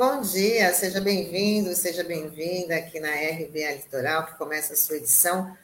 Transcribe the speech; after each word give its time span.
bom 0.00 0.22
dia, 0.22 0.72
seja 0.72 0.98
bem-vindo, 0.98 1.74
seja 1.74 2.02
bem-vinda 2.02 2.74
aqui 2.74 2.98
na 2.98 3.10
RBA 3.10 3.74
Litoral, 3.74 4.24
que 4.24 4.38
começa 4.38 4.72
a 4.72 4.76
sua 4.76 4.96
edição, 4.96 5.54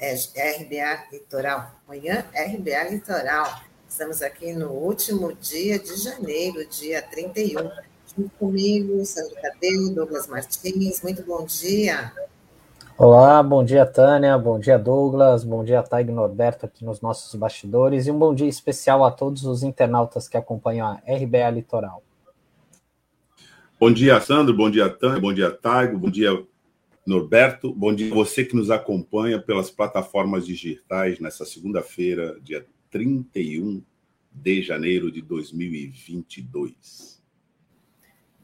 é 0.00 0.14
RBA 0.58 1.04
Litoral, 1.12 1.70
amanhã 1.86 2.24
RBA 2.34 2.90
Litoral. 2.90 3.46
Estamos 3.88 4.20
aqui 4.20 4.52
no 4.52 4.72
último 4.72 5.32
dia 5.34 5.78
de 5.78 5.94
janeiro, 5.94 6.68
dia 6.68 7.02
31. 7.02 7.70
Junto 8.16 8.30
comigo, 8.36 9.06
Sandro 9.06 9.36
Cadeu, 9.40 9.94
Douglas 9.94 10.26
Martins, 10.26 11.00
muito 11.00 11.22
bom 11.22 11.44
dia. 11.44 12.10
Olá, 12.98 13.40
bom 13.44 13.62
dia, 13.62 13.86
Tânia, 13.86 14.36
bom 14.36 14.58
dia, 14.58 14.76
Douglas, 14.76 15.44
bom 15.44 15.62
dia, 15.62 15.84
Taig 15.84 16.10
Norberto 16.10 16.66
aqui 16.66 16.84
nos 16.84 17.00
nossos 17.00 17.32
bastidores 17.36 18.08
e 18.08 18.10
um 18.10 18.18
bom 18.18 18.34
dia 18.34 18.48
especial 18.48 19.04
a 19.04 19.12
todos 19.12 19.44
os 19.44 19.62
internautas 19.62 20.26
que 20.26 20.36
acompanham 20.36 20.88
a 20.88 20.94
RBA 21.06 21.48
Litoral. 21.50 22.02
Bom 23.78 23.92
dia, 23.92 24.20
Sandro. 24.20 24.56
Bom 24.56 24.70
dia, 24.70 24.88
Tânia. 24.88 25.20
Bom 25.20 25.32
dia, 25.32 25.50
Taigo. 25.50 25.98
Bom 25.98 26.08
dia, 26.08 26.30
Norberto. 27.04 27.74
Bom 27.74 27.92
dia 27.92 28.14
você 28.14 28.44
que 28.44 28.54
nos 28.54 28.70
acompanha 28.70 29.40
pelas 29.40 29.68
plataformas 29.68 30.46
digitais 30.46 31.18
nessa 31.18 31.44
segunda-feira, 31.44 32.38
dia 32.40 32.64
31 32.88 33.82
de 34.30 34.62
janeiro 34.62 35.10
de 35.10 35.20
2022. 35.20 37.20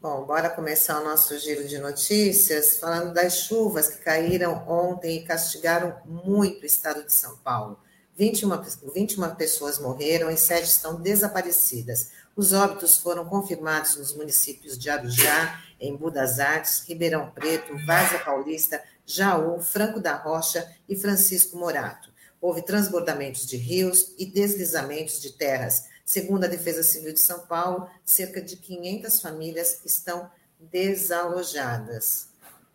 Bom, 0.01 0.25
bora 0.25 0.49
começar 0.49 0.99
o 0.99 1.05
nosso 1.05 1.37
giro 1.39 1.65
de 1.65 1.77
notícias 1.77 2.77
falando 2.77 3.13
das 3.13 3.41
chuvas 3.41 3.87
que 3.87 4.03
caíram 4.03 4.67
ontem 4.67 5.17
e 5.17 5.23
castigaram 5.23 5.95
muito 6.05 6.63
o 6.63 6.65
estado 6.65 7.05
de 7.05 7.13
São 7.13 7.37
Paulo. 7.37 7.79
21, 8.17 8.49
21 8.93 9.35
pessoas 9.35 9.79
morreram 9.79 10.29
e 10.29 10.37
7 10.37 10.63
estão 10.63 11.01
desaparecidas. 11.01 12.11
Os 12.35 12.53
óbitos 12.53 12.97
foram 12.97 13.25
confirmados 13.25 13.97
nos 13.97 14.15
municípios 14.15 14.77
de 14.77 14.89
Arujá, 14.89 15.61
em 15.79 15.95
Budas 15.95 16.39
Artes, 16.39 16.83
Ribeirão 16.87 17.29
Preto, 17.29 17.77
Várzea 17.85 18.19
Paulista, 18.19 18.81
Jaú, 19.05 19.59
Franco 19.59 19.99
da 19.99 20.15
Rocha 20.15 20.71
e 20.87 20.95
Francisco 20.95 21.57
Morato. 21.57 22.09
Houve 22.39 22.61
transbordamentos 22.61 23.45
de 23.45 23.57
rios 23.57 24.13
e 24.17 24.25
deslizamentos 24.25 25.21
de 25.21 25.33
terras. 25.33 25.89
Segundo 26.05 26.45
a 26.45 26.47
Defesa 26.47 26.83
Civil 26.83 27.13
de 27.13 27.19
São 27.19 27.39
Paulo, 27.39 27.89
cerca 28.05 28.41
de 28.41 28.55
500 28.55 29.21
famílias 29.21 29.81
estão 29.83 30.31
desalojadas. 30.57 32.29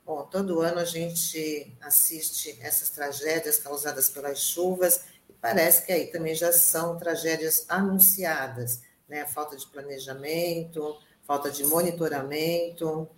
Bom, 0.04 0.22
todo 0.24 0.60
ano 0.60 0.80
a 0.80 0.84
gente 0.84 1.74
assiste 1.80 2.58
essas 2.60 2.90
tragédias 2.90 3.58
causadas 3.58 4.08
pelas 4.10 4.38
chuvas 4.38 5.00
e 5.28 5.32
parece 5.32 5.84
que 5.84 5.92
aí 5.92 6.06
também 6.08 6.34
já 6.34 6.52
são 6.52 6.98
tragédias 6.98 7.64
anunciadas 7.68 8.82
né? 9.08 9.24
Falta 9.26 9.56
de 9.56 9.66
planejamento, 9.66 10.96
falta 11.22 11.50
de 11.50 11.64
monitoramento. 11.64 13.08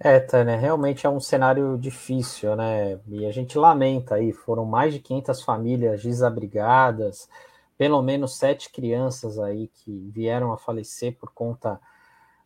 É, 0.00 0.20
Tânia, 0.20 0.56
realmente 0.56 1.06
é 1.06 1.10
um 1.10 1.18
cenário 1.18 1.76
difícil, 1.76 2.54
né? 2.54 3.00
E 3.08 3.26
a 3.26 3.32
gente 3.32 3.58
lamenta 3.58 4.14
aí, 4.14 4.32
foram 4.32 4.64
mais 4.64 4.94
de 4.94 5.00
500 5.00 5.42
famílias 5.42 6.02
desabrigadas, 6.02 7.28
pelo 7.76 8.00
menos 8.00 8.36
sete 8.36 8.70
crianças 8.70 9.38
aí 9.40 9.68
que 9.68 10.10
vieram 10.12 10.52
a 10.52 10.58
falecer 10.58 11.16
por 11.16 11.32
conta 11.32 11.80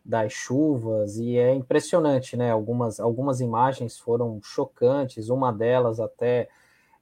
das 0.03 0.33
chuvas, 0.33 1.17
e 1.17 1.37
é 1.37 1.53
impressionante, 1.53 2.35
né? 2.35 2.51
Algumas, 2.51 2.99
algumas 2.99 3.39
imagens 3.39 3.97
foram 3.97 4.39
chocantes, 4.43 5.29
uma 5.29 5.51
delas 5.51 5.99
até 5.99 6.49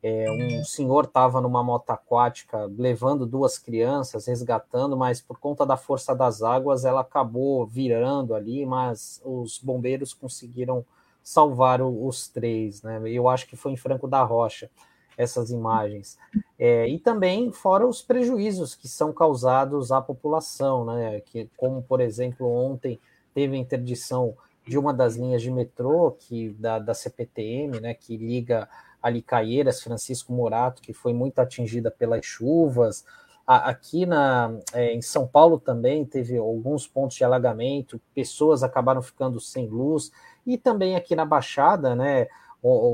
é, 0.03 0.25
um 0.31 0.63
senhor 0.63 1.06
estava 1.06 1.39
numa 1.39 1.63
moto 1.63 1.91
aquática 1.91 2.66
levando 2.78 3.25
duas 3.25 3.59
crianças, 3.59 4.25
resgatando, 4.25 4.97
mas 4.97 5.22
por 5.22 5.38
conta 5.38 5.66
da 5.66 5.78
força 5.78 6.16
das 6.16 6.41
águas 6.41 6.85
ela 6.85 7.01
acabou 7.01 7.66
virando 7.67 8.34
ali, 8.34 8.66
mas 8.66 9.22
os 9.23 9.59
bombeiros 9.59 10.13
conseguiram 10.13 10.84
salvar 11.23 11.81
o, 11.81 12.07
os 12.07 12.28
três, 12.28 12.81
né? 12.81 13.00
Eu 13.06 13.29
acho 13.29 13.47
que 13.47 13.56
foi 13.56 13.73
em 13.73 13.78
Franco 13.78 14.07
da 14.07 14.23
Rocha 14.23 14.72
essas 15.16 15.51
imagens. 15.51 16.17
É, 16.57 16.88
e 16.88 16.97
também 16.97 17.51
fora 17.51 17.85
os 17.85 18.01
prejuízos 18.01 18.73
que 18.73 18.88
são 18.88 19.13
causados 19.13 19.91
à 19.91 20.01
população, 20.01 20.84
né? 20.84 21.22
Que, 21.22 21.47
como, 21.56 21.84
por 21.84 22.01
exemplo, 22.01 22.47
ontem 22.47 23.00
teve 23.35 23.56
a 23.56 23.59
interdição 23.59 24.35
de 24.66 24.79
uma 24.79 24.94
das 24.94 25.16
linhas 25.16 25.41
de 25.44 25.51
metrô 25.51 26.11
que 26.11 26.50
da, 26.51 26.79
da 26.79 26.94
CPTM, 26.95 27.79
né? 27.79 27.94
Que 27.94 28.17
liga 28.17 28.67
ali 29.01 29.22
Caieiras, 29.22 29.81
Francisco 29.81 30.31
Morato, 30.31 30.81
que 30.81 30.94
foi 30.94 31.13
muito 31.13 31.39
atingida 31.39 31.89
pelas 31.89 32.25
chuvas. 32.25 33.06
Aqui 33.45 34.06
na, 34.06 34.56
é, 34.72 34.94
em 34.94 35.01
São 35.01 35.28
Paulo 35.28 35.59
também 35.59 36.06
teve 36.06 36.38
alguns 36.38 36.88
pontos 36.88 37.17
de 37.17 37.23
alagamento, 37.23 38.00
pessoas 38.13 38.63
acabaram 38.63 39.01
ficando 39.01 39.40
sem 39.40 39.67
luz, 39.67 40.11
e 40.45 40.57
também 40.57 40.95
aqui 40.95 41.16
na 41.16 41.25
Baixada, 41.25 41.95
né? 41.95 42.28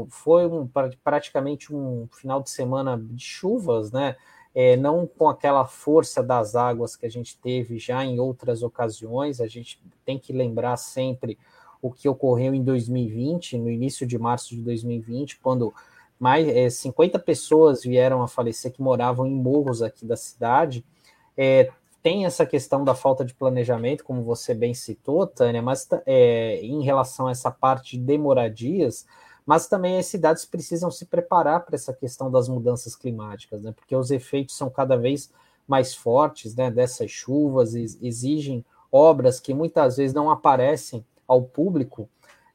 Foi 0.10 0.48
um, 0.48 0.68
praticamente 1.04 1.76
um 1.76 2.08
final 2.12 2.42
de 2.42 2.50
semana 2.50 2.98
de 2.98 3.24
chuvas, 3.24 3.92
né? 3.92 4.16
É, 4.56 4.76
não 4.76 5.06
com 5.06 5.30
aquela 5.30 5.66
força 5.66 6.24
das 6.24 6.56
águas 6.56 6.96
que 6.96 7.06
a 7.06 7.10
gente 7.10 7.38
teve 7.38 7.78
já 7.78 8.04
em 8.04 8.20
outras 8.20 8.64
ocasiões, 8.64 9.40
a 9.40 9.48
gente 9.48 9.80
tem 10.04 10.18
que 10.18 10.34
lembrar 10.34 10.78
sempre 10.78 11.38
o 11.82 11.92
que 11.92 12.10
ocorreu 12.10 12.56
em 12.56 12.64
2020, 12.64 13.58
no 13.58 13.70
início 13.70 14.08
de 14.08 14.18
março 14.18 14.56
de 14.56 14.62
2020, 14.62 15.40
quando 15.40 15.74
mais 16.20 16.48
é, 16.48 16.70
50 16.70 17.20
pessoas 17.20 17.84
vieram 17.84 18.22
a 18.22 18.28
falecer 18.28 18.72
que 18.72 18.82
moravam 18.82 19.26
em 19.26 19.34
morros 19.34 19.82
aqui 19.82 20.06
da 20.06 20.16
cidade. 20.16 20.84
É, 21.38 21.70
tem 22.02 22.26
essa 22.26 22.46
questão 22.46 22.84
da 22.84 22.96
falta 22.96 23.26
de 23.26 23.34
planejamento, 23.34 24.04
como 24.04 24.24
você 24.24 24.54
bem 24.54 24.74
citou, 24.74 25.28
Tânia, 25.28 25.62
mas 25.62 25.88
é, 26.06 26.60
em 26.62 26.82
relação 26.84 27.28
a 27.28 27.32
essa 27.32 27.52
parte 27.52 27.98
de 27.98 28.18
moradias, 28.18 29.06
mas 29.46 29.68
também 29.68 29.98
as 29.98 30.08
cidades 30.08 30.46
precisam 30.46 30.90
se 30.92 31.06
preparar 31.06 31.66
para 31.66 31.76
essa 31.76 31.94
questão 31.94 32.30
das 32.32 32.50
mudanças 32.50 32.96
climáticas, 32.96 33.62
né? 33.62 33.72
Porque 33.72 33.96
os 33.96 34.12
efeitos 34.12 34.58
são 34.58 34.70
cada 34.70 34.98
vez 34.98 35.32
mais 35.68 35.94
fortes, 35.94 36.56
né? 36.56 36.72
Dessas 36.72 37.12
chuvas 37.12 37.76
exigem 37.76 38.64
obras 38.92 39.40
que 39.40 39.54
muitas 39.54 39.98
vezes 39.98 40.14
não 40.14 40.30
aparecem 40.30 41.06
ao 41.28 41.42
público 41.42 42.10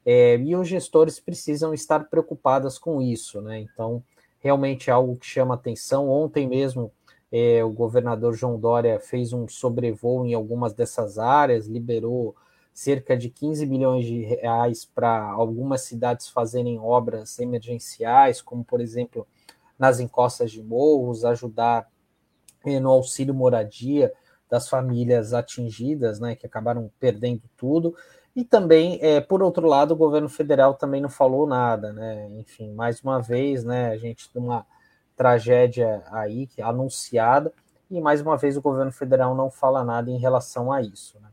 é, 0.05 0.37
e 0.37 0.55
os 0.55 0.67
gestores 0.67 1.19
precisam 1.19 1.73
estar 1.73 2.09
preocupados 2.09 2.77
com 2.77 3.01
isso, 3.01 3.41
né? 3.41 3.59
Então, 3.59 4.03
realmente 4.39 4.89
é 4.89 4.93
algo 4.93 5.15
que 5.15 5.25
chama 5.25 5.55
atenção. 5.55 6.09
Ontem 6.09 6.47
mesmo, 6.47 6.91
é, 7.31 7.63
o 7.63 7.71
governador 7.71 8.35
João 8.35 8.59
Dória 8.59 8.99
fez 8.99 9.33
um 9.33 9.47
sobrevoo 9.47 10.25
em 10.25 10.33
algumas 10.33 10.73
dessas 10.73 11.17
áreas, 11.17 11.67
liberou 11.67 12.35
cerca 12.73 13.15
de 13.15 13.29
15 13.29 13.65
milhões 13.65 14.05
de 14.05 14.21
reais 14.21 14.83
para 14.83 15.21
algumas 15.31 15.81
cidades 15.81 16.27
fazerem 16.27 16.79
obras 16.79 17.39
emergenciais, 17.39 18.41
como, 18.41 18.63
por 18.63 18.81
exemplo, 18.81 19.27
nas 19.77 19.99
encostas 19.99 20.51
de 20.51 20.61
morros, 20.61 21.23
ajudar 21.23 21.87
é, 22.65 22.79
no 22.79 22.89
auxílio 22.89 23.33
moradia 23.33 24.11
das 24.49 24.67
famílias 24.67 25.33
atingidas, 25.33 26.19
né, 26.19 26.35
que 26.35 26.45
acabaram 26.45 26.91
perdendo 26.99 27.43
tudo. 27.57 27.95
E 28.35 28.43
também, 28.43 28.97
é, 29.01 29.21
por 29.21 29.43
outro 29.43 29.67
lado, 29.67 29.91
o 29.91 29.97
governo 29.97 30.27
federal 30.27 30.73
também 30.73 30.99
não 30.99 31.09
falou 31.09 31.45
nada, 31.45 31.93
né? 31.93 32.29
Enfim, 32.39 32.73
mais 32.73 33.01
uma 33.01 33.21
vez, 33.21 33.63
né, 33.63 33.89
a 33.89 33.97
gente 33.97 34.29
tem 34.31 34.41
uma 34.41 34.65
tragédia 35.15 36.03
aí 36.11 36.49
é 36.57 36.63
anunciada 36.63 37.53
e 37.89 38.01
mais 38.01 38.21
uma 38.21 38.35
vez 38.35 38.57
o 38.57 38.61
governo 38.61 38.91
federal 38.91 39.35
não 39.35 39.51
fala 39.51 39.83
nada 39.83 40.09
em 40.09 40.17
relação 40.17 40.71
a 40.71 40.81
isso, 40.81 41.19
né? 41.21 41.29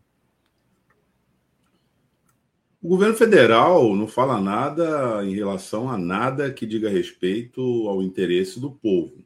O 2.82 2.88
governo 2.88 3.14
federal 3.14 3.94
não 3.94 4.08
fala 4.08 4.40
nada 4.40 5.22
em 5.24 5.34
relação 5.34 5.90
a 5.90 5.98
nada 5.98 6.50
que 6.50 6.66
diga 6.66 6.88
respeito 6.88 7.60
ao 7.88 8.02
interesse 8.02 8.58
do 8.58 8.70
povo, 8.70 9.22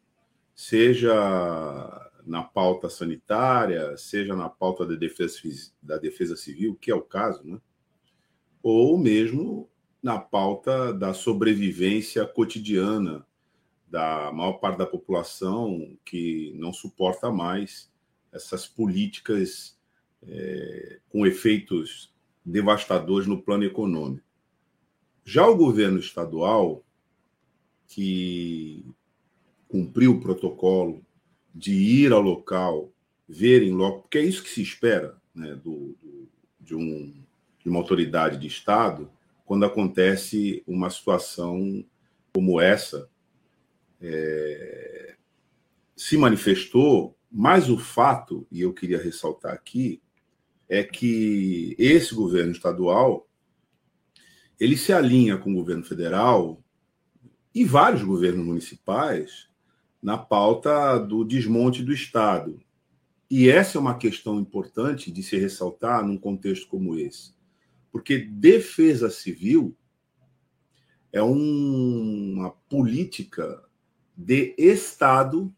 seja 0.55 1.15
na 2.27 2.43
pauta 2.43 2.89
sanitária, 2.89 3.97
seja 3.97 4.35
na 4.35 4.49
pauta 4.49 4.85
da 4.85 4.97
defesa, 4.97 5.39
da 5.81 5.99
defesa 5.99 6.35
civil, 6.35 6.77
que 6.81 6.91
é 6.91 6.95
o 6.95 7.03
caso, 7.03 7.45
né? 7.45 7.61
Ou 8.65 8.97
mesmo 8.97 9.69
na 10.03 10.19
pauta 10.19 10.91
da 10.95 11.13
sobrevivência 11.13 12.27
cotidiana 12.27 13.27
da 13.87 14.33
maior 14.33 14.55
parte 14.55 14.79
da 14.79 14.87
população 14.87 15.95
que 16.03 16.55
não 16.57 16.73
suporta 16.73 17.31
mais 17.31 17.93
essas 18.33 18.67
políticas 18.67 19.79
é, 20.27 20.99
com 21.11 21.27
efeitos 21.27 22.11
devastadores 22.43 23.29
no 23.29 23.41
plano 23.41 23.65
econômico. 23.65 24.27
Já 25.27 25.47
o 25.47 25.57
governo 25.57 25.99
estadual, 25.99 26.83
que 27.87 28.85
cumpriu 29.69 30.13
o 30.13 30.21
protocolo 30.21 31.05
de 31.55 31.75
ir 31.75 32.13
ao 32.13 32.21
local, 32.23 32.91
verem 33.29 33.73
logo, 33.73 34.01
porque 34.01 34.19
é 34.19 34.25
isso 34.25 34.43
que 34.43 34.51
se 34.51 34.63
espera 34.63 35.21
né, 35.35 35.55
do, 35.55 35.95
do, 36.03 36.29
de, 36.61 36.75
um, 36.75 37.24
de 37.65 37.71
uma 37.71 37.81
autoridade 37.81 38.39
de 38.39 38.47
Estado 38.47 39.11
quando 39.45 39.65
acontece 39.65 40.63
uma 40.67 40.91
situação 40.91 41.85
como 42.33 42.61
essa. 42.61 43.09
É, 44.01 45.17
se 45.97 46.17
manifestou, 46.17 47.17
mas 47.31 47.71
o 47.71 47.79
fato, 47.79 48.47
e 48.51 48.61
eu 48.61 48.73
queria 48.73 49.03
ressaltar 49.03 49.53
aqui, 49.55 50.03
é 50.69 50.83
que 50.83 51.75
esse 51.79 52.15
governo 52.15 52.53
estadual 52.53 53.27
ele 54.59 54.77
se 54.77 54.93
alinha 54.93 55.37
com 55.37 55.53
o 55.53 55.57
governo 55.57 55.85
federal 55.85 56.63
e 57.55 57.65
vários 57.65 58.03
governos 58.03 58.45
municipais 58.45 59.49
na 60.03 60.19
pauta 60.19 60.99
do 60.99 61.25
desmonte 61.25 61.83
do 61.83 61.93
Estado. 61.93 62.61
E 63.31 63.49
essa 63.49 63.79
é 63.79 63.81
uma 63.81 63.97
questão 63.97 64.39
importante 64.39 65.11
de 65.11 65.23
se 65.23 65.37
ressaltar 65.37 66.05
num 66.05 66.19
contexto 66.19 66.69
como 66.69 66.97
esse. 66.97 67.35
Porque 67.95 68.19
defesa 68.19 69.09
civil 69.09 69.73
é 71.13 71.23
um, 71.23 72.33
uma 72.35 72.51
política 72.51 73.63
de 74.17 74.53
Estado 74.59 75.55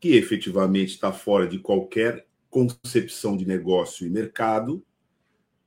que 0.00 0.16
efetivamente 0.16 0.88
está 0.88 1.12
fora 1.12 1.46
de 1.46 1.60
qualquer 1.60 2.26
concepção 2.50 3.36
de 3.36 3.46
negócio 3.46 4.04
e 4.04 4.10
mercado, 4.10 4.84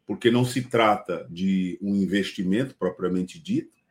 porque 0.05 0.29
não 0.29 0.43
se 0.43 0.63
trata 0.63 1.25
de 1.29 1.79
um 1.81 1.95
investimento 1.95 2.75
propriamente 2.75 3.39
dito, 3.39 3.81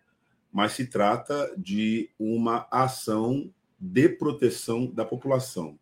mas 0.53 0.73
se 0.73 0.87
trata 0.87 1.55
de 1.57 2.11
uma 2.19 2.69
ação 2.71 3.51
de 3.81 4.07
proteção 4.07 4.85
da 4.85 5.03
população. 5.07 5.79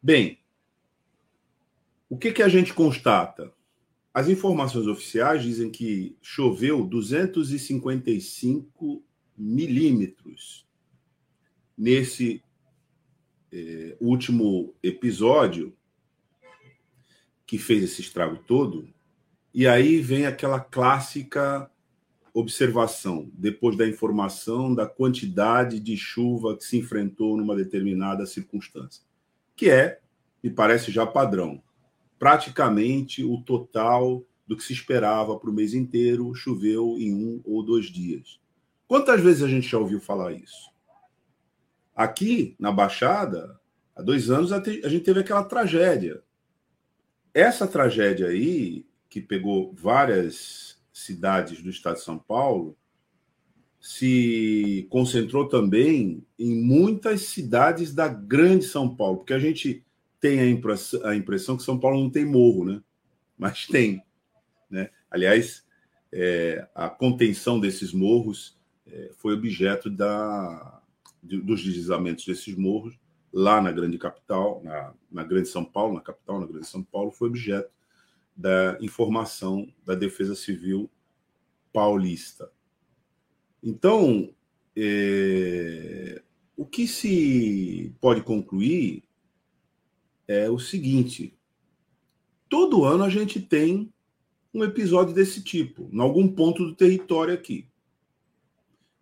Bem, 0.00 0.38
o 2.08 2.16
que, 2.16 2.30
que 2.30 2.42
a 2.44 2.48
gente 2.48 2.72
constata? 2.72 3.52
As 4.12 4.28
informações 4.28 4.88
oficiais 4.88 5.42
dizem 5.42 5.70
que 5.70 6.16
choveu 6.20 6.84
255 6.84 9.04
milímetros 9.36 10.66
nesse 11.78 12.42
é, 13.52 13.96
último 14.00 14.74
episódio 14.82 15.72
que 17.46 17.56
fez 17.56 17.84
esse 17.84 18.00
estrago 18.00 18.38
todo. 18.38 18.88
E 19.54 19.66
aí 19.66 20.00
vem 20.00 20.26
aquela 20.26 20.60
clássica 20.60 21.70
observação, 22.32 23.30
depois 23.34 23.76
da 23.76 23.88
informação 23.88 24.74
da 24.74 24.86
quantidade 24.86 25.80
de 25.80 25.96
chuva 25.96 26.56
que 26.56 26.64
se 26.64 26.78
enfrentou 26.78 27.36
numa 27.36 27.56
determinada 27.56 28.26
circunstância, 28.26 29.02
que 29.56 29.68
é, 29.68 30.00
me 30.42 30.50
parece 30.50 30.92
já 30.92 31.04
padrão, 31.04 31.60
praticamente 32.20 33.24
o 33.24 33.40
total 33.40 34.22
do 34.46 34.54
que 34.54 34.62
se 34.62 34.74
esperava 34.74 35.38
para 35.38 35.48
o 35.48 35.52
mês 35.52 35.72
inteiro 35.72 36.34
choveu 36.34 36.96
em 36.98 37.14
um 37.14 37.40
ou 37.42 37.64
dois 37.64 37.86
dias. 37.86 38.38
Quantas 38.86 39.22
vezes 39.22 39.42
a 39.42 39.48
gente 39.48 39.66
já 39.66 39.78
ouviu 39.78 39.98
falar 39.98 40.34
isso? 40.34 40.70
Aqui, 41.96 42.54
na 42.58 42.70
Baixada, 42.70 43.58
há 43.96 44.02
dois 44.02 44.30
anos, 44.30 44.52
a 44.52 44.60
gente 44.60 45.00
teve 45.00 45.20
aquela 45.20 45.44
tragédia. 45.44 46.22
Essa 47.32 47.66
tragédia 47.66 48.26
aí, 48.26 48.84
que 49.08 49.22
pegou 49.22 49.72
várias 49.74 50.78
cidades 50.92 51.62
do 51.62 51.70
estado 51.70 51.94
de 51.94 52.04
São 52.04 52.18
Paulo, 52.18 52.76
se 53.80 54.86
concentrou 54.90 55.48
também 55.48 56.22
em 56.38 56.54
muitas 56.60 57.22
cidades 57.22 57.94
da 57.94 58.08
grande 58.08 58.66
São 58.66 58.94
Paulo, 58.94 59.18
porque 59.18 59.32
a 59.32 59.38
gente 59.38 59.86
tem 60.20 60.40
a 60.40 61.14
impressão, 61.14 61.56
que 61.56 61.62
São 61.62 61.78
Paulo 61.78 62.00
não 62.00 62.10
tem 62.10 62.24
morro, 62.24 62.64
né? 62.64 62.82
Mas 63.38 63.66
tem. 63.66 64.04
Né? 64.68 64.90
Aliás, 65.10 65.66
é, 66.12 66.68
a 66.74 66.90
contenção 66.90 67.58
desses 67.58 67.92
morros 67.92 68.58
é, 68.86 69.10
foi 69.16 69.34
objeto 69.34 69.88
da, 69.88 70.82
dos 71.22 71.62
deslizamentos 71.62 72.24
desses 72.24 72.54
morros, 72.54 72.98
lá 73.32 73.60
na 73.60 73.72
grande 73.72 73.96
capital, 73.96 74.60
na, 74.62 74.92
na 75.10 75.24
grande 75.24 75.48
São 75.48 75.64
Paulo, 75.64 75.94
na 75.94 76.00
capital, 76.00 76.40
na 76.40 76.46
grande 76.46 76.66
São 76.66 76.82
Paulo, 76.82 77.10
foi 77.10 77.28
objeto 77.28 77.70
da 78.36 78.78
informação 78.80 79.72
da 79.84 79.94
Defesa 79.94 80.34
Civil 80.34 80.90
paulista. 81.72 82.50
Então, 83.62 84.34
é, 84.76 86.22
o 86.56 86.66
que 86.66 86.86
se 86.86 87.94
pode 88.00 88.22
concluir 88.22 89.04
é 90.30 90.48
o 90.48 90.60
seguinte: 90.60 91.36
todo 92.48 92.84
ano 92.84 93.02
a 93.02 93.08
gente 93.08 93.40
tem 93.40 93.92
um 94.54 94.62
episódio 94.62 95.12
desse 95.12 95.42
tipo, 95.42 95.88
em 95.92 96.00
algum 96.00 96.28
ponto 96.28 96.64
do 96.64 96.74
território 96.74 97.34
aqui. 97.34 97.68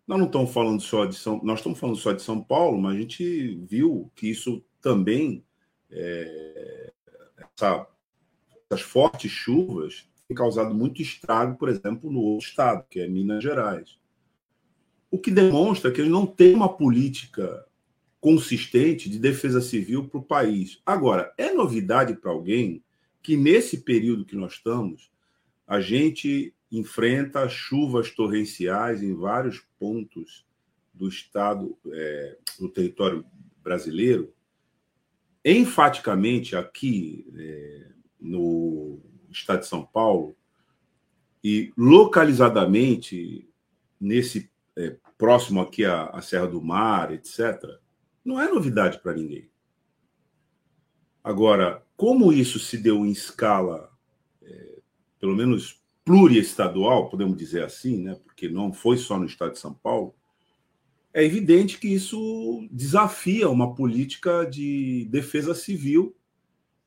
Nós 0.07 0.17
não 0.17 0.25
estamos 0.25 0.51
falando 0.51 0.81
só 0.81 1.05
de 1.05 1.15
São, 1.15 1.39
nós 1.43 1.59
estamos 1.59 1.79
falando 1.79 1.97
só 1.97 2.11
de 2.11 2.23
São 2.23 2.41
Paulo, 2.41 2.81
mas 2.81 2.95
a 2.95 2.99
gente 2.99 3.55
viu 3.69 4.11
que 4.15 4.27
isso 4.27 4.63
também 4.81 5.45
é, 5.91 6.91
essa, 7.37 7.87
essas 8.65 8.81
fortes 8.81 9.31
chuvas 9.31 10.09
têm 10.27 10.35
causado 10.35 10.73
muito 10.73 10.99
estrago, 10.99 11.59
por 11.59 11.69
exemplo, 11.69 12.11
no 12.11 12.21
outro 12.21 12.47
estado, 12.47 12.85
que 12.89 12.99
é 12.99 13.07
Minas 13.07 13.43
Gerais. 13.43 13.99
O 15.11 15.19
que 15.19 15.29
demonstra 15.29 15.91
que 15.91 16.01
ele 16.01 16.09
não 16.09 16.25
tem 16.25 16.55
uma 16.55 16.75
política 16.75 17.65
consistente 18.19 19.09
de 19.09 19.17
defesa 19.17 19.61
civil 19.61 20.07
para 20.07 20.19
o 20.19 20.23
país. 20.23 20.81
Agora, 20.85 21.33
é 21.37 21.53
novidade 21.53 22.15
para 22.15 22.31
alguém 22.31 22.83
que 23.21 23.37
nesse 23.37 23.81
período 23.81 24.25
que 24.25 24.35
nós 24.35 24.53
estamos, 24.53 25.11
a 25.67 25.79
gente 25.79 26.53
enfrenta 26.71 27.47
chuvas 27.47 28.11
torrenciais 28.11 29.01
em 29.01 29.13
vários 29.13 29.59
pontos 29.77 30.45
do 30.93 31.07
estado, 31.07 31.77
é, 31.91 32.37
do 32.59 32.69
território 32.69 33.25
brasileiro. 33.63 34.33
Enfaticamente, 35.43 36.55
aqui 36.55 37.25
é, 37.35 37.91
no 38.19 38.99
estado 39.29 39.61
de 39.61 39.67
São 39.67 39.85
Paulo, 39.85 40.35
e 41.43 41.71
localizadamente 41.77 43.47
nesse 43.99 44.51
é, 44.75 44.97
próximo 45.17 45.61
aqui 45.61 45.85
à, 45.85 46.05
à 46.07 46.21
Serra 46.21 46.47
do 46.47 46.61
Mar, 46.61 47.13
etc., 47.13 47.79
não 48.23 48.39
é 48.39 48.49
novidade 48.49 48.99
para 48.99 49.13
ninguém. 49.13 49.49
Agora, 51.23 51.83
como 51.95 52.31
isso 52.31 52.59
se 52.59 52.77
deu 52.77 53.05
em 53.05 53.11
escala, 53.11 53.91
é, 54.41 54.79
pelo 55.19 55.35
menos 55.35 55.81
pluriestadual, 56.05 57.09
podemos 57.09 57.37
dizer 57.37 57.63
assim, 57.63 58.01
né, 58.01 58.15
porque 58.23 58.49
não 58.49 58.73
foi 58.73 58.97
só 58.97 59.19
no 59.19 59.25
estado 59.25 59.53
de 59.53 59.59
São 59.59 59.73
Paulo, 59.73 60.15
é 61.13 61.23
evidente 61.23 61.79
que 61.79 61.87
isso 61.87 62.67
desafia 62.71 63.49
uma 63.49 63.73
política 63.73 64.43
de 64.45 65.07
defesa 65.09 65.53
civil, 65.53 66.15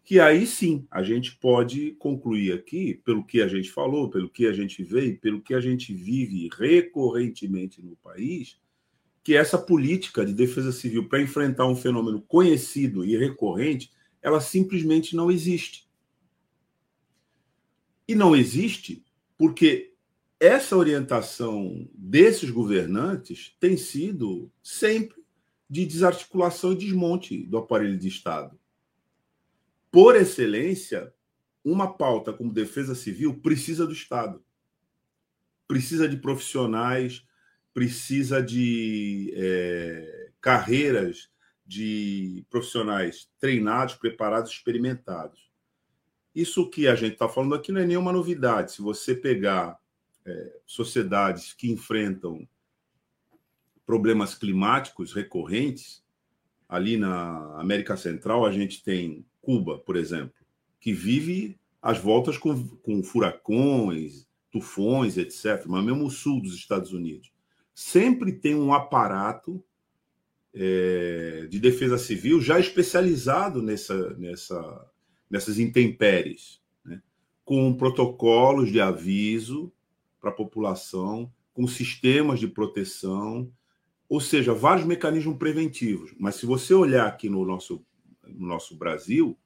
que 0.04 0.18
aí 0.18 0.46
sim 0.46 0.86
a 0.90 1.02
gente 1.02 1.36
pode 1.36 1.92
concluir 1.92 2.52
aqui, 2.52 3.00
pelo 3.04 3.24
que 3.24 3.40
a 3.40 3.48
gente 3.48 3.70
falou, 3.70 4.10
pelo 4.10 4.28
que 4.28 4.46
a 4.46 4.52
gente 4.52 4.82
vê 4.82 5.06
e 5.06 5.16
pelo 5.16 5.40
que 5.40 5.54
a 5.54 5.60
gente 5.60 5.92
vive 5.94 6.48
recorrentemente 6.56 7.82
no 7.82 7.96
país, 7.96 8.58
que 9.22 9.34
essa 9.34 9.56
política 9.56 10.24
de 10.26 10.32
defesa 10.32 10.72
civil 10.72 11.08
para 11.08 11.22
enfrentar 11.22 11.66
um 11.66 11.76
fenômeno 11.76 12.20
conhecido 12.22 13.04
e 13.04 13.16
recorrente, 13.16 13.92
ela 14.20 14.40
simplesmente 14.40 15.14
não 15.14 15.30
existe. 15.30 15.88
E 18.06 18.14
não 18.14 18.34
existe 18.34 19.04
porque 19.38 19.94
essa 20.38 20.76
orientação 20.76 21.88
desses 21.94 22.50
governantes 22.50 23.56
tem 23.60 23.76
sido 23.76 24.50
sempre 24.60 25.22
de 25.70 25.86
desarticulação 25.86 26.72
e 26.72 26.76
desmonte 26.76 27.46
do 27.46 27.58
aparelho 27.58 27.96
de 27.96 28.08
Estado. 28.08 28.58
Por 29.90 30.16
excelência, 30.16 31.14
uma 31.64 31.96
pauta 31.96 32.32
como 32.32 32.52
defesa 32.52 32.94
civil 32.94 33.40
precisa 33.40 33.86
do 33.86 33.92
Estado, 33.92 34.44
precisa 35.68 36.08
de 36.08 36.16
profissionais, 36.16 37.24
precisa 37.72 38.42
de 38.42 39.32
é, 39.36 40.30
carreiras 40.40 41.30
de 41.66 42.44
profissionais 42.50 43.30
treinados, 43.38 43.94
preparados, 43.94 44.50
experimentados. 44.50 45.50
Isso 46.34 46.68
que 46.68 46.86
a 46.86 46.94
gente 46.94 47.14
está 47.14 47.28
falando 47.28 47.54
aqui 47.54 47.72
não 47.72 47.80
é 47.80 47.86
nenhuma 47.86 48.12
novidade. 48.12 48.72
Se 48.72 48.82
você 48.82 49.14
pegar 49.14 49.78
é, 50.24 50.60
sociedades 50.66 51.52
que 51.52 51.70
enfrentam 51.70 52.46
problemas 53.84 54.34
climáticos 54.34 55.12
recorrentes, 55.12 56.02
ali 56.68 56.96
na 56.96 57.60
América 57.60 57.98
Central, 57.98 58.46
a 58.46 58.50
gente 58.50 58.82
tem 58.82 59.26
Cuba, 59.42 59.78
por 59.78 59.94
exemplo, 59.94 60.32
que 60.80 60.92
vive 60.92 61.58
as 61.82 61.98
voltas 61.98 62.38
com, 62.38 62.66
com 62.78 63.02
furacões, 63.02 64.26
tufões, 64.50 65.18
etc., 65.18 65.66
mas 65.66 65.84
mesmo 65.84 66.06
o 66.06 66.10
sul 66.10 66.40
dos 66.40 66.54
Estados 66.54 66.92
Unidos. 66.92 67.30
Sempre 67.74 68.32
tem 68.32 68.54
um 68.54 68.72
aparato 68.72 69.62
é, 70.54 71.46
de 71.48 71.58
defesa 71.58 71.96
civil 71.96 72.40
já 72.40 72.60
especializado 72.60 73.62
nessa, 73.62 74.14
nessa 74.16 74.92
nessas 75.32 75.58
intempéries, 75.58 76.60
né? 76.84 77.00
com 77.42 77.74
protocolos 77.74 78.70
de 78.70 78.82
aviso 78.82 79.72
para 80.20 80.28
a 80.28 80.34
população, 80.34 81.32
com 81.54 81.66
sistemas 81.66 82.38
de 82.38 82.46
proteção, 82.46 83.50
ou 84.10 84.20
seja, 84.20 84.52
vários 84.52 84.86
mecanismos 84.86 85.38
preventivos. 85.38 86.14
Mas 86.18 86.34
se 86.34 86.44
você 86.44 86.74
olhar 86.74 87.06
aqui 87.06 87.30
no 87.30 87.46
nosso, 87.46 87.82
no 88.22 88.46
nosso 88.46 88.76
Brasil, 88.76 89.38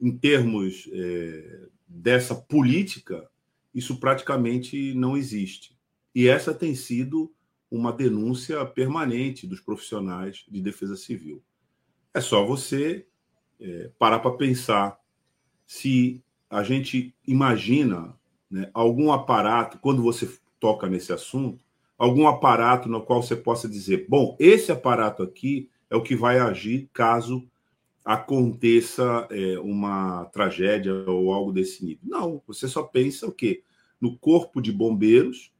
em 0.00 0.16
termos 0.16 0.88
é, 0.90 1.68
dessa 1.86 2.34
política, 2.34 3.30
isso 3.74 4.00
praticamente 4.00 4.94
não 4.94 5.18
existe. 5.18 5.78
E 6.14 6.28
essa 6.28 6.54
tem 6.54 6.74
sido 6.74 7.30
uma 7.70 7.92
denúncia 7.92 8.64
permanente 8.66 9.46
dos 9.46 9.60
profissionais 9.60 10.44
de 10.48 10.60
defesa 10.60 10.96
civil. 10.96 11.42
É 12.12 12.20
só 12.20 12.44
você 12.44 13.06
é, 13.60 13.90
parar 13.98 14.18
para 14.18 14.36
pensar 14.36 14.98
se 15.66 16.22
a 16.48 16.64
gente 16.64 17.14
imagina 17.26 18.14
né, 18.50 18.68
algum 18.74 19.12
aparato, 19.12 19.78
quando 19.78 20.02
você 20.02 20.28
toca 20.58 20.88
nesse 20.88 21.12
assunto, 21.12 21.64
algum 21.96 22.26
aparato 22.26 22.88
no 22.88 23.02
qual 23.02 23.22
você 23.22 23.36
possa 23.36 23.68
dizer: 23.68 24.06
bom, 24.08 24.36
esse 24.40 24.72
aparato 24.72 25.22
aqui 25.22 25.70
é 25.88 25.94
o 25.94 26.02
que 26.02 26.16
vai 26.16 26.38
agir 26.38 26.88
caso 26.92 27.46
aconteça 28.04 29.28
é, 29.30 29.58
uma 29.60 30.24
tragédia 30.26 30.92
ou 31.08 31.32
algo 31.32 31.52
desse 31.52 31.84
nível. 31.84 32.02
Não, 32.02 32.42
você 32.46 32.66
só 32.66 32.82
pensa 32.82 33.26
o 33.26 33.32
quê? 33.32 33.62
No 34.00 34.18
corpo 34.18 34.60
de 34.60 34.72
bombeiros 34.72 35.52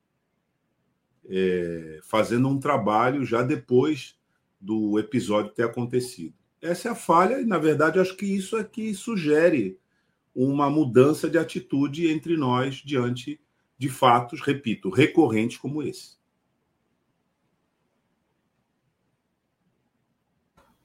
é, 1.28 2.00
fazendo 2.02 2.48
um 2.48 2.58
trabalho 2.58 3.24
já 3.24 3.42
depois 3.42 4.16
do 4.60 4.98
episódio 4.98 5.52
ter 5.52 5.64
acontecido. 5.64 6.34
Essa 6.60 6.88
é 6.88 6.90
a 6.90 6.94
falha, 6.94 7.40
e 7.40 7.46
na 7.46 7.58
verdade 7.58 7.98
acho 7.98 8.16
que 8.16 8.26
isso 8.26 8.58
é 8.58 8.64
que 8.64 8.92
sugere 8.94 9.78
uma 10.34 10.68
mudança 10.68 11.28
de 11.28 11.38
atitude 11.38 12.08
entre 12.08 12.36
nós 12.36 12.76
diante 12.76 13.40
de 13.78 13.88
fatos, 13.88 14.40
repito, 14.42 14.90
recorrentes 14.90 15.56
como 15.56 15.82
esse. 15.82 16.20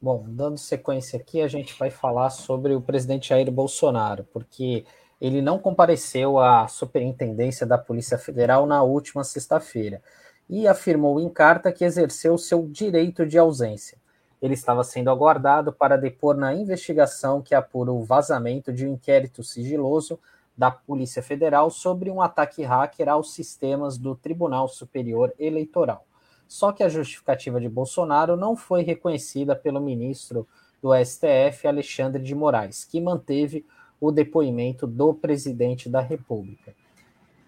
Bom, 0.02 0.26
dando 0.28 0.58
sequência 0.58 1.20
aqui, 1.20 1.42
a 1.42 1.48
gente 1.48 1.78
vai 1.78 1.90
falar 1.90 2.30
sobre 2.30 2.74
o 2.74 2.82
presidente 2.82 3.30
Jair 3.30 3.52
Bolsonaro, 3.52 4.24
porque 4.32 4.86
ele 5.20 5.42
não 5.42 5.58
compareceu 5.58 6.38
à 6.40 6.68
superintendência 6.68 7.66
da 7.66 7.78
Polícia 7.78 8.18
Federal 8.18 8.66
na 8.66 8.84
última 8.84 9.24
sexta-feira 9.24 10.02
e 10.50 10.68
afirmou 10.68 11.20
em 11.20 11.30
carta 11.30 11.72
que 11.72 11.84
exerceu 11.84 12.38
seu 12.38 12.68
direito 12.68 13.26
de 13.26 13.38
ausência. 13.38 13.98
Ele 14.42 14.54
estava 14.54 14.84
sendo 14.84 15.10
aguardado 15.10 15.74
para 15.74 15.98
depor 15.98 16.36
na 16.36 16.54
investigação 16.54 17.42
que 17.42 17.56
apura 17.56 17.92
o 17.92 18.04
vazamento 18.04 18.72
de 18.72 18.86
um 18.86 18.94
inquérito 18.94 19.44
sigiloso 19.44 20.20
da 20.58 20.72
Polícia 20.72 21.22
Federal 21.22 21.70
sobre 21.70 22.10
um 22.10 22.22
ataque 22.22 22.64
hacker 22.64 23.10
aos 23.10 23.34
sistemas 23.34 23.98
do 23.98 24.16
Tribunal 24.16 24.68
Superior 24.68 25.34
Eleitoral. 25.40 26.06
Só 26.48 26.72
que 26.72 26.84
a 26.84 26.90
justificativa 26.90 27.60
de 27.60 27.68
Bolsonaro 27.68 28.38
não 28.38 28.56
foi 28.56 28.84
reconhecida 28.84 29.56
pelo 29.56 29.82
ministro 29.82 30.48
do 30.82 30.92
STF, 30.94 31.68
Alexandre 31.68 32.22
de 32.22 32.36
Moraes, 32.36 32.86
que 32.86 33.02
manteve 33.02 33.66
o 34.00 34.12
depoimento 34.12 34.86
do 34.86 35.14
presidente 35.14 35.90
da 35.90 36.02
República. 36.02 36.76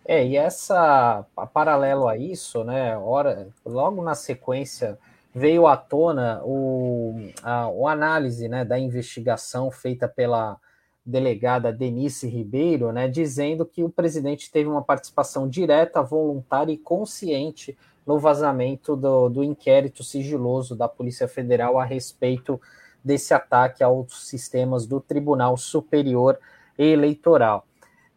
É, 0.09 0.25
e 0.25 0.37
essa, 0.37 1.25
paralelo 1.53 2.07
a 2.07 2.15
isso, 2.15 2.63
né, 2.63 2.97
hora, 2.97 3.49
logo 3.65 4.01
na 4.01 4.15
sequência 4.15 4.97
veio 5.35 5.67
à 5.67 5.75
tona 5.75 6.41
o, 6.45 7.29
a, 7.43 7.67
o 7.67 7.85
análise 7.89 8.47
né, 8.47 8.63
da 8.63 8.79
investigação 8.79 9.69
feita 9.69 10.07
pela 10.07 10.57
delegada 11.05 11.73
Denise 11.73 12.25
Ribeiro, 12.25 12.93
né, 12.93 13.09
dizendo 13.09 13.65
que 13.65 13.83
o 13.83 13.89
presidente 13.89 14.49
teve 14.49 14.69
uma 14.69 14.81
participação 14.81 15.45
direta, 15.45 16.01
voluntária 16.01 16.71
e 16.71 16.77
consciente 16.77 17.77
no 18.05 18.17
vazamento 18.17 18.95
do, 18.95 19.27
do 19.27 19.43
inquérito 19.43 20.05
sigiloso 20.05 20.73
da 20.73 20.87
Polícia 20.87 21.27
Federal 21.27 21.77
a 21.77 21.83
respeito 21.83 22.61
desse 23.03 23.33
ataque 23.33 23.83
aos 23.83 24.25
sistemas 24.25 24.85
do 24.85 25.01
Tribunal 25.01 25.57
Superior 25.57 26.39
Eleitoral 26.77 27.67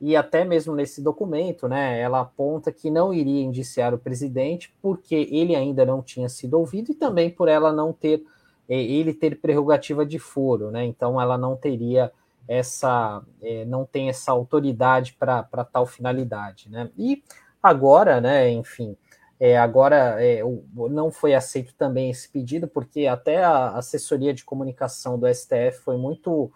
e 0.00 0.16
até 0.16 0.44
mesmo 0.44 0.74
nesse 0.74 1.02
documento, 1.02 1.68
né, 1.68 2.00
ela 2.00 2.20
aponta 2.20 2.72
que 2.72 2.90
não 2.90 3.12
iria 3.12 3.42
indiciar 3.42 3.92
o 3.92 3.98
presidente 3.98 4.74
porque 4.80 5.28
ele 5.30 5.54
ainda 5.54 5.84
não 5.84 6.00
tinha 6.02 6.28
sido 6.28 6.54
ouvido 6.54 6.90
e 6.90 6.94
também 6.94 7.28
por 7.28 7.48
ela 7.48 7.70
não 7.70 7.92
ter 7.92 8.24
é, 8.68 8.80
ele 8.80 9.12
ter 9.12 9.40
prerrogativa 9.40 10.06
de 10.06 10.18
foro, 10.18 10.70
né? 10.70 10.84
Então 10.84 11.20
ela 11.20 11.36
não 11.36 11.56
teria 11.56 12.10
essa 12.48 13.22
é, 13.42 13.64
não 13.64 13.84
tem 13.84 14.08
essa 14.08 14.32
autoridade 14.32 15.14
para 15.18 15.42
tal 15.70 15.84
finalidade, 15.86 16.70
né? 16.70 16.88
E 16.96 17.22
agora, 17.62 18.20
né, 18.20 18.48
enfim, 18.50 18.96
é, 19.38 19.58
agora 19.58 20.16
é, 20.24 20.40
não 20.74 21.10
foi 21.10 21.34
aceito 21.34 21.74
também 21.74 22.10
esse 22.10 22.28
pedido 22.28 22.68
porque 22.68 23.06
até 23.06 23.44
a 23.44 23.76
assessoria 23.76 24.32
de 24.32 24.44
comunicação 24.44 25.18
do 25.18 25.26
STF 25.26 25.80
foi 25.84 25.96
muito 25.96 26.50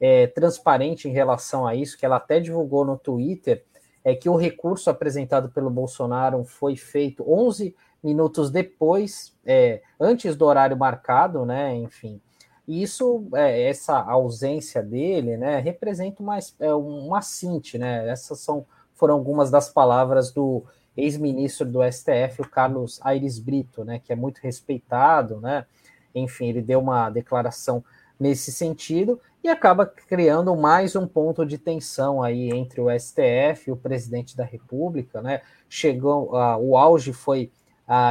é, 0.00 0.26
transparente 0.28 1.08
em 1.08 1.12
relação 1.12 1.66
a 1.66 1.74
isso, 1.74 1.98
que 1.98 2.06
ela 2.06 2.16
até 2.16 2.40
divulgou 2.40 2.84
no 2.84 2.96
Twitter, 2.96 3.64
é 4.02 4.14
que 4.14 4.28
o 4.28 4.36
recurso 4.36 4.88
apresentado 4.88 5.50
pelo 5.50 5.68
Bolsonaro 5.68 6.42
foi 6.44 6.74
feito 6.74 7.22
11 7.30 7.74
minutos 8.02 8.50
depois, 8.50 9.36
é, 9.44 9.82
antes 10.00 10.34
do 10.34 10.46
horário 10.46 10.76
marcado, 10.76 11.44
né? 11.44 11.74
Enfim, 11.76 12.20
e 12.66 12.82
isso, 12.82 13.26
é, 13.34 13.68
essa 13.68 13.98
ausência 14.00 14.82
dele, 14.82 15.36
né, 15.36 15.58
representa 15.58 16.22
uma, 16.22 16.38
é, 16.58 16.74
um 16.74 17.14
assinte, 17.14 17.76
né? 17.76 18.08
Essas 18.08 18.40
são, 18.40 18.64
foram 18.94 19.14
algumas 19.14 19.50
das 19.50 19.68
palavras 19.68 20.30
do 20.32 20.64
ex-ministro 20.96 21.66
do 21.66 21.80
STF, 21.82 22.40
o 22.40 22.48
Carlos 22.48 23.00
Aires 23.02 23.38
Brito, 23.38 23.84
né, 23.84 23.98
que 23.98 24.12
é 24.12 24.16
muito 24.16 24.38
respeitado, 24.38 25.40
né? 25.40 25.66
Enfim, 26.14 26.48
ele 26.48 26.62
deu 26.62 26.80
uma 26.80 27.10
declaração 27.10 27.84
nesse 28.20 28.52
sentido 28.52 29.18
e 29.42 29.48
acaba 29.48 29.86
criando 29.86 30.54
mais 30.54 30.94
um 30.94 31.06
ponto 31.06 31.46
de 31.46 31.56
tensão 31.56 32.22
aí 32.22 32.50
entre 32.50 32.78
o 32.78 32.90
STF 32.90 33.68
e 33.68 33.72
o 33.72 33.76
presidente 33.76 34.36
da 34.36 34.44
República, 34.44 35.22
né? 35.22 35.40
Chegou, 35.66 36.30
o 36.60 36.76
auge 36.76 37.14
foi 37.14 37.50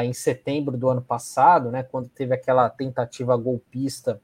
em 0.04 0.12
setembro 0.12 0.76
do 0.76 0.90
ano 0.90 1.02
passado, 1.02 1.70
né? 1.70 1.84
Quando 1.84 2.10
teve 2.10 2.34
aquela 2.34 2.68
tentativa 2.68 3.38
golpista 3.38 4.20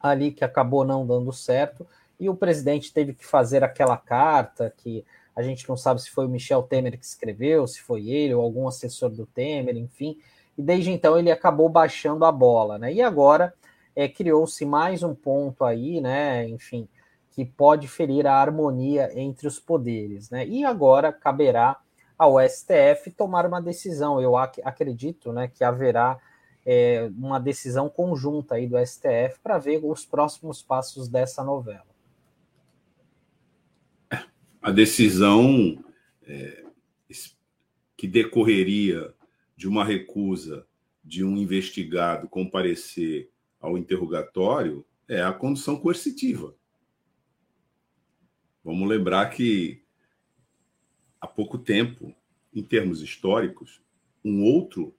ali 0.00 0.32
que 0.32 0.42
acabou 0.42 0.84
não 0.84 1.06
dando 1.06 1.30
certo 1.32 1.86
e 2.18 2.30
o 2.30 2.34
presidente 2.34 2.92
teve 2.92 3.12
que 3.12 3.26
fazer 3.26 3.62
aquela 3.62 3.98
carta 3.98 4.72
que 4.74 5.04
a 5.36 5.42
gente 5.42 5.68
não 5.68 5.76
sabe 5.76 6.00
se 6.00 6.10
foi 6.10 6.24
o 6.24 6.28
Michel 6.28 6.62
Temer 6.62 6.98
que 6.98 7.04
escreveu, 7.04 7.66
se 7.66 7.82
foi 7.82 8.08
ele 8.08 8.34
ou 8.34 8.42
algum 8.42 8.66
assessor 8.66 9.10
do 9.10 9.26
Temer, 9.26 9.76
enfim. 9.76 10.18
E 10.56 10.62
desde 10.62 10.90
então 10.90 11.18
ele 11.18 11.30
acabou 11.30 11.68
baixando 11.68 12.24
a 12.24 12.32
bola, 12.32 12.78
né? 12.78 12.92
E 12.92 13.02
agora 13.02 13.54
é, 14.00 14.08
criou-se 14.08 14.64
mais 14.64 15.02
um 15.02 15.14
ponto 15.14 15.62
aí, 15.62 16.00
né? 16.00 16.48
Enfim, 16.48 16.88
que 17.32 17.44
pode 17.44 17.86
ferir 17.86 18.26
a 18.26 18.32
harmonia 18.32 19.10
entre 19.14 19.46
os 19.46 19.58
poderes, 19.58 20.30
né? 20.30 20.46
E 20.46 20.64
agora 20.64 21.12
caberá 21.12 21.78
ao 22.16 22.36
STF 22.40 23.10
tomar 23.10 23.44
uma 23.44 23.60
decisão. 23.60 24.18
Eu 24.18 24.38
ac 24.38 24.58
acredito, 24.64 25.34
né, 25.34 25.48
que 25.48 25.62
haverá 25.62 26.18
é, 26.64 27.10
uma 27.14 27.38
decisão 27.38 27.90
conjunta 27.90 28.54
aí 28.54 28.66
do 28.66 28.78
STF 28.78 29.38
para 29.42 29.58
ver 29.58 29.84
os 29.84 30.06
próximos 30.06 30.62
passos 30.62 31.06
dessa 31.06 31.44
novela. 31.44 31.84
A 34.62 34.70
decisão 34.70 35.84
é, 36.26 36.64
que 37.98 38.08
decorreria 38.08 39.12
de 39.54 39.68
uma 39.68 39.84
recusa 39.84 40.66
de 41.04 41.22
um 41.22 41.36
investigado 41.36 42.28
comparecer 42.30 43.30
ao 43.60 43.76
interrogatório 43.76 44.84
é 45.06 45.22
a 45.22 45.32
condução 45.32 45.78
coercitiva. 45.78 46.56
Vamos 48.64 48.88
lembrar 48.88 49.30
que 49.30 49.82
há 51.20 51.26
pouco 51.26 51.58
tempo, 51.58 52.14
em 52.54 52.62
termos 52.62 53.02
históricos, 53.02 53.82
um 54.24 54.42
outro 54.42 54.94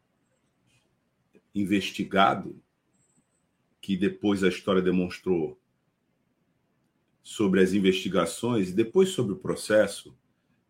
investigado, 1.53 2.61
que 3.81 3.97
depois 3.97 4.43
a 4.43 4.49
história 4.49 4.81
demonstrou 4.81 5.59
sobre 7.23 7.61
as 7.61 7.73
investigações 7.73 8.69
e 8.69 8.73
depois 8.73 9.09
sobre 9.09 9.33
o 9.33 9.39
processo, 9.39 10.17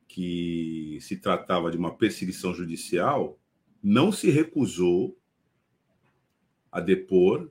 que 0.07 0.97
se 1.01 1.17
tratava 1.17 1.71
de 1.71 1.77
uma 1.77 1.95
perseguição 1.95 2.53
judicial, 2.53 3.39
não 3.81 4.11
se 4.11 4.29
recusou 4.29 5.17
a 6.71 6.79
depor 6.79 7.49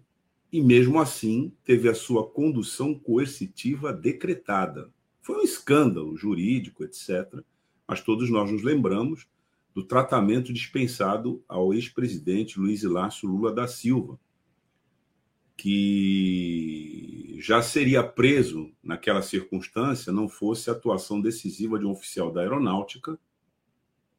e, 0.52 0.61
mesmo 0.61 1.00
assim, 1.00 1.52
teve 1.64 1.88
a 1.88 1.95
sua 1.95 2.26
condução 2.26 2.95
coercitiva 2.95 3.92
decretada. 3.92 4.92
Foi 5.21 5.37
um 5.37 5.42
escândalo 5.42 6.16
jurídico, 6.16 6.83
etc. 6.83 7.42
Mas 7.87 8.00
todos 8.00 8.30
nós 8.30 8.50
nos 8.50 8.62
lembramos 8.62 9.28
do 9.75 9.85
tratamento 9.85 10.52
dispensado 10.52 11.42
ao 11.49 11.73
ex-presidente 11.73 12.59
Luiz 12.59 12.83
Inácio 12.83 13.28
Lula 13.28 13.52
da 13.52 13.69
Silva, 13.69 14.19
que 15.57 17.37
já 17.38 17.62
seria 17.62 18.02
preso 18.02 18.73
naquela 18.83 19.23
circunstância 19.23 20.12
não 20.12 20.28
fosse 20.28 20.69
a 20.69 20.73
atuação 20.73 21.21
decisiva 21.21 21.78
de 21.78 21.85
um 21.85 21.90
oficial 21.90 22.33
da 22.33 22.40
aeronáutica 22.40 23.19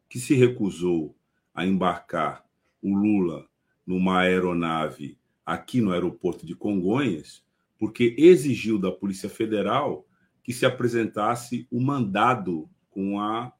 que 0.07 0.19
se 0.19 0.33
recusou 0.33 1.15
a 1.53 1.65
embarcar 1.65 2.45
o 2.81 2.95
Lula 2.95 3.47
numa 3.85 4.19
aeronave 4.19 5.17
aqui 5.51 5.81
no 5.81 5.91
aeroporto 5.91 6.45
de 6.45 6.55
Congonhas, 6.55 7.43
porque 7.77 8.15
exigiu 8.17 8.79
da 8.79 8.89
Polícia 8.89 9.27
Federal 9.27 10.07
que 10.41 10.53
se 10.53 10.65
apresentasse 10.65 11.67
o 11.69 11.81
mandado 11.81 12.69
com 12.89 13.19
a 13.19 13.51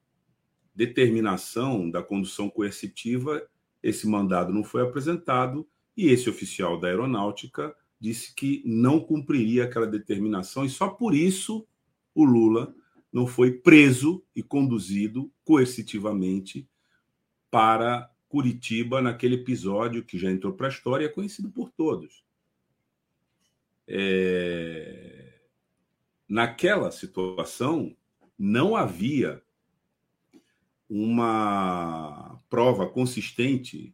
determinação 0.73 1.91
da 1.91 2.01
condução 2.01 2.49
coercitiva. 2.49 3.45
Esse 3.83 4.07
mandado 4.07 4.53
não 4.53 4.63
foi 4.63 4.81
apresentado 4.81 5.67
e 5.97 6.07
esse 6.07 6.29
oficial 6.29 6.79
da 6.79 6.87
aeronáutica 6.87 7.75
disse 7.99 8.33
que 8.33 8.63
não 8.65 8.97
cumpriria 8.97 9.65
aquela 9.65 9.85
determinação 9.85 10.63
e 10.63 10.69
só 10.69 10.87
por 10.87 11.13
isso 11.13 11.67
o 12.15 12.23
Lula 12.23 12.73
não 13.11 13.27
foi 13.27 13.51
preso 13.51 14.23
e 14.33 14.41
conduzido 14.41 15.29
coercitivamente 15.43 16.65
para 17.49 18.09
Curitiba 18.31 19.01
naquele 19.01 19.35
episódio 19.35 20.05
que 20.05 20.17
já 20.17 20.31
entrou 20.31 20.53
para 20.53 20.67
a 20.67 20.69
história 20.69 21.05
é 21.05 21.09
conhecido 21.09 21.51
por 21.51 21.69
todos. 21.69 22.23
É... 23.85 25.41
Naquela 26.29 26.91
situação, 26.91 27.93
não 28.39 28.73
havia 28.73 29.43
uma 30.89 32.41
prova 32.49 32.89
consistente 32.89 33.93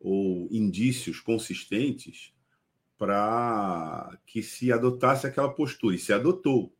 ou 0.00 0.48
indícios 0.50 1.20
consistentes 1.20 2.32
para 2.96 4.18
que 4.24 4.42
se 4.42 4.72
adotasse 4.72 5.26
aquela 5.26 5.52
postura, 5.52 5.94
e 5.94 5.98
se 5.98 6.10
adotou. 6.10 6.74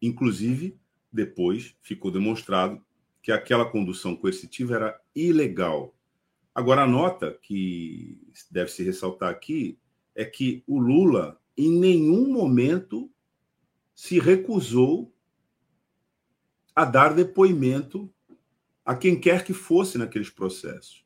Inclusive, 0.00 0.80
depois 1.12 1.76
ficou 1.82 2.10
demonstrado 2.10 2.82
que 3.22 3.32
aquela 3.32 3.70
condução 3.70 4.16
coercitiva 4.16 4.74
era 4.74 5.00
ilegal. 5.14 5.94
Agora, 6.54 6.82
a 6.82 6.86
nota 6.86 7.38
que 7.42 8.20
deve 8.50 8.70
se 8.70 8.82
ressaltar 8.82 9.30
aqui 9.30 9.78
é 10.14 10.24
que 10.24 10.64
o 10.66 10.78
Lula, 10.78 11.40
em 11.56 11.70
nenhum 11.70 12.32
momento, 12.32 13.10
se 13.94 14.18
recusou 14.18 15.12
a 16.74 16.84
dar 16.84 17.14
depoimento 17.14 18.12
a 18.84 18.94
quem 18.94 19.20
quer 19.20 19.44
que 19.44 19.52
fosse 19.52 19.98
naqueles 19.98 20.30
processos. 20.30 21.04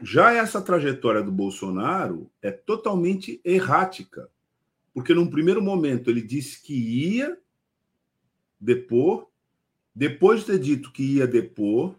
Já 0.00 0.32
essa 0.32 0.62
trajetória 0.62 1.22
do 1.22 1.32
Bolsonaro 1.32 2.30
é 2.40 2.52
totalmente 2.52 3.40
errática, 3.44 4.30
porque 4.94 5.12
num 5.12 5.28
primeiro 5.28 5.60
momento 5.60 6.08
ele 6.08 6.22
disse 6.22 6.62
que 6.62 6.72
ia 6.72 7.36
depor, 8.60 9.28
depois 9.98 10.40
de 10.40 10.46
ter 10.46 10.60
dito 10.60 10.92
que 10.92 11.02
ia 11.02 11.26
depor, 11.26 11.96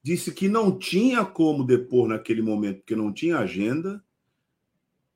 disse 0.00 0.32
que 0.32 0.46
não 0.46 0.78
tinha 0.78 1.24
como 1.24 1.64
depor 1.64 2.06
naquele 2.06 2.40
momento, 2.40 2.76
porque 2.76 2.94
não 2.94 3.12
tinha 3.12 3.38
agenda, 3.38 4.04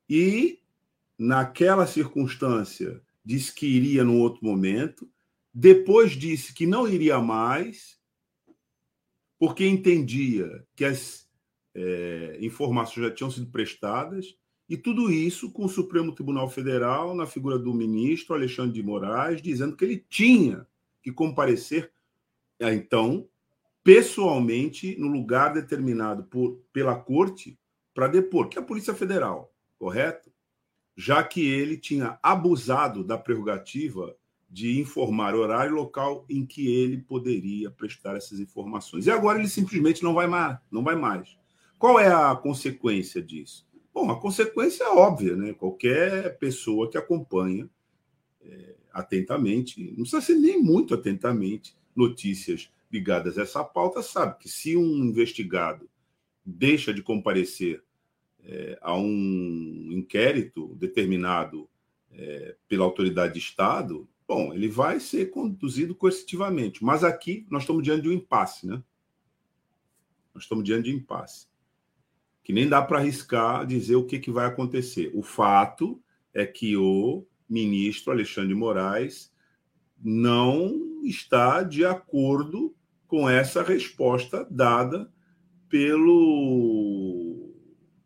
e 0.09 0.59
naquela 1.17 1.87
circunstância 1.87 3.01
disse 3.23 3.55
que 3.55 3.65
iria 3.65 4.03
num 4.03 4.19
outro 4.19 4.43
momento, 4.43 5.09
depois 5.53 6.11
disse 6.11 6.53
que 6.53 6.65
não 6.67 6.85
iria 6.89 7.21
mais, 7.21 7.97
porque 9.37 9.65
entendia 9.65 10.67
que 10.75 10.83
as 10.83 11.25
é, 11.73 12.37
informações 12.41 13.07
já 13.07 13.13
tinham 13.13 13.31
sido 13.31 13.49
prestadas, 13.49 14.35
e 14.67 14.75
tudo 14.75 15.09
isso 15.09 15.53
com 15.53 15.63
o 15.63 15.69
Supremo 15.69 16.13
Tribunal 16.13 16.49
Federal, 16.49 17.15
na 17.15 17.25
figura 17.25 17.57
do 17.57 17.73
ministro 17.73 18.35
Alexandre 18.35 18.73
de 18.73 18.83
Moraes, 18.83 19.41
dizendo 19.41 19.77
que 19.77 19.85
ele 19.85 20.05
tinha 20.09 20.67
que 21.01 21.13
comparecer, 21.13 21.93
então, 22.59 23.27
pessoalmente, 23.83 24.97
no 24.99 25.07
lugar 25.07 25.53
determinado 25.53 26.23
por, 26.23 26.61
pela 26.73 26.95
corte, 26.95 27.57
para 27.93 28.07
depor, 28.07 28.49
que 28.49 28.57
é 28.57 28.61
a 28.61 28.65
Polícia 28.65 28.93
Federal, 28.93 29.53
correto? 29.77 30.31
Já 30.95 31.23
que 31.23 31.47
ele 31.47 31.77
tinha 31.77 32.19
abusado 32.21 33.03
da 33.03 33.17
prerrogativa 33.17 34.15
de 34.49 34.79
informar 34.79 35.35
horário 35.35 35.71
e 35.71 35.75
local 35.75 36.25
em 36.27 36.45
que 36.45 36.67
ele 36.67 36.97
poderia 36.97 37.69
prestar 37.69 38.15
essas 38.15 38.39
informações. 38.39 39.05
E 39.05 39.11
agora 39.11 39.37
ele 39.37 39.47
simplesmente 39.47 40.03
não 40.03 40.13
vai 40.13 40.27
mais, 40.27 40.57
não 40.71 40.83
vai 40.83 40.95
mais. 40.95 41.37
Qual 41.77 41.99
é 41.99 42.11
a 42.11 42.35
consequência 42.35 43.21
disso? 43.21 43.67
Bom, 43.93 44.09
a 44.09 44.19
consequência 44.19 44.83
é 44.83 44.89
óbvia, 44.89 45.35
né? 45.35 45.53
Qualquer 45.53 46.37
pessoa 46.39 46.89
que 46.89 46.97
acompanha 46.97 47.69
é, 48.41 48.75
atentamente, 48.91 49.91
não 49.91 50.01
precisa 50.01 50.21
ser 50.21 50.35
nem 50.35 50.61
muito 50.61 50.93
atentamente, 50.93 51.77
notícias 51.95 52.71
ligadas 52.91 53.37
a 53.37 53.43
essa 53.43 53.63
pauta, 53.63 54.01
sabe 54.01 54.37
que 54.39 54.49
se 54.49 54.75
um 54.75 55.05
investigado 55.05 55.89
deixa 56.45 56.93
de 56.93 57.03
comparecer 57.03 57.83
é, 58.43 58.77
a 58.81 58.95
um 58.95 59.89
inquérito 59.91 60.75
determinado 60.75 61.69
é, 62.11 62.55
pela 62.67 62.85
autoridade 62.85 63.33
de 63.33 63.39
Estado, 63.39 64.07
Bom, 64.29 64.53
ele 64.53 64.67
vai 64.67 64.99
ser 64.99 65.31
conduzido 65.31 65.95
coercitivamente, 65.95 66.83
mas 66.83 67.03
aqui 67.03 67.47
nós 67.49 67.63
estamos 67.63 67.81
diante 67.81 68.03
de 68.03 68.09
um 68.09 68.13
impasse, 68.13 68.67
né? 68.67 68.83
Nós 70.31 70.43
estamos 70.43 70.63
diante 70.63 70.83
de 70.83 70.93
um 70.93 70.97
impasse. 70.99 71.47
Que 72.43 72.53
nem 72.53 72.69
dá 72.69 72.79
para 72.79 72.99
arriscar 72.99 73.65
dizer 73.65 73.95
o 73.95 74.05
que, 74.05 74.19
que 74.19 74.29
vai 74.29 74.45
acontecer. 74.45 75.09
O 75.15 75.23
fato 75.23 75.99
é 76.31 76.45
que 76.45 76.77
o 76.77 77.25
ministro 77.49 78.13
Alexandre 78.13 78.53
Moraes 78.53 79.33
não 79.99 80.88
está 81.03 81.63
de 81.63 81.85
acordo 81.85 82.75
com 83.07 83.29
essa 83.29 83.63
resposta 83.63 84.47
dada 84.49 85.11
pelo 85.67 87.53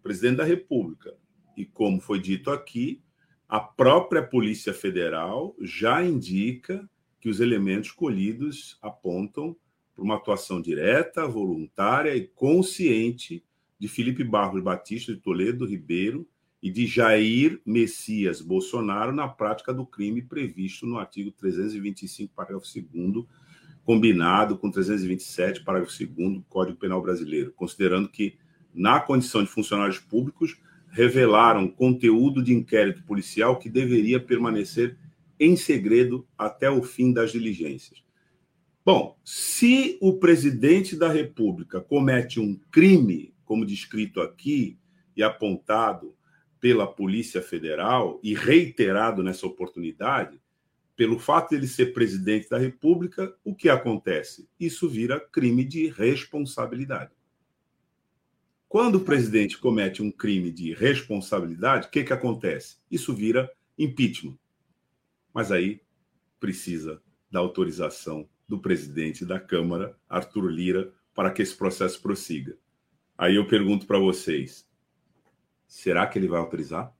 presidente 0.02 0.38
da 0.38 0.44
República. 0.44 1.16
E 1.56 1.66
como 1.66 2.00
foi 2.00 2.20
dito 2.20 2.52
aqui, 2.52 3.02
a 3.48 3.60
própria 3.60 4.22
Polícia 4.22 4.74
Federal 4.74 5.56
já 5.62 6.04
indica 6.04 6.90
que 7.20 7.30
os 7.30 7.40
elementos 7.40 7.92
colhidos 7.92 8.78
apontam 8.82 9.56
para 9.94 10.04
uma 10.04 10.16
atuação 10.16 10.62
direta, 10.62 11.28
voluntária 11.28 12.16
e 12.16 12.28
consciente 12.28 13.44
de 13.80 13.88
Felipe 13.88 14.24
Barros 14.24 14.64
Batista 14.64 15.14
de 15.14 15.20
Toledo 15.22 15.66
Ribeiro 15.66 16.28
e 16.64 16.72
de 16.72 16.88
Jair 16.88 17.60
Messias 17.66 18.40
Bolsonaro 18.40 19.12
na 19.12 19.28
prática 19.28 19.74
do 19.74 19.86
crime 19.86 20.22
previsto 20.22 20.86
no 20.86 20.98
artigo 20.98 21.30
325, 21.30 22.34
parágrafo 22.34 22.66
2 22.66 23.26
combinado 23.84 24.58
com 24.58 24.72
327, 24.72 25.62
parágrafo 25.62 25.92
2 25.92 26.36
do 26.36 26.42
Código 26.44 26.80
Penal 26.80 27.02
Brasileiro, 27.02 27.52
considerando 27.52 28.08
que, 28.08 28.38
na 28.74 29.02
condição 29.02 29.44
de 29.44 29.50
funcionários 29.50 30.00
públicos, 30.00 30.58
revelaram 30.88 31.68
conteúdo 31.68 32.42
de 32.42 32.54
inquérito 32.54 33.04
policial 33.04 33.60
que 33.60 33.70
deveria 33.70 34.22
permanecer 34.22 34.98
em 35.38 35.58
segredo 35.58 36.26
até 36.38 36.70
o 36.70 36.82
fim 36.82 37.12
das 37.12 37.34
diligências. 37.34 38.02
Bom, 38.86 39.18
se 39.22 39.98
o 40.00 40.14
presidente 40.14 40.96
da 40.96 41.10
República 41.10 41.82
comete 41.82 42.40
um 42.40 42.58
crime, 42.72 43.34
como 43.44 43.66
descrito 43.66 44.22
aqui 44.22 44.78
e 45.14 45.22
apontado 45.22 46.16
pela 46.64 46.88
Polícia 46.88 47.42
Federal 47.42 48.22
e 48.24 48.34
reiterado 48.34 49.22
nessa 49.22 49.46
oportunidade, 49.46 50.40
pelo 50.96 51.20
fato 51.20 51.50
de 51.50 51.56
ele 51.58 51.68
ser 51.68 51.88
presidente 51.88 52.50
da 52.50 52.58
República, 52.58 53.36
o 53.44 53.54
que 53.54 53.68
acontece? 53.68 54.48
Isso 54.58 54.88
vira 54.88 55.20
crime 55.20 55.66
de 55.66 55.90
responsabilidade. 55.90 57.12
Quando 58.70 58.96
o 58.96 59.02
presidente 59.02 59.58
comete 59.58 60.02
um 60.02 60.10
crime 60.10 60.50
de 60.52 60.74
responsabilidade, 60.74 61.88
o 61.88 61.92
que, 61.92 62.02
que 62.02 62.14
acontece? 62.14 62.78
Isso 62.90 63.14
vira 63.14 63.52
impeachment. 63.78 64.38
Mas 65.34 65.52
aí 65.52 65.82
precisa 66.40 67.02
da 67.30 67.40
autorização 67.40 68.26
do 68.48 68.58
presidente 68.58 69.26
da 69.26 69.38
Câmara, 69.38 69.98
Arthur 70.08 70.48
Lira, 70.48 70.94
para 71.14 71.30
que 71.30 71.42
esse 71.42 71.58
processo 71.58 72.02
prossiga. 72.02 72.58
Aí 73.18 73.36
eu 73.36 73.46
pergunto 73.50 73.86
para 73.86 74.00
vocês: 74.00 74.66
será 75.74 76.06
que 76.06 76.20
ele 76.20 76.28
vai 76.28 76.40
autorizar? 76.40 76.94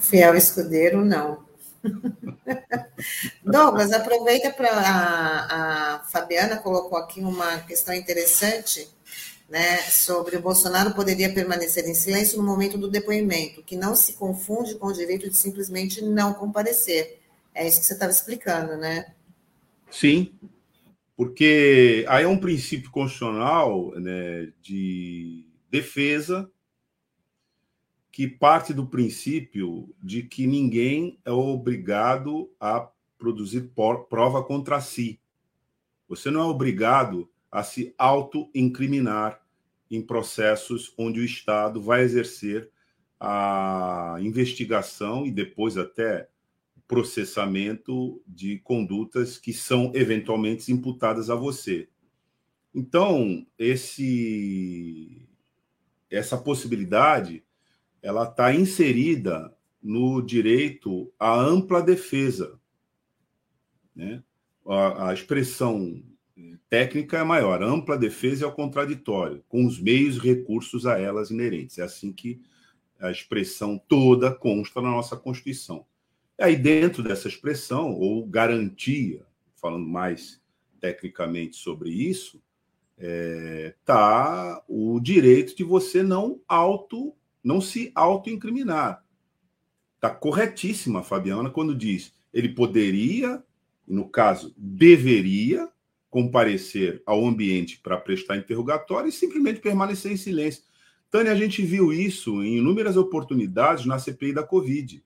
Fiel 0.00 0.34
escudeiro, 0.34 1.04
não. 1.04 1.46
Douglas, 3.44 3.92
aproveita 3.92 4.50
para 4.50 4.70
a, 4.70 5.96
a, 5.96 5.98
Fabiana 6.04 6.56
colocou 6.56 6.96
aqui 6.96 7.20
uma 7.20 7.58
questão 7.58 7.94
interessante, 7.94 8.88
né, 9.48 9.78
sobre 9.82 10.36
o 10.36 10.42
Bolsonaro 10.42 10.94
poderia 10.94 11.32
permanecer 11.32 11.86
em 11.86 11.94
silêncio 11.94 12.38
no 12.38 12.44
momento 12.44 12.78
do 12.78 12.90
depoimento, 12.90 13.62
que 13.62 13.76
não 13.76 13.94
se 13.94 14.14
confunde 14.14 14.76
com 14.76 14.86
o 14.86 14.92
direito 14.92 15.28
de 15.28 15.36
simplesmente 15.36 16.02
não 16.02 16.32
comparecer. 16.32 17.20
É 17.54 17.66
isso 17.66 17.80
que 17.80 17.86
você 17.86 17.92
estava 17.92 18.12
explicando, 18.12 18.76
né? 18.76 19.12
Sim, 19.90 20.32
porque 21.18 22.04
aí 22.06 22.22
é 22.22 22.28
um 22.28 22.38
princípio 22.38 22.92
constitucional 22.92 23.90
né, 23.98 24.52
de 24.62 25.44
defesa 25.68 26.48
que 28.12 28.28
parte 28.28 28.72
do 28.72 28.86
princípio 28.86 29.92
de 30.00 30.22
que 30.22 30.46
ninguém 30.46 31.18
é 31.24 31.32
obrigado 31.32 32.48
a 32.60 32.88
produzir 33.18 33.72
prova 34.08 34.44
contra 34.44 34.80
si. 34.80 35.20
Você 36.08 36.30
não 36.30 36.42
é 36.42 36.44
obrigado 36.44 37.28
a 37.50 37.64
se 37.64 37.92
auto-incriminar 37.98 39.44
em 39.90 40.00
processos 40.00 40.94
onde 40.96 41.18
o 41.18 41.24
Estado 41.24 41.82
vai 41.82 42.02
exercer 42.02 42.70
a 43.18 44.18
investigação 44.20 45.26
e 45.26 45.32
depois 45.32 45.76
até 45.76 46.28
processamento 46.88 48.20
de 48.26 48.58
condutas 48.60 49.36
que 49.36 49.52
são 49.52 49.92
eventualmente 49.94 50.72
imputadas 50.72 51.28
a 51.28 51.34
você. 51.34 51.88
Então, 52.74 53.46
esse 53.58 55.28
essa 56.10 56.38
possibilidade 56.38 57.44
ela 58.02 58.24
está 58.24 58.54
inserida 58.54 59.54
no 59.82 60.22
direito 60.22 61.12
à 61.18 61.38
ampla 61.38 61.82
defesa. 61.82 62.58
Né? 63.94 64.22
A, 64.66 65.10
a, 65.10 65.14
expressão 65.14 66.02
técnica 66.70 67.18
é 67.18 67.24
maior, 67.24 67.62
ampla 67.62 67.98
defesa 67.98 68.44
é 68.44 68.48
o 68.48 68.52
contraditório, 68.52 69.44
com 69.48 69.66
os 69.66 69.78
meios 69.78 70.16
e 70.16 70.20
recursos 70.20 70.86
a 70.86 70.98
elas 70.98 71.30
inerentes. 71.30 71.78
É 71.78 71.82
assim 71.82 72.12
que 72.12 72.40
a 72.98 73.10
expressão 73.10 73.78
toda 73.88 74.34
consta 74.34 74.80
na 74.80 74.90
nossa 74.90 75.16
Constituição. 75.16 75.84
Aí, 76.40 76.56
dentro 76.56 77.02
dessa 77.02 77.26
expressão, 77.26 77.92
ou 77.92 78.26
garantia, 78.26 79.26
falando 79.56 79.86
mais 79.86 80.40
tecnicamente 80.80 81.56
sobre 81.56 81.90
isso, 81.90 82.40
está 82.96 83.06
é, 83.06 83.74
tá 83.84 84.64
o 84.68 85.00
direito 85.00 85.56
de 85.56 85.64
você 85.64 86.02
não 86.02 86.40
auto, 86.46 87.14
não 87.42 87.60
se 87.60 87.90
auto-incriminar. 87.94 89.04
Está 89.96 90.10
corretíssima 90.10 91.00
a 91.00 91.04
Fabiana 91.04 91.50
quando 91.50 91.74
diz 91.74 92.16
ele 92.32 92.50
poderia, 92.50 93.42
no 93.86 94.08
caso, 94.08 94.54
deveria 94.56 95.68
comparecer 96.10 97.02
ao 97.04 97.26
ambiente 97.26 97.80
para 97.80 97.96
prestar 97.96 98.36
interrogatório 98.36 99.08
e 99.08 99.12
simplesmente 99.12 99.60
permanecer 99.60 100.12
em 100.12 100.16
silêncio. 100.16 100.62
Tânia, 101.10 101.32
a 101.32 101.34
gente 101.34 101.62
viu 101.62 101.92
isso 101.92 102.42
em 102.42 102.58
inúmeras 102.58 102.96
oportunidades 102.96 103.86
na 103.86 103.98
CPI 103.98 104.32
da 104.32 104.42
Covid. 104.42 105.02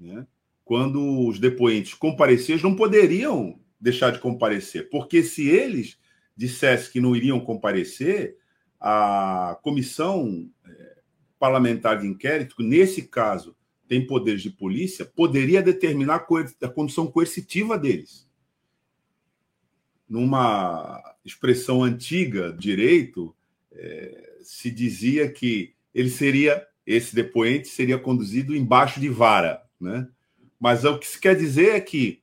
Né? 0.00 0.26
Quando 0.64 1.28
os 1.28 1.38
depoentes 1.38 1.94
compareciam, 1.94 2.58
não 2.62 2.74
poderiam 2.74 3.60
deixar 3.80 4.10
de 4.10 4.18
comparecer, 4.18 4.88
porque 4.88 5.22
se 5.22 5.48
eles 5.48 5.98
dissessem 6.36 6.92
que 6.92 7.00
não 7.00 7.14
iriam 7.14 7.38
comparecer, 7.40 8.36
a 8.80 9.58
comissão 9.62 10.50
é, 10.66 10.98
parlamentar 11.38 12.00
de 12.00 12.06
inquérito, 12.06 12.62
nesse 12.62 13.02
caso 13.02 13.54
tem 13.86 14.06
poderes 14.06 14.40
de 14.40 14.50
polícia, 14.50 15.04
poderia 15.04 15.62
determinar 15.62 16.26
a 16.62 16.68
condição 16.68 17.08
coercitiva 17.08 17.76
deles. 17.76 18.28
Numa 20.08 21.02
expressão 21.24 21.82
antiga, 21.82 22.52
direito, 22.52 23.34
é, 23.72 24.38
se 24.42 24.70
dizia 24.70 25.30
que 25.30 25.74
ele 25.92 26.08
seria, 26.08 26.64
esse 26.86 27.14
depoente 27.14 27.68
seria 27.68 27.98
conduzido 27.98 28.56
embaixo 28.56 29.00
de 29.00 29.08
vara, 29.08 29.60
né? 29.80 30.08
Mas 30.58 30.84
o 30.84 30.98
que 30.98 31.06
se 31.06 31.18
quer 31.18 31.34
dizer 31.34 31.74
é 31.74 31.80
que 31.80 32.20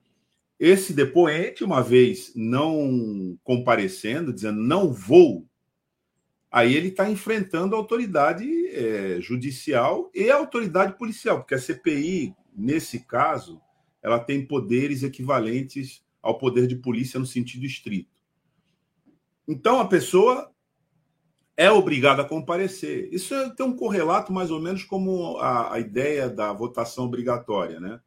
esse 0.60 0.94
depoente, 0.94 1.64
uma 1.64 1.82
vez 1.82 2.32
não 2.36 3.38
comparecendo, 3.44 4.34
dizendo 4.34 4.62
não 4.62 4.92
vou, 4.92 5.48
aí 6.52 6.76
ele 6.76 6.90
está 6.90 7.10
enfrentando 7.10 7.76
a 7.76 7.78
autoridade 7.78 8.46
é, 8.68 9.20
judicial 9.22 10.12
e 10.14 10.30
a 10.30 10.36
autoridade 10.36 10.98
policial, 10.98 11.40
porque 11.40 11.56
a 11.56 11.60
CPI, 11.60 12.34
nesse 12.56 13.00
caso, 13.00 13.62
ela 14.02 14.20
tem 14.20 14.46
poderes 14.46 15.04
equivalentes 15.04 16.04
ao 16.22 16.38
poder 16.38 16.68
de 16.68 16.76
polícia 16.76 17.20
no 17.20 17.26
sentido 17.26 17.66
estrito. 17.66 18.18
Então 19.48 19.80
a 19.80 19.88
pessoa 19.88 20.52
é 21.58 21.72
obrigado 21.72 22.20
a 22.20 22.26
comparecer. 22.26 23.12
Isso 23.12 23.34
é, 23.34 23.50
tem 23.50 23.66
um 23.66 23.76
correlato 23.76 24.32
mais 24.32 24.52
ou 24.52 24.62
menos 24.62 24.84
como 24.84 25.38
a, 25.40 25.74
a, 25.74 25.80
ideia 25.80 26.30
da 26.30 26.54
votação 26.54 27.06
obrigatória, 27.06 27.80
né? 27.80 28.00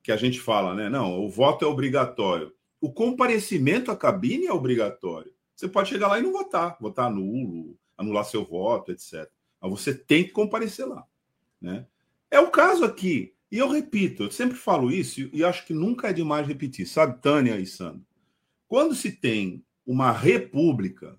Que 0.00 0.12
a 0.12 0.16
gente 0.16 0.40
fala, 0.40 0.74
né? 0.74 0.88
Não, 0.88 1.20
o 1.20 1.28
voto 1.28 1.64
é 1.64 1.68
obrigatório. 1.68 2.54
O 2.80 2.92
comparecimento 2.92 3.90
à 3.90 3.96
cabine 3.96 4.46
é 4.46 4.52
obrigatório. 4.52 5.32
Você 5.56 5.66
pode 5.66 5.88
chegar 5.88 6.06
lá 6.06 6.20
e 6.20 6.22
não 6.22 6.30
votar, 6.30 6.78
votar 6.80 7.10
nulo, 7.10 7.76
anular 7.96 8.24
seu 8.24 8.44
voto, 8.44 8.92
etc. 8.92 9.28
Mas 9.60 9.70
você 9.72 9.92
tem 9.92 10.22
que 10.22 10.30
comparecer 10.30 10.86
lá, 10.86 11.04
né? 11.60 11.84
É 12.30 12.38
o 12.38 12.50
caso 12.50 12.84
aqui. 12.84 13.34
E 13.50 13.58
eu 13.58 13.68
repito, 13.68 14.24
eu 14.24 14.30
sempre 14.30 14.56
falo 14.56 14.92
isso 14.92 15.28
e 15.32 15.42
acho 15.42 15.66
que 15.66 15.74
nunca 15.74 16.10
é 16.10 16.12
demais 16.12 16.46
repetir, 16.46 16.86
sabe, 16.86 17.20
Tânia 17.20 17.58
e 17.58 17.66
Sandro? 17.66 18.06
Quando 18.68 18.94
se 18.94 19.10
tem 19.10 19.64
uma 19.84 20.12
república, 20.12 21.18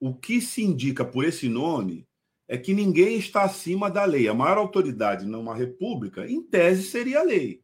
o 0.00 0.14
que 0.14 0.40
se 0.40 0.62
indica 0.62 1.04
por 1.04 1.24
esse 1.24 1.48
nome 1.48 2.06
é 2.48 2.56
que 2.56 2.74
ninguém 2.74 3.16
está 3.16 3.42
acima 3.42 3.90
da 3.90 4.04
lei. 4.04 4.28
A 4.28 4.34
maior 4.34 4.58
autoridade 4.58 5.26
numa 5.26 5.54
república, 5.54 6.26
em 6.26 6.42
tese, 6.42 6.84
seria 6.84 7.20
a 7.20 7.24
lei. 7.24 7.62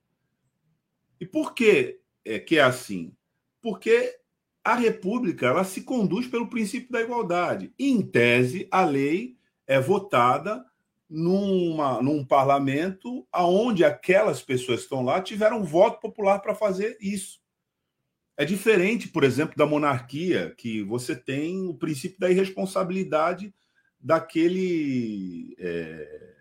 E 1.20 1.26
por 1.26 1.54
que 1.54 2.00
é 2.24 2.38
que 2.38 2.58
é 2.58 2.62
assim? 2.62 3.14
Porque 3.60 4.18
a 4.64 4.74
república 4.74 5.46
ela 5.46 5.64
se 5.64 5.82
conduz 5.82 6.26
pelo 6.26 6.48
princípio 6.48 6.90
da 6.90 7.00
igualdade. 7.00 7.72
E, 7.78 7.90
em 7.90 8.02
tese, 8.02 8.66
a 8.70 8.84
lei 8.84 9.36
é 9.66 9.80
votada 9.80 10.64
numa, 11.08 12.00
num 12.00 12.24
parlamento 12.24 13.26
aonde 13.30 13.84
aquelas 13.84 14.40
pessoas 14.40 14.78
que 14.78 14.84
estão 14.84 15.02
lá 15.02 15.20
tiveram 15.20 15.62
voto 15.62 16.00
popular 16.00 16.40
para 16.40 16.54
fazer 16.54 16.96
isso. 17.00 17.41
É 18.36 18.44
diferente, 18.44 19.08
por 19.08 19.24
exemplo, 19.24 19.56
da 19.56 19.66
monarquia, 19.66 20.54
que 20.56 20.82
você 20.82 21.14
tem 21.14 21.68
o 21.68 21.74
princípio 21.74 22.18
da 22.18 22.30
irresponsabilidade 22.30 23.54
daquele 24.00 25.54
é, 25.58 26.34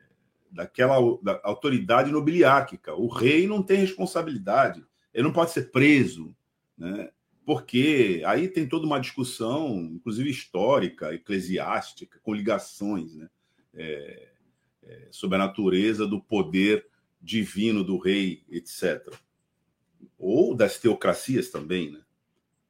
daquela 0.52 0.96
da 1.22 1.40
autoridade 1.44 2.12
nobiliárquica. 2.12 2.96
O 2.96 3.08
rei 3.08 3.46
não 3.46 3.62
tem 3.62 3.78
responsabilidade, 3.78 4.84
ele 5.14 5.24
não 5.24 5.34
pode 5.34 5.52
ser 5.52 5.70
preso, 5.70 6.36
né? 6.78 7.10
porque 7.46 8.22
aí 8.26 8.48
tem 8.48 8.68
toda 8.68 8.86
uma 8.86 9.00
discussão, 9.00 9.78
inclusive 9.94 10.30
histórica, 10.30 11.14
eclesiástica, 11.14 12.20
com 12.24 12.34
ligações 12.34 13.16
né? 13.16 13.30
É, 13.74 14.30
é, 14.84 15.08
sobre 15.12 15.36
a 15.36 15.40
natureza 15.40 16.08
do 16.08 16.22
poder 16.22 16.88
divino 17.22 17.84
do 17.84 17.98
rei, 17.98 18.44
etc 18.50 19.14
ou 20.18 20.56
das 20.56 20.78
teocracias 20.78 21.50
também, 21.50 21.92
né? 21.92 22.02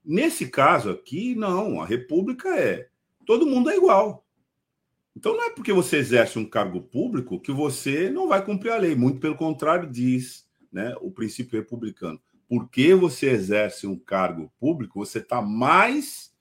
Nesse 0.03 0.47
caso 0.47 0.89
aqui, 0.89 1.35
não, 1.35 1.81
a 1.81 1.85
república 1.85 2.49
é 2.49 2.89
todo 3.25 3.45
mundo 3.45 3.69
é 3.69 3.77
igual. 3.77 4.25
Então 5.15 5.35
não 5.35 5.43
é 5.43 5.49
porque 5.51 5.73
você 5.73 5.97
exerce 5.97 6.39
um 6.39 6.45
cargo 6.45 6.81
público 6.81 7.39
que 7.39 7.51
você 7.51 8.09
não 8.09 8.27
vai 8.27 8.43
cumprir 8.43 8.71
a 8.71 8.77
lei, 8.77 8.95
muito 8.95 9.19
pelo 9.19 9.35
contrário 9.35 9.89
diz, 9.89 10.47
né, 10.71 10.95
o 11.01 11.11
princípio 11.11 11.59
republicano. 11.59 12.21
Porque 12.47 12.93
você 12.95 13.29
exerce 13.29 13.87
um 13.87 13.97
cargo 13.97 14.51
público, 14.59 14.99
você 14.99 15.19
está 15.19 15.41
mais 15.41 16.33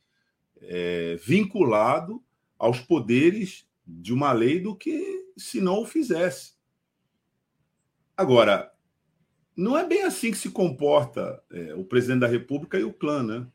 é, 0.61 1.17
vinculado 1.23 2.23
aos 2.59 2.81
poderes 2.81 3.67
de 3.87 4.13
uma 4.13 4.33
lei 4.33 4.61
do 4.61 4.75
que 4.75 5.27
se 5.37 5.61
não 5.61 5.83
o 5.83 5.87
fizesse. 5.87 6.55
Agora, 8.17 8.73
não 9.61 9.77
é 9.77 9.87
bem 9.87 10.05
assim 10.05 10.31
que 10.31 10.39
se 10.39 10.51
comporta 10.51 11.43
é, 11.53 11.75
o 11.75 11.85
presidente 11.85 12.21
da 12.21 12.27
República 12.27 12.79
e 12.79 12.83
o 12.83 12.95
clã, 12.95 13.23
né? 13.23 13.47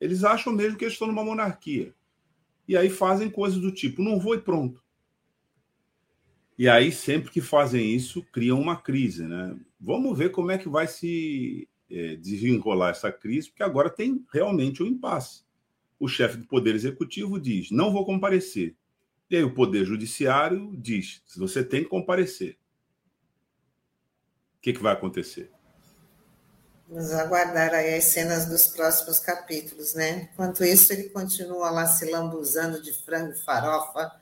Eles 0.00 0.24
acham 0.24 0.54
mesmo 0.54 0.78
que 0.78 0.84
eles 0.84 0.94
estão 0.94 1.06
numa 1.06 1.22
monarquia. 1.22 1.94
E 2.66 2.74
aí 2.76 2.88
fazem 2.88 3.28
coisas 3.28 3.58
do 3.58 3.70
tipo, 3.70 4.02
não 4.02 4.18
vou 4.18 4.34
e 4.34 4.40
pronto. 4.40 4.82
E 6.56 6.66
aí, 6.66 6.90
sempre 6.90 7.30
que 7.30 7.42
fazem 7.42 7.94
isso, 7.94 8.22
criam 8.32 8.58
uma 8.58 8.76
crise, 8.76 9.26
né? 9.26 9.54
Vamos 9.78 10.16
ver 10.16 10.30
como 10.30 10.50
é 10.50 10.56
que 10.56 10.68
vai 10.68 10.86
se 10.86 11.68
é, 11.90 12.16
desenrolar 12.16 12.90
essa 12.90 13.12
crise, 13.12 13.50
porque 13.50 13.62
agora 13.62 13.90
tem 13.90 14.24
realmente 14.32 14.82
um 14.82 14.86
impasse. 14.86 15.44
O 15.98 16.08
chefe 16.08 16.38
do 16.38 16.46
Poder 16.46 16.74
Executivo 16.74 17.38
diz: 17.38 17.70
não 17.70 17.92
vou 17.92 18.06
comparecer. 18.06 18.76
E 19.28 19.36
aí 19.36 19.44
o 19.44 19.54
Poder 19.54 19.84
Judiciário 19.84 20.74
diz: 20.78 21.22
você 21.36 21.62
tem 21.62 21.82
que 21.82 21.90
comparecer 21.90 22.56
o 24.60 24.62
que, 24.62 24.74
que 24.74 24.82
vai 24.82 24.92
acontecer? 24.92 25.50
Vamos 26.86 27.12
aguardar 27.12 27.72
aí 27.72 27.94
as 27.94 28.04
cenas 28.04 28.44
dos 28.44 28.66
próximos 28.66 29.18
capítulos, 29.18 29.94
né? 29.94 30.28
Enquanto 30.30 30.62
isso, 30.62 30.92
ele 30.92 31.04
continua 31.04 31.70
lá 31.70 31.86
se 31.86 32.04
lambuzando 32.10 32.82
de 32.82 32.92
frango 32.92 33.32
e 33.32 33.38
farofa, 33.38 34.12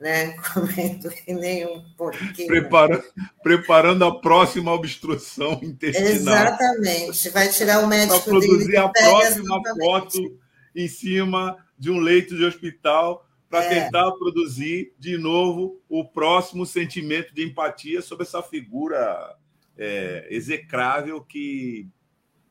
né? 0.00 0.34
Comendo 0.54 1.10
que 1.10 1.34
nem 1.34 1.66
um 1.66 1.84
porquinho. 1.98 2.48
Prepara, 2.48 3.04
preparando 3.42 4.06
a 4.06 4.20
próxima 4.20 4.72
obstrução 4.72 5.60
intestinal. 5.62 6.14
Exatamente. 6.14 7.28
Vai 7.28 7.48
tirar 7.48 7.84
o 7.84 7.86
médico 7.86 8.18
Para 8.20 8.30
produzir 8.30 8.76
a 8.78 8.88
próxima 8.88 9.60
foto 9.78 10.38
em 10.74 10.88
cima 10.88 11.58
de 11.78 11.90
um 11.90 11.98
leito 11.98 12.34
de 12.34 12.44
hospital 12.44 13.28
para 13.50 13.64
é. 13.64 13.84
tentar 13.84 14.10
produzir 14.12 14.94
de 14.98 15.18
novo 15.18 15.78
o 15.90 16.06
próximo 16.06 16.64
sentimento 16.64 17.34
de 17.34 17.44
empatia 17.44 18.00
sobre 18.00 18.24
essa 18.24 18.42
figura 18.42 19.36
é, 19.76 20.26
execrável 20.30 21.20
que 21.20 21.88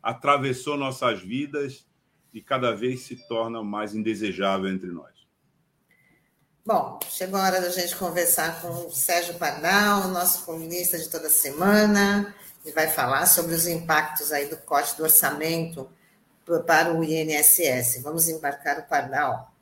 atravessou 0.01 0.77
nossas 0.77 1.21
vidas 1.21 1.85
e 2.33 2.41
cada 2.41 2.75
vez 2.75 3.01
se 3.01 3.15
torna 3.27 3.63
mais 3.63 3.95
indesejável 3.95 4.69
entre 4.69 4.89
nós. 4.89 5.13
Bom, 6.65 6.99
chegou 7.09 7.39
a 7.39 7.43
hora 7.43 7.61
da 7.61 7.69
gente 7.69 7.95
conversar 7.95 8.61
com 8.61 8.69
o 8.87 8.91
Sérgio 8.91 9.35
Pardal, 9.35 10.07
nosso 10.07 10.45
colunista 10.45 10.97
de 10.97 11.09
toda 11.09 11.29
semana. 11.29 12.33
Ele 12.63 12.73
vai 12.73 12.87
falar 12.87 13.25
sobre 13.25 13.53
os 13.53 13.67
impactos 13.67 14.31
aí 14.31 14.47
do 14.47 14.57
corte 14.57 14.95
do 14.95 15.03
orçamento 15.03 15.89
para 16.65 16.93
o 16.93 17.03
INSS. 17.03 18.01
Vamos 18.01 18.29
embarcar 18.29 18.79
o 18.79 18.83
Pardal. 18.83 19.52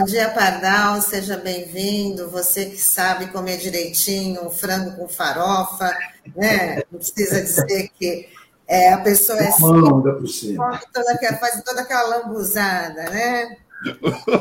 Bom 0.00 0.06
dia, 0.06 0.30
Pardal, 0.30 1.02
seja 1.02 1.36
bem-vindo. 1.36 2.30
Você 2.30 2.64
que 2.64 2.78
sabe 2.78 3.26
comer 3.26 3.58
direitinho, 3.58 4.46
um 4.46 4.50
frango 4.50 4.96
com 4.96 5.06
farofa, 5.06 5.94
né? 6.34 6.76
Não 6.90 6.98
precisa 6.98 7.42
dizer 7.42 7.90
que 7.98 8.26
é, 8.66 8.94
a 8.94 8.98
pessoa 9.02 9.38
é 9.38 9.50
cima. 9.50 10.80
Toda, 10.90 11.36
faz 11.38 11.62
toda 11.62 11.82
aquela 11.82 12.16
lambuzada, 12.16 13.10
né? 13.10 13.58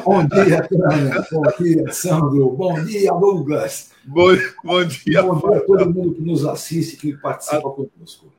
Bom 0.05 0.25
dia, 0.27 0.65
Tânia. 0.65 1.27
Bom 1.29 1.43
dia, 1.59 1.91
Sandro. 1.91 2.51
Bom 2.51 2.81
dia, 2.85 3.11
Douglas. 3.11 3.89
Bom, 4.05 4.37
bom 4.63 4.85
dia. 4.85 5.21
Bom 5.21 5.39
dia 5.39 5.57
a 5.57 5.65
todo 5.65 5.93
mundo 5.93 6.15
que 6.15 6.21
nos 6.21 6.45
assiste, 6.45 6.95
que 6.95 7.17
participa 7.17 7.57
a... 7.57 7.61
conosco. 7.73 8.31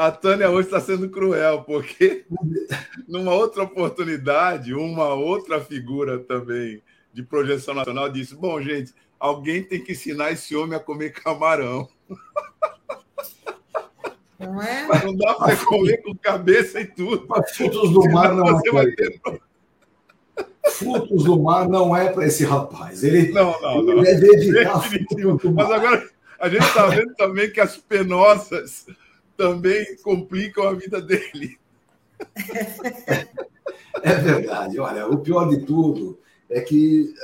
A 0.00 0.10
Tânia 0.10 0.48
hoje 0.48 0.66
está 0.66 0.80
sendo 0.80 1.10
cruel, 1.10 1.62
porque 1.62 2.24
numa 3.06 3.34
outra 3.34 3.64
oportunidade, 3.64 4.72
uma 4.72 5.12
outra 5.12 5.60
figura 5.60 6.18
também 6.18 6.82
de 7.12 7.22
projeção 7.22 7.74
nacional 7.74 8.08
disse: 8.08 8.34
Bom, 8.34 8.62
gente, 8.62 8.94
alguém 9.18 9.62
tem 9.62 9.84
que 9.84 9.92
ensinar 9.92 10.32
esse 10.32 10.56
homem 10.56 10.74
a 10.74 10.80
comer 10.80 11.10
camarão. 11.10 11.86
Não 14.38 14.62
é? 14.62 15.04
Não 15.04 15.14
dá 15.14 15.34
para 15.34 15.54
comer 15.54 15.98
com 15.98 16.16
cabeça 16.16 16.80
e 16.80 16.86
tudo. 16.86 17.26
Mas 17.28 17.50
frutos 17.54 17.90
do 17.90 18.10
mar 18.10 18.34
não 18.34 18.58
é. 18.78 18.90
Ter... 18.92 19.20
Frutos 20.78 21.24
do 21.24 21.42
mar 21.42 21.68
não 21.68 21.94
é 21.94 22.10
para 22.10 22.26
esse 22.26 22.42
rapaz. 22.42 23.04
Ele, 23.04 23.32
não, 23.32 23.52
não, 23.60 23.82
não. 23.82 23.98
ele 23.98 24.08
é 24.08 24.14
dedicado. 24.14 24.82
Mas 25.54 25.70
agora 25.70 26.08
a 26.38 26.48
gente 26.48 26.64
está 26.64 26.86
vendo 26.86 27.14
também 27.16 27.50
que 27.52 27.60
as 27.60 27.76
penosas 27.76 28.86
também 29.40 29.96
complicam 30.02 30.68
a 30.68 30.74
vida 30.74 31.00
dele. 31.00 31.58
É 34.02 34.14
verdade. 34.14 34.78
Olha, 34.78 35.06
o 35.06 35.18
pior 35.18 35.48
de 35.48 35.64
tudo 35.64 36.18
é 36.48 36.60
que 36.60 37.14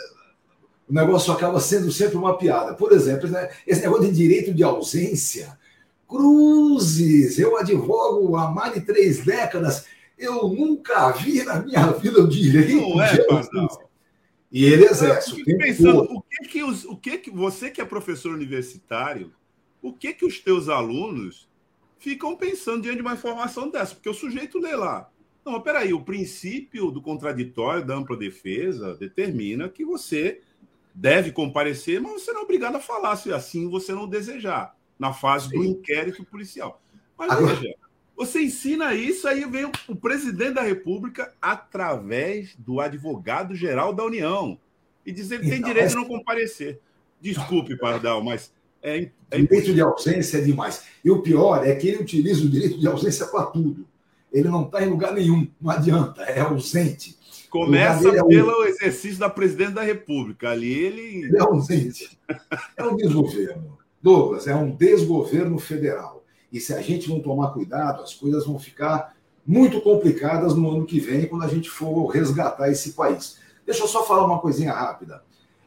o 0.89 0.95
negócio 0.95 1.31
acaba 1.31 1.61
sendo 1.61 1.93
sempre 1.93 2.17
uma 2.17 2.39
piada. 2.39 2.73
Por 2.75 2.93
exemplo, 2.93 3.29
né, 3.29 3.51
esse 3.67 3.83
negócio 3.83 4.07
de 4.07 4.13
direito 4.13 4.55
de 4.55 4.63
ausência. 4.63 5.59
Cruzes, 6.09 7.39
eu 7.39 7.59
advogo 7.59 8.35
há 8.37 8.51
mais 8.51 8.73
de 8.73 8.81
três 8.81 9.23
décadas. 9.23 9.85
Eu 10.19 10.49
nunca 10.49 11.11
vi 11.11 11.45
na 11.45 11.61
minha 11.61 11.93
vida 11.93 12.21
o 12.21 12.29
direito 12.29 12.77
Não 12.77 13.03
é, 13.03 13.13
de 13.13 13.21
ausência. 13.31 13.87
E 14.51 14.65
ele 14.65 14.87
exerce. 14.87 15.31
Eu 15.31 15.37
fico 15.37 15.59
pensando, 15.59 16.03
o 16.03 16.23
que 16.23 16.49
que, 16.49 16.63
os, 16.63 16.85
o 16.87 16.97
que 16.97 17.19
que 17.19 17.31
você 17.31 17.71
que 17.71 17.81
é 17.81 17.85
professor 17.85 18.33
universitário, 18.33 19.33
o 19.83 19.93
que 19.93 20.15
que 20.15 20.25
os 20.25 20.39
teus 20.41 20.71
alunos 20.71 21.47
ficam 22.07 22.37
pensando 22.37 22.83
diante 22.83 22.99
de 22.99 23.03
uma 23.03 23.15
informação 23.15 23.69
dessa, 23.69 23.93
porque 23.93 24.09
o 24.09 24.15
sujeito 24.15 24.61
lê 24.61 24.77
lá. 24.77 25.11
Não, 25.45 25.61
peraí, 25.61 25.93
o 25.93 26.05
princípio 26.05 26.93
do 26.93 27.03
contraditório, 27.03 27.85
da 27.85 27.97
ampla 27.97 28.17
defesa, 28.17 28.95
determina 28.95 29.69
que 29.69 29.85
você 29.85 30.41
deve 30.95 31.33
comparecer, 31.33 32.01
mas 32.01 32.23
você 32.23 32.33
não 32.33 32.43
é 32.43 32.45
obrigado 32.45 32.77
a 32.77 32.81
falar 32.81 33.17
se 33.17 33.33
assim 33.33 33.69
você 33.69 33.93
não 33.93 34.07
desejar, 34.07 34.77
na 34.97 35.13
fase 35.13 35.49
do 35.49 35.65
inquérito 35.65 36.25
policial. 36.25 36.81
Mas 37.19 37.33
Agora... 37.33 37.57
veja, 37.57 37.75
você 38.17 38.41
ensina 38.41 38.95
isso, 38.95 39.27
aí 39.27 39.45
vem 39.45 39.69
o 39.89 39.97
presidente 39.97 40.55
da 40.55 40.63
República 40.63 41.35
através 41.43 42.55
do 42.57 42.81
advogado-geral 42.81 43.93
da 43.93 44.05
União 44.05 44.61
e 45.05 45.11
dizer 45.11 45.41
que 45.41 45.49
tem 45.49 45.59
então, 45.59 45.73
direito 45.73 45.91
a 45.93 45.97
não 45.97 46.05
comparecer. 46.05 46.81
Desculpe, 47.21 47.77
Pardal, 47.77 48.23
mas 48.23 48.55
é, 48.87 49.11
é 49.33 49.41
direito 49.41 49.75
de 49.75 49.81
ausência 49.81 50.39
é 50.39 50.41
demais. 50.41 50.85
E 51.05 51.11
o 51.11 51.21
pior 51.21 51.67
é 51.67 51.75
que 51.75 51.89
ele 51.89 52.03
utiliza 52.03 52.45
o 52.45 52.49
direito 52.49 52.79
de 52.79 52.87
ausência 52.87 53.27
para 53.27 53.47
tudo. 53.47 53.85
Ele 54.33 54.49
não 54.49 54.65
está 54.65 54.85
em 54.85 54.89
lugar 54.89 55.13
nenhum, 55.13 55.49
não 55.61 55.71
adianta, 55.71 56.23
é 56.23 56.41
ausente. 56.41 57.17
Começa 57.51 58.09
é 58.09 58.23
pelo 58.23 58.65
exercício 58.65 59.19
da 59.19 59.31
presidente 59.31 59.73
da 59.73 59.83
República. 59.83 60.51
Ali 60.51 60.73
ele. 60.73 61.25
Ele 61.25 61.37
é 61.37 61.41
ausente. 61.41 62.19
É 62.77 62.85
um 62.85 62.97
desgoverno. 62.97 63.79
Douglas, 64.03 64.47
é 64.47 64.55
um 64.55 64.71
desgoverno 64.71 65.59
federal. 65.59 66.25
E 66.53 66.61
se 66.61 66.73
a 66.73 66.81
gente 66.81 67.09
não 67.09 67.21
tomar 67.21 67.53
cuidado, 67.53 68.03
as 68.03 68.15
coisas 68.15 68.47
vão 68.47 68.59
ficar 68.59 69.17
muito 69.45 69.81
complicadas 69.81 70.55
no 70.55 70.71
ano 70.71 70.87
que 70.87 71.01
vem, 71.01 71.27
quando 71.27 71.45
a 71.45 71.49
gente 71.49 71.69
for 71.69 72.07
resgatar 72.07 72.71
esse 72.71 72.93
país. 72.93 73.39
Deixa 73.65 73.83
eu 73.83 73.89
só 73.89 74.05
falar 74.05 74.27
uma 74.27 74.39
coisinha 74.39 74.73
rápida. 74.73 75.23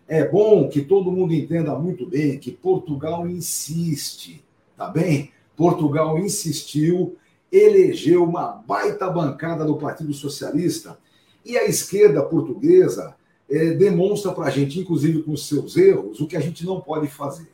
É 0.09 0.27
bom 0.27 0.67
que 0.67 0.81
todo 0.81 1.11
mundo 1.11 1.35
entenda 1.35 1.77
muito 1.77 2.03
bem 2.03 2.39
que 2.39 2.51
Portugal 2.51 3.29
insiste, 3.29 4.43
tá 4.75 4.87
bem? 4.87 5.31
Portugal 5.55 6.17
insistiu, 6.17 7.15
elegeu 7.51 8.23
uma 8.23 8.47
baita 8.47 9.07
bancada 9.07 9.63
do 9.63 9.77
Partido 9.77 10.11
Socialista 10.11 10.97
e 11.45 11.55
a 11.59 11.65
esquerda 11.65 12.23
portuguesa 12.23 13.15
é, 13.47 13.69
demonstra 13.69 14.31
para 14.31 14.45
a 14.45 14.49
gente, 14.49 14.79
inclusive 14.79 15.21
com 15.21 15.37
seus 15.37 15.77
erros, 15.77 16.19
o 16.19 16.25
que 16.25 16.35
a 16.35 16.39
gente 16.39 16.65
não 16.65 16.81
pode 16.81 17.07
fazer. 17.07 17.51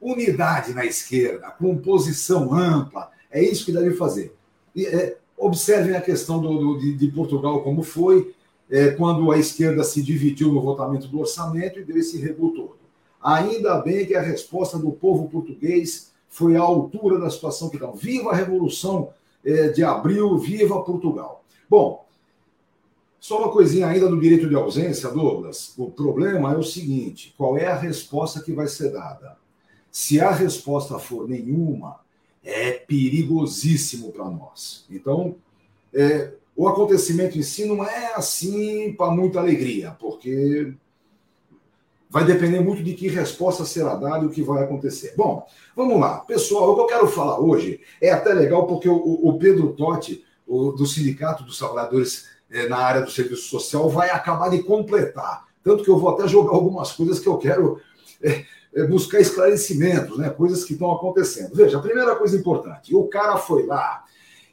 Unidade 0.00 0.72
na 0.72 0.86
esquerda, 0.86 1.50
composição 1.50 2.54
ampla, 2.54 3.10
é 3.30 3.44
isso 3.44 3.66
que 3.66 3.72
deve 3.72 3.92
fazer. 3.92 4.34
E, 4.74 4.86
é, 4.86 5.18
observem 5.36 5.94
a 5.94 6.00
questão 6.00 6.40
do, 6.40 6.56
do 6.56 6.78
de, 6.78 6.94
de 6.94 7.08
Portugal 7.08 7.62
como 7.62 7.82
foi 7.82 8.34
é, 8.70 8.90
quando 8.90 9.32
a 9.32 9.38
esquerda 9.38 9.82
se 9.82 10.00
dividiu 10.02 10.52
no 10.52 10.62
votamento 10.62 11.08
do 11.08 11.20
orçamento 11.20 11.78
e 11.78 11.84
deu 11.84 11.96
esse 11.96 12.18
rebu 12.18 12.50
todo. 12.50 12.78
Ainda 13.20 13.78
bem 13.80 14.06
que 14.06 14.14
a 14.14 14.22
resposta 14.22 14.78
do 14.78 14.92
povo 14.92 15.28
português 15.28 16.12
foi 16.28 16.56
à 16.56 16.60
altura 16.60 17.18
da 17.18 17.28
situação 17.28 17.68
que 17.68 17.76
estão. 17.76 17.92
Viva 17.94 18.30
a 18.30 18.36
Revolução 18.36 19.10
é, 19.44 19.68
de 19.68 19.82
Abril, 19.82 20.38
viva 20.38 20.82
Portugal. 20.82 21.44
Bom, 21.68 22.06
só 23.18 23.38
uma 23.38 23.52
coisinha 23.52 23.86
ainda 23.86 24.08
do 24.08 24.18
direito 24.18 24.48
de 24.48 24.54
ausência, 24.54 25.10
Douglas. 25.10 25.74
O 25.76 25.90
problema 25.90 26.54
é 26.54 26.56
o 26.56 26.62
seguinte: 26.62 27.34
qual 27.36 27.58
é 27.58 27.66
a 27.66 27.76
resposta 27.76 28.40
que 28.40 28.52
vai 28.52 28.68
ser 28.68 28.92
dada? 28.92 29.36
Se 29.90 30.20
a 30.20 30.30
resposta 30.30 30.98
for 30.98 31.28
nenhuma, 31.28 32.00
é 32.42 32.72
perigosíssimo 32.72 34.12
para 34.12 34.30
nós. 34.30 34.86
Então, 34.88 35.34
é, 35.92 36.32
o 36.60 36.68
acontecimento 36.68 37.38
em 37.38 37.42
si 37.42 37.64
não 37.64 37.82
é 37.82 38.12
assim 38.14 38.92
para 38.92 39.10
muita 39.10 39.40
alegria, 39.40 39.96
porque 39.98 40.74
vai 42.10 42.22
depender 42.22 42.60
muito 42.60 42.82
de 42.82 42.92
que 42.92 43.08
resposta 43.08 43.64
será 43.64 43.94
dada 43.94 44.24
e 44.24 44.26
o 44.26 44.30
que 44.30 44.42
vai 44.42 44.62
acontecer. 44.62 45.14
Bom, 45.16 45.46
vamos 45.74 45.98
lá. 45.98 46.18
Pessoal, 46.18 46.70
o 46.70 46.74
que 46.74 46.80
eu 46.82 46.86
quero 46.86 47.08
falar 47.08 47.40
hoje 47.40 47.80
é 47.98 48.10
até 48.10 48.34
legal 48.34 48.66
porque 48.66 48.90
o, 48.90 48.94
o 48.94 49.38
Pedro 49.38 49.72
Totti, 49.72 50.22
o, 50.46 50.72
do 50.72 50.84
Sindicato 50.84 51.44
dos 51.44 51.56
Trabalhadores 51.56 52.26
eh, 52.50 52.68
na 52.68 52.76
área 52.76 53.00
do 53.00 53.10
serviço 53.10 53.48
social, 53.48 53.88
vai 53.88 54.10
acabar 54.10 54.50
de 54.50 54.62
completar. 54.62 55.46
Tanto 55.64 55.82
que 55.82 55.88
eu 55.88 55.98
vou 55.98 56.10
até 56.10 56.28
jogar 56.28 56.54
algumas 56.54 56.92
coisas 56.92 57.18
que 57.18 57.26
eu 57.26 57.38
quero 57.38 57.80
eh, 58.22 58.44
eh, 58.74 58.84
buscar 58.84 59.18
esclarecimentos, 59.18 60.18
né? 60.18 60.28
coisas 60.28 60.62
que 60.62 60.74
estão 60.74 60.92
acontecendo. 60.92 61.54
Veja, 61.54 61.78
a 61.78 61.82
primeira 61.82 62.14
coisa 62.16 62.36
importante: 62.36 62.94
o 62.94 63.04
cara 63.04 63.38
foi 63.38 63.64
lá 63.64 64.04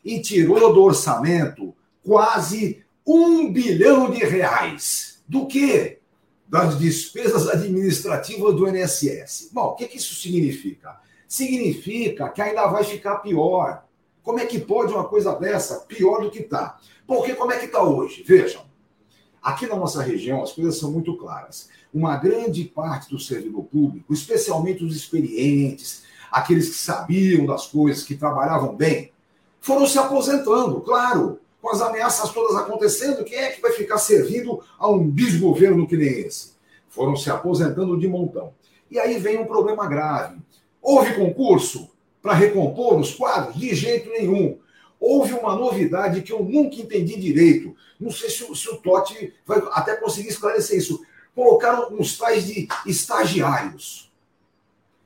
e 0.06 0.22
tirou 0.22 0.74
do 0.74 0.82
orçamento 0.82 1.76
quase 2.08 2.86
um 3.06 3.52
bilhão 3.52 4.10
de 4.10 4.24
reais. 4.24 5.22
Do 5.28 5.46
quê? 5.46 6.00
Das 6.48 6.80
despesas 6.80 7.50
administrativas 7.50 8.56
do 8.56 8.66
INSS. 8.66 9.50
Bom, 9.52 9.66
o 9.66 9.76
que, 9.76 9.90
que 9.90 9.98
isso 9.98 10.16
significa? 10.16 10.98
Significa 11.28 12.30
que 12.30 12.42
ainda 12.42 12.66
vai 12.68 12.86
ficar 12.86 13.18
pior. 13.18 13.84
Como 14.24 14.40
é 14.40 14.46
que 14.46 14.58
pode 14.58 14.94
uma 14.94 15.04
coisa 15.04 15.36
dessa 15.36 15.82
pior 15.82 16.22
do 16.22 16.32
que 16.32 16.40
está? 16.40 16.80
Porque 17.06 17.36
como 17.36 17.52
é 17.52 17.60
que 17.60 17.66
está 17.66 17.84
hoje? 17.84 18.24
Vejam, 18.24 18.62
aqui 19.44 19.68
na 19.68 19.76
nossa 19.76 20.02
região 20.02 20.42
as 20.42 20.54
coisas 20.54 20.78
são 20.78 20.90
muito 20.90 21.18
claras. 21.18 21.68
Uma 21.94 22.16
grande 22.16 22.64
parte 22.64 23.10
do 23.10 23.20
servidor 23.20 23.66
público, 23.66 24.14
especialmente 24.14 24.84
os 24.86 24.96
experientes, 24.96 26.04
aqueles 26.32 26.70
que 26.70 26.76
sabiam 26.76 27.46
das 27.46 27.68
coisas, 27.68 28.04
que 28.04 28.16
trabalhavam 28.16 28.74
bem, 28.74 29.12
foram 29.60 29.86
se 29.86 30.00
aposentando, 30.00 30.80
claro 30.80 31.42
com 31.68 31.76
as 31.76 31.82
ameaças 31.82 32.30
todas 32.32 32.56
acontecendo, 32.56 33.26
quem 33.26 33.38
é 33.38 33.52
que 33.52 33.62
vai 33.62 33.74
ficar 33.74 33.98
servindo 33.98 34.64
a 34.80 34.90
um 34.90 35.10
desgoverno 35.10 35.86
que 35.86 35.98
nem 35.98 36.22
esse? 36.22 36.54
Foram 36.88 37.18
se 37.18 37.30
aposentando 37.30 38.00
de 38.00 38.08
montão. 38.08 38.54
E 38.90 38.98
aí 38.98 39.20
vem 39.20 39.38
um 39.38 39.46
problema 39.46 39.86
grave. 39.86 40.38
Houve 40.82 41.16
concurso 41.16 41.90
para 42.22 42.34
recompor 42.34 42.98
os 42.98 43.14
quadros? 43.14 43.58
De 43.58 43.76
jeito 43.76 44.10
nenhum. 44.10 44.58
houve 44.98 45.34
uma 45.34 45.56
novidade 45.56 46.22
que 46.22 46.32
eu 46.32 46.42
nunca 46.42 46.78
entendi 46.78 47.20
direito. 47.20 47.76
Não 48.00 48.12
sei 48.12 48.30
se, 48.30 48.46
se 48.56 48.70
o 48.70 48.78
Totti 48.78 49.34
vai 49.46 49.62
até 49.74 49.98
conseguir 49.98 50.30
esclarecer 50.30 50.78
isso. 50.78 51.02
Colocaram 51.36 51.94
uns 51.94 52.18
tais 52.18 52.48
de 52.48 52.70
estagiários. 52.86 54.10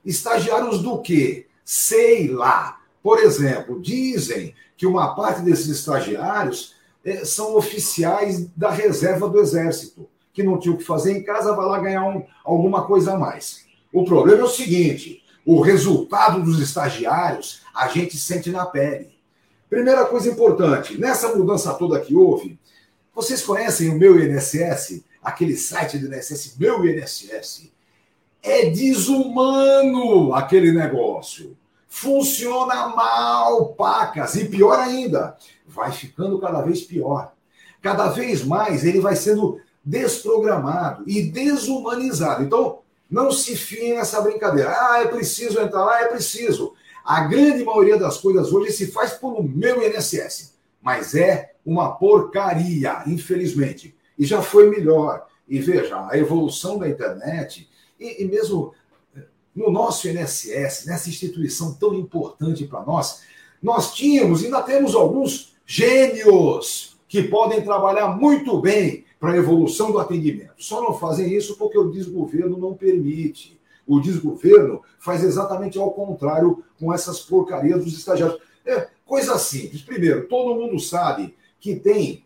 Estagiários 0.06 0.80
do 0.80 1.02
quê? 1.02 1.48
Sei 1.66 2.28
lá. 2.28 2.80
Por 3.02 3.18
exemplo, 3.18 3.82
dizem 3.82 4.54
que 4.82 4.88
uma 4.88 5.14
parte 5.14 5.44
desses 5.44 5.68
estagiários 5.68 6.74
é, 7.06 7.24
são 7.24 7.56
oficiais 7.56 8.48
da 8.58 8.72
reserva 8.72 9.30
do 9.30 9.40
Exército, 9.40 10.10
que 10.34 10.42
não 10.42 10.58
tinham 10.58 10.74
o 10.74 10.78
que 10.80 10.84
fazer 10.84 11.16
em 11.16 11.22
casa, 11.22 11.56
vai 11.56 11.68
lá 11.68 11.78
ganhar 11.78 12.04
um, 12.04 12.26
alguma 12.44 12.84
coisa 12.88 13.14
a 13.14 13.20
mais. 13.20 13.64
O 13.94 14.04
problema 14.04 14.40
é 14.40 14.44
o 14.44 14.50
seguinte: 14.50 15.24
o 15.46 15.62
resultado 15.62 16.42
dos 16.42 16.60
estagiários 16.60 17.62
a 17.76 17.90
gente 17.90 18.18
sente 18.18 18.50
na 18.50 18.66
pele. 18.66 19.16
Primeira 19.70 20.04
coisa 20.06 20.28
importante, 20.28 21.00
nessa 21.00 21.36
mudança 21.36 21.76
toda 21.76 22.02
que 22.02 22.16
houve, 22.16 22.58
vocês 23.14 23.44
conhecem 23.44 23.90
o 23.90 24.00
meu 24.00 24.20
INSS, 24.20 25.04
aquele 25.22 25.56
site 25.56 26.00
do 26.00 26.08
INSS, 26.12 26.56
meu 26.58 26.84
INSS? 26.84 27.72
É 28.42 28.68
desumano 28.72 30.34
aquele 30.34 30.72
negócio. 30.72 31.56
Funciona 31.94 32.88
mal, 32.88 33.74
pacas. 33.74 34.36
E 34.36 34.46
pior 34.46 34.80
ainda, 34.80 35.38
vai 35.68 35.92
ficando 35.92 36.40
cada 36.40 36.62
vez 36.62 36.82
pior. 36.82 37.34
Cada 37.82 38.08
vez 38.08 38.46
mais 38.46 38.86
ele 38.86 39.02
vai 39.02 39.14
sendo 39.14 39.60
desprogramado 39.84 41.04
e 41.06 41.22
desumanizado. 41.22 42.44
Então, 42.44 42.80
não 43.10 43.30
se 43.30 43.58
fie 43.58 43.94
nessa 43.94 44.22
brincadeira. 44.22 44.74
Ah, 44.74 45.02
é 45.02 45.08
preciso 45.10 45.60
entrar 45.60 45.84
lá, 45.84 46.00
é 46.00 46.08
preciso. 46.08 46.74
A 47.04 47.26
grande 47.26 47.62
maioria 47.66 47.98
das 47.98 48.18
coisas 48.18 48.54
hoje 48.54 48.72
se 48.72 48.88
faz 48.88 49.12
por 49.12 49.44
meu 49.44 49.86
INSS, 49.86 50.54
mas 50.82 51.14
é 51.14 51.52
uma 51.66 51.92
porcaria, 51.92 53.04
infelizmente. 53.06 53.94
E 54.18 54.26
já 54.26 54.42
foi 54.42 54.70
melhor. 54.70 55.28
E 55.46 55.60
veja, 55.60 56.08
a 56.10 56.18
evolução 56.18 56.80
da 56.80 56.88
internet, 56.88 57.70
e, 58.00 58.24
e 58.24 58.28
mesmo 58.28 58.74
no 59.56 59.72
nosso 59.72 60.08
INSS, 60.08 60.86
nessa 60.86 61.10
instituição 61.10 61.74
tão 61.74 61.94
importante 61.94 62.66
para 62.66 62.84
nós, 62.84 63.22
nós 63.62 63.94
tínhamos, 63.94 64.44
ainda 64.44 64.62
temos 64.62 64.96
alguns 64.96 65.56
gênios 65.66 66.98
que 67.08 67.24
podem 67.24 67.62
trabalhar 67.62 68.18
muito 68.18 68.60
bem 68.60 69.06
para 69.20 69.34
a 69.34 69.38
evolução 69.38 69.92
do 69.92 70.00
atendimento. 70.00 70.54
Só 70.58 70.82
não 70.82 70.98
fazem 70.98 71.32
isso 71.32 71.58
porque 71.58 71.78
o 71.78 71.92
desgoverno 71.92 72.58
não 72.58 72.74
permite. 72.74 73.60
O 73.86 74.00
desgoverno 74.00 74.82
faz 75.00 75.24
exatamente 75.24 75.78
ao 75.78 75.92
contrário 75.92 76.64
com 76.80 76.94
essas 76.94 77.20
porcarias 77.20 77.84
dos 77.84 77.98
estagiários. 77.98 78.40
É 78.66 78.88
coisa 79.06 79.38
simples. 79.38 79.82
Primeiro, 79.82 80.28
todo 80.28 80.56
mundo 80.56 80.80
sabe 80.80 81.36
que 81.60 81.76
tem 81.76 82.24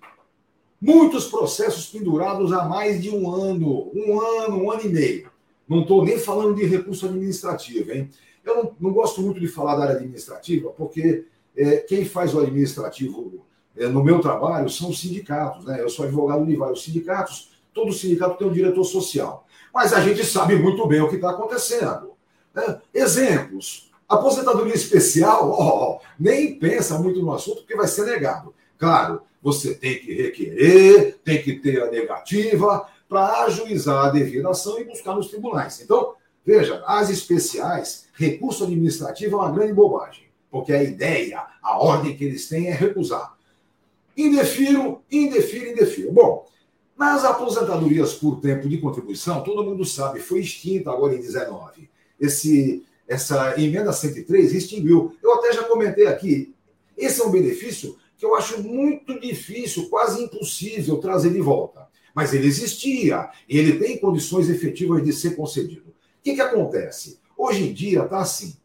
muitos 0.79 1.25
processos 1.25 1.87
pendurados 1.87 2.53
há 2.53 2.65
mais 2.65 3.01
de 3.01 3.09
um 3.09 3.29
ano, 3.29 3.91
um 3.93 4.21
ano, 4.21 4.63
um 4.63 4.71
ano 4.71 4.81
e 4.83 4.89
meio. 4.89 5.31
Não 5.67 5.81
estou 5.81 6.03
nem 6.03 6.19
falando 6.19 6.55
de 6.55 6.65
recurso 6.65 7.07
administrativo, 7.07 7.91
hein? 7.91 8.09
Eu 8.43 8.55
não, 8.55 8.75
não, 8.79 8.93
gosto 8.93 9.21
muito 9.21 9.39
de 9.39 9.47
falar 9.47 9.75
da 9.75 9.83
área 9.83 9.95
administrativa, 9.95 10.69
porque 10.69 11.25
é, 11.57 11.77
quem 11.77 12.05
faz 12.05 12.33
o 12.35 12.39
administrativo 12.39 13.43
é, 13.75 13.87
no 13.87 14.03
meu 14.03 14.19
trabalho 14.19 14.69
são 14.69 14.89
os 14.89 14.99
sindicatos, 14.99 15.65
né? 15.65 15.81
Eu 15.81 15.89
sou 15.89 16.05
advogado 16.05 16.45
de 16.45 16.55
vários 16.55 16.83
sindicatos, 16.83 17.51
todo 17.73 17.91
sindicato 17.91 18.37
tem 18.37 18.47
um 18.47 18.53
diretor 18.53 18.83
social. 18.83 19.45
Mas 19.73 19.91
a 19.91 19.99
gente 19.99 20.23
sabe 20.23 20.55
muito 20.55 20.87
bem 20.87 21.01
o 21.01 21.09
que 21.09 21.15
está 21.15 21.31
acontecendo. 21.31 22.11
Né? 22.53 22.79
Exemplos. 22.93 23.91
Aposentadoria 24.07 24.73
especial, 24.73 25.49
oh, 25.59 25.99
nem 26.19 26.57
pensa 26.57 26.97
muito 26.99 27.21
no 27.21 27.33
assunto, 27.33 27.57
porque 27.57 27.75
vai 27.75 27.87
ser 27.87 28.05
negado. 28.05 28.53
Claro, 28.77 29.21
você 29.41 29.73
tem 29.73 29.99
que 29.99 30.13
requerer, 30.13 31.19
tem 31.23 31.41
que 31.41 31.53
ter 31.53 31.81
a 31.81 31.91
negativa 31.91 32.87
para 33.07 33.43
ajuizar 33.43 34.05
a 34.05 34.09
devida 34.09 34.49
ação 34.49 34.79
e 34.79 34.83
buscar 34.83 35.15
nos 35.15 35.29
tribunais. 35.29 35.79
Então, 35.81 36.15
veja, 36.45 36.83
as 36.85 37.09
especiais, 37.09 38.07
recurso 38.13 38.63
administrativo 38.63 39.35
é 39.35 39.39
uma 39.39 39.51
grande 39.51 39.73
bobagem, 39.73 40.25
porque 40.49 40.73
a 40.73 40.83
ideia, 40.83 41.45
a 41.61 41.77
ordem 41.77 42.15
que 42.15 42.23
eles 42.23 42.47
têm 42.47 42.67
é 42.67 42.73
recusar. 42.73 43.35
Indefiro, 44.17 45.01
indefiro, 45.11 45.71
indefiro. 45.71 46.11
Bom, 46.11 46.45
nas 46.97 47.25
aposentadorias 47.25 48.13
por 48.13 48.39
tempo 48.39 48.69
de 48.69 48.77
contribuição, 48.77 49.43
todo 49.43 49.63
mundo 49.63 49.83
sabe, 49.83 50.21
foi 50.21 50.39
extinta 50.39 50.91
agora 50.91 51.13
em 51.13 51.19
19. 51.19 51.89
Esse, 52.19 52.85
essa 53.07 53.59
emenda 53.61 53.91
103 53.91 54.53
extinguiu. 54.53 55.15
Eu 55.21 55.33
até 55.33 55.51
já 55.51 55.63
comentei 55.63 56.07
aqui, 56.07 56.55
esse 56.97 57.21
é 57.21 57.25
um 57.25 57.31
benefício 57.31 57.97
que 58.17 58.25
eu 58.25 58.35
acho 58.35 58.63
muito 58.63 59.19
difícil, 59.19 59.89
quase 59.89 60.23
impossível 60.23 60.97
trazer 60.97 61.31
de 61.31 61.41
volta. 61.41 61.87
Mas 62.15 62.33
ele 62.33 62.47
existia 62.47 63.29
e 63.47 63.57
ele 63.57 63.77
tem 63.77 63.97
condições 63.97 64.49
efetivas 64.49 65.03
de 65.03 65.11
ser 65.11 65.35
concedido. 65.35 65.89
O 65.89 66.23
que, 66.23 66.33
que 66.33 66.41
acontece? 66.41 67.19
Hoje 67.37 67.67
em 67.67 67.73
dia 67.73 68.03
está 68.03 68.19
assim. 68.19 68.55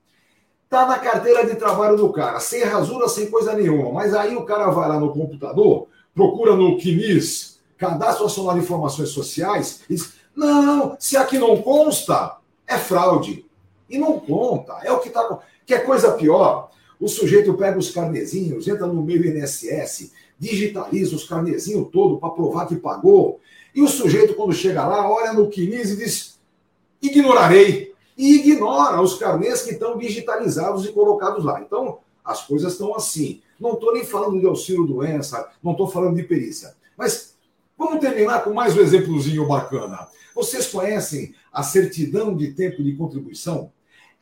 Está 0.65 0.87
na 0.87 1.01
carteira 1.01 1.45
de 1.45 1.57
trabalho 1.57 1.97
do 1.97 2.13
cara, 2.13 2.39
sem 2.39 2.63
rasura, 2.63 3.09
sem 3.09 3.29
coisa 3.29 3.53
nenhuma. 3.55 3.91
Mas 3.93 4.15
aí 4.15 4.37
o 4.37 4.45
cara 4.45 4.71
vai 4.71 4.89
lá 4.89 5.01
no 5.01 5.13
computador, 5.13 5.89
procura 6.15 6.55
no 6.55 6.79
CNIS, 6.81 7.59
Cadastro 7.77 8.25
Nacional 8.25 8.55
de 8.55 8.61
Informações 8.61 9.09
Sociais, 9.09 9.81
e 9.91 9.97
diz: 9.97 10.13
não, 10.35 10.97
se 10.99 11.17
aqui 11.17 11.39
não 11.39 11.61
consta, 11.61 12.37
é 12.67 12.79
fraude. 12.79 13.45
E 13.89 13.99
não 13.99 14.21
conta. 14.21 14.75
É 14.85 14.93
o 14.93 15.01
que 15.01 15.09
está. 15.09 15.41
Que 15.67 15.75
é 15.75 15.81
coisa 15.81 16.13
pior. 16.13 16.71
O 17.01 17.09
sujeito 17.09 17.55
pega 17.55 17.79
os 17.79 17.91
carnezinhos, 17.91 18.69
entra 18.69 18.87
no 18.87 19.03
meio 19.03 19.27
INSS, 19.27 20.13
digitaliza 20.41 21.15
os 21.15 21.25
carnezinhos 21.25 21.91
todo 21.93 22.17
para 22.17 22.31
provar 22.31 22.67
que 22.67 22.75
pagou. 22.75 23.39
E 23.75 23.83
o 23.83 23.87
sujeito, 23.87 24.35
quando 24.35 24.55
chega 24.55 24.87
lá, 24.87 25.09
olha 25.09 25.35
no 25.35 25.51
CNIS 25.51 25.91
e 25.91 25.97
diz: 25.97 26.39
ignorarei 27.03 27.93
e 28.17 28.37
ignora 28.37 29.01
os 29.01 29.15
carnês 29.15 29.63
que 29.63 29.73
estão 29.73 29.99
digitalizados 29.99 30.87
e 30.87 30.93
colocados 30.93 31.45
lá. 31.45 31.61
Então, 31.61 31.99
as 32.25 32.47
coisas 32.47 32.73
estão 32.73 32.95
assim. 32.97 33.43
Não 33.61 33.75
estou 33.75 33.93
nem 33.93 34.05
falando 34.05 34.41
de 34.41 34.47
auxílio 34.47 34.87
doença, 34.87 35.49
não 35.63 35.73
estou 35.73 35.89
falando 35.89 36.17
de 36.17 36.23
perícia. 36.23 36.75
Mas 36.97 37.35
vamos 37.77 38.01
terminar 38.01 38.43
com 38.43 38.55
mais 38.55 38.75
um 38.77 38.81
exemplozinho 38.81 39.47
bacana. 39.47 40.09
Vocês 40.35 40.67
conhecem 40.69 41.35
a 41.53 41.63
certidão 41.63 42.35
de 42.35 42.53
tempo 42.53 42.83
de 42.83 42.95
contribuição? 42.95 43.71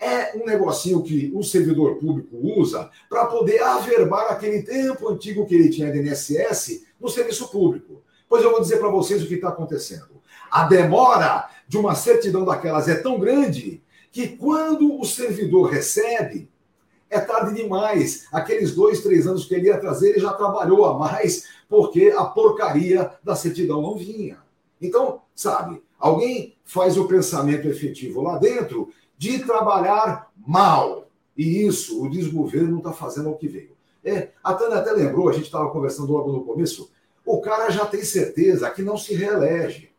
É 0.00 0.36
um 0.36 0.44
negocinho 0.44 1.02
que 1.02 1.32
o 1.34 1.42
servidor 1.42 1.96
público 1.96 2.36
usa 2.36 2.90
para 3.08 3.26
poder 3.26 3.60
averbar 3.62 4.30
aquele 4.30 4.62
tempo 4.62 5.08
antigo 5.08 5.46
que 5.46 5.54
ele 5.54 5.70
tinha 5.70 5.90
de 5.90 5.98
INSS 5.98 6.84
no 7.00 7.08
serviço 7.08 7.48
público. 7.48 8.02
Pois 8.28 8.44
eu 8.44 8.50
vou 8.50 8.60
dizer 8.60 8.78
para 8.78 8.90
vocês 8.90 9.22
o 9.22 9.26
que 9.26 9.34
está 9.34 9.48
acontecendo. 9.48 10.18
A 10.50 10.64
demora 10.64 11.48
de 11.66 11.76
uma 11.76 11.94
certidão 11.94 12.44
daquelas 12.44 12.88
é 12.88 12.94
tão 12.94 13.18
grande 13.18 13.82
que 14.10 14.28
quando 14.28 14.98
o 14.98 15.04
servidor 15.04 15.70
recebe, 15.70 16.48
é 17.10 17.20
tarde 17.20 17.54
demais. 17.54 18.26
Aqueles 18.32 18.74
dois, 18.74 19.02
três 19.02 19.26
anos 19.26 19.46
que 19.46 19.54
ele 19.54 19.66
ia 19.66 19.78
trazer, 19.78 20.10
ele 20.10 20.20
já 20.20 20.32
trabalhou 20.32 20.84
a 20.84 20.98
mais, 20.98 21.44
porque 21.68 22.12
a 22.16 22.24
porcaria 22.24 23.10
da 23.22 23.34
certidão 23.34 23.82
não 23.82 23.96
vinha. 23.96 24.38
Então, 24.80 25.22
sabe, 25.34 25.82
alguém 25.98 26.54
faz 26.64 26.96
o 26.96 27.06
pensamento 27.06 27.66
efetivo 27.66 28.22
lá 28.22 28.38
dentro 28.38 28.90
de 29.18 29.40
trabalhar 29.40 30.30
mal. 30.46 31.10
E 31.36 31.66
isso 31.66 32.02
o 32.02 32.08
desgoverno 32.08 32.78
está 32.78 32.92
fazendo 32.92 33.28
ao 33.28 33.36
que 33.36 33.48
veio. 33.48 33.76
É, 34.04 34.30
a 34.42 34.54
Tânia 34.54 34.78
até 34.78 34.92
lembrou, 34.92 35.28
a 35.28 35.32
gente 35.32 35.44
estava 35.44 35.70
conversando 35.70 36.12
logo 36.12 36.32
no 36.32 36.44
começo, 36.44 36.90
o 37.26 37.40
cara 37.40 37.68
já 37.68 37.84
tem 37.84 38.02
certeza 38.02 38.70
que 38.70 38.80
não 38.80 38.96
se 38.96 39.14
reelege. 39.14 39.92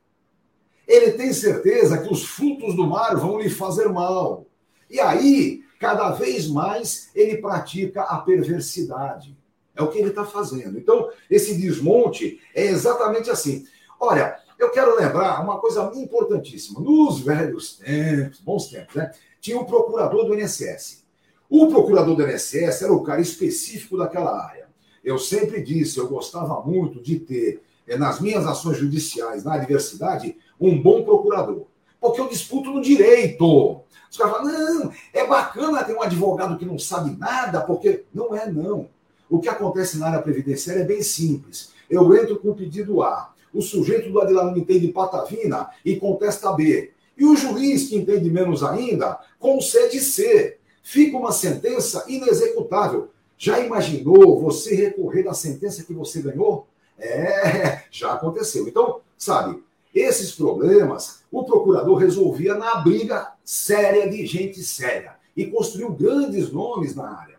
Ele 0.88 1.12
tem 1.12 1.32
certeza 1.32 2.00
que 2.00 2.12
os 2.12 2.26
frutos 2.26 2.76
do 2.76 2.88
mar 2.88 3.16
vão 3.16 3.40
lhe 3.40 3.50
fazer 3.50 3.88
mal. 3.90 4.48
E 4.90 5.00
aí, 5.00 5.64
cada 5.80 6.12
vez 6.12 6.48
mais, 6.48 7.12
ele 7.14 7.38
pratica 7.38 8.02
a 8.02 8.18
perversidade. 8.18 9.38
É 9.76 9.84
o 9.84 9.90
que 9.90 10.00
ele 10.00 10.10
está 10.10 10.26
fazendo. 10.26 10.80
Então, 10.80 11.12
esse 11.30 11.56
desmonte 11.56 12.42
é 12.56 12.66
exatamente 12.66 13.30
assim. 13.30 13.66
Olha, 14.00 14.40
eu 14.60 14.70
quero 14.72 14.96
lembrar 14.96 15.42
uma 15.42 15.58
coisa 15.58 15.90
importantíssima. 15.96 16.82
Nos 16.82 17.22
velhos 17.22 17.78
tempos, 17.78 18.42
bons 18.42 18.68
tempos, 18.68 18.94
né? 18.94 19.12
Tinha 19.40 19.58
o 19.58 19.62
um 19.62 19.66
procurador 19.66 20.26
do 20.26 20.38
INSS. 20.38 21.06
O 21.50 21.68
procurador 21.68 22.16
do 22.16 22.24
INSS 22.24 22.82
era 22.84 22.94
o 22.94 23.02
cara 23.02 23.22
específico 23.22 23.98
daquela 23.98 24.38
área. 24.46 24.68
Eu 25.02 25.18
sempre 25.18 25.64
disse, 25.64 25.98
eu 25.98 26.10
gostava 26.10 26.62
muito 26.62 27.02
de 27.02 27.20
ter, 27.20 27.64
eh, 27.88 27.98
nas 27.98 28.20
minhas 28.20 28.46
ações 28.46 28.78
judiciais, 28.78 29.46
na 29.46 29.54
adversidade, 29.54 30.36
um 30.60 30.80
bom 30.80 31.04
procurador. 31.04 31.66
Porque 32.00 32.20
eu 32.20 32.28
disputo 32.28 32.70
no 32.70 32.82
direito. 32.82 33.82
Os 34.12 34.18
caras 34.18 34.34
falam, 34.34 34.52
não, 34.52 34.94
é 35.14 35.26
bacana 35.26 35.84
ter 35.86 35.96
um 35.96 36.02
advogado 36.02 36.58
que 36.58 36.66
não 36.66 36.78
sabe 36.78 37.18
nada, 37.18 37.62
porque 37.62 38.04
não 38.14 38.36
é, 38.36 38.52
não. 38.52 38.90
O 39.30 39.40
que 39.40 39.48
acontece 39.48 39.98
na 39.98 40.08
área 40.08 40.22
previdenciária 40.22 40.82
é 40.82 40.86
bem 40.86 41.02
simples. 41.02 41.72
Eu 41.90 42.14
entro 42.14 42.38
com 42.40 42.50
o 42.50 42.56
pedido 42.56 43.02
A, 43.02 43.34
o 43.54 43.62
sujeito 43.62 44.12
do 44.12 44.34
não 44.34 44.58
entende 44.58 44.88
patavina 44.90 45.70
e 45.84 45.96
contesta 45.96 46.52
B. 46.54 46.92
E 47.18 47.26
o 47.26 47.36
juiz, 47.36 47.90
que 47.90 47.98
entende 47.98 48.30
menos 48.30 48.64
ainda, 48.64 49.20
concede 49.40 50.00
C. 50.00 50.58
Fica 50.82 51.18
uma 51.18 51.32
sentença 51.32 52.06
inexecutável. 52.08 53.10
Já 53.38 53.60
imaginou 53.60 54.40
você 54.40 54.76
recorrer 54.76 55.24
da 55.24 55.34
sentença 55.34 55.84
que 55.84 55.94
você 55.94 56.22
ganhou? 56.22 56.68
É, 56.98 57.84
já 57.92 58.14
aconteceu. 58.14 58.68
Então, 58.68 59.02
sabe, 59.18 59.62
esses 59.94 60.32
problemas 60.32 61.20
o 61.32 61.44
procurador 61.44 61.96
resolvia 61.98 62.56
na 62.56 62.76
briga 62.76 63.34
séria 63.44 64.10
de 64.10 64.26
gente 64.26 64.64
séria 64.64 65.16
e 65.36 65.46
construiu 65.46 65.92
grandes 65.92 66.52
nomes 66.52 66.96
na 66.96 67.10
área. 67.10 67.36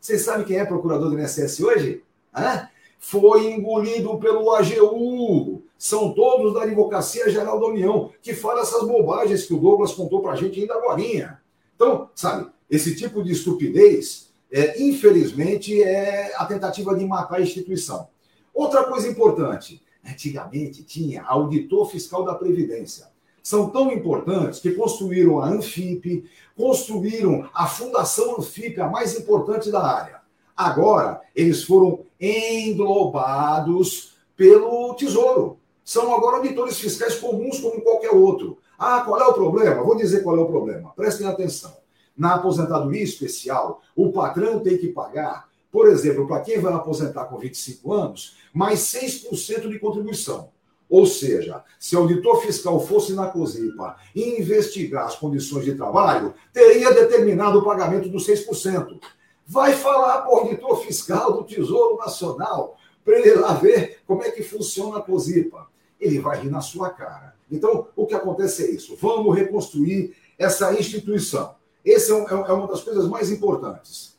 Vocês 0.00 0.22
sabem 0.22 0.44
quem 0.44 0.58
é 0.58 0.64
procurador 0.64 1.10
do 1.10 1.18
INSS 1.18 1.60
hoje? 1.60 2.02
Hã? 2.34 2.68
Foi 2.98 3.52
engolido 3.52 4.18
pelo 4.18 4.50
AGU. 4.52 5.53
São 5.84 6.14
todos 6.14 6.54
da 6.54 6.62
Advocacia 6.62 7.28
Geral 7.28 7.60
da 7.60 7.66
União, 7.66 8.10
que 8.22 8.32
fala 8.32 8.62
essas 8.62 8.88
bobagens 8.88 9.44
que 9.44 9.52
o 9.52 9.58
Douglas 9.58 9.92
contou 9.92 10.22
para 10.22 10.32
a 10.32 10.34
gente 10.34 10.58
ainda 10.58 10.72
agora. 10.76 11.38
Então, 11.76 12.08
sabe, 12.14 12.50
esse 12.70 12.96
tipo 12.96 13.22
de 13.22 13.32
estupidez, 13.32 14.30
é, 14.50 14.82
infelizmente, 14.82 15.82
é 15.82 16.32
a 16.36 16.46
tentativa 16.46 16.96
de 16.96 17.04
matar 17.04 17.36
a 17.36 17.42
instituição. 17.42 18.08
Outra 18.54 18.84
coisa 18.84 19.06
importante, 19.06 19.82
antigamente 20.02 20.82
tinha 20.84 21.22
auditor 21.22 21.90
fiscal 21.90 22.24
da 22.24 22.34
Previdência. 22.34 23.08
São 23.42 23.68
tão 23.68 23.92
importantes 23.92 24.60
que 24.60 24.70
construíram 24.70 25.38
a 25.38 25.50
Anfip, 25.50 26.24
construíram 26.56 27.46
a 27.52 27.66
Fundação 27.66 28.38
Anfip, 28.38 28.80
a 28.80 28.88
mais 28.88 29.20
importante 29.20 29.70
da 29.70 29.84
área. 29.84 30.22
Agora, 30.56 31.20
eles 31.36 31.62
foram 31.62 32.06
englobados 32.18 34.14
pelo 34.34 34.94
Tesouro. 34.94 35.58
São 35.84 36.14
agora 36.14 36.38
auditores 36.38 36.78
fiscais 36.80 37.16
comuns 37.16 37.60
como 37.60 37.82
qualquer 37.82 38.10
outro. 38.10 38.58
Ah, 38.78 39.02
qual 39.02 39.20
é 39.20 39.26
o 39.26 39.34
problema? 39.34 39.82
Vou 39.82 39.96
dizer 39.96 40.22
qual 40.22 40.36
é 40.36 40.40
o 40.40 40.46
problema. 40.46 40.92
Prestem 40.96 41.26
atenção. 41.26 41.76
Na 42.16 42.36
aposentadoria 42.36 43.02
especial, 43.02 43.82
o 43.94 44.10
patrão 44.10 44.60
tem 44.60 44.78
que 44.78 44.88
pagar, 44.88 45.48
por 45.70 45.88
exemplo, 45.88 46.26
para 46.26 46.40
quem 46.40 46.58
vai 46.58 46.72
aposentar 46.72 47.26
com 47.26 47.36
25 47.36 47.92
anos, 47.92 48.36
mais 48.52 48.80
6% 48.80 49.68
de 49.68 49.78
contribuição. 49.78 50.48
Ou 50.88 51.06
seja, 51.06 51.62
se 51.78 51.96
o 51.96 52.00
auditor 52.00 52.40
fiscal 52.40 52.80
fosse 52.80 53.12
na 53.12 53.26
COSIPA 53.26 53.96
investigar 54.14 55.06
as 55.06 55.16
condições 55.16 55.64
de 55.64 55.74
trabalho, 55.74 56.34
teria 56.52 56.94
determinado 56.94 57.58
o 57.58 57.64
pagamento 57.64 58.08
dos 58.08 58.26
6%. 58.26 59.00
Vai 59.46 59.74
falar 59.74 60.22
para 60.22 60.32
o 60.32 60.38
auditor 60.38 60.76
fiscal 60.84 61.32
do 61.32 61.44
Tesouro 61.44 61.96
Nacional 61.96 62.78
para 63.04 63.18
ele 63.18 63.34
lá 63.34 63.52
ver 63.52 63.98
como 64.06 64.22
é 64.22 64.30
que 64.30 64.42
funciona 64.42 64.98
a 64.98 65.02
COSIPA. 65.02 65.73
Ele 66.00 66.18
vai 66.18 66.40
rir 66.40 66.50
na 66.50 66.60
sua 66.60 66.90
cara. 66.90 67.34
Então, 67.50 67.88
o 67.94 68.06
que 68.06 68.14
acontece 68.14 68.64
é 68.64 68.70
isso. 68.70 68.96
Vamos 69.00 69.36
reconstruir 69.36 70.14
essa 70.38 70.72
instituição. 70.74 71.54
Essa 71.84 72.12
é, 72.14 72.16
é, 72.16 72.50
é 72.50 72.52
uma 72.52 72.66
das 72.66 72.82
coisas 72.82 73.06
mais 73.08 73.30
importantes. 73.30 74.14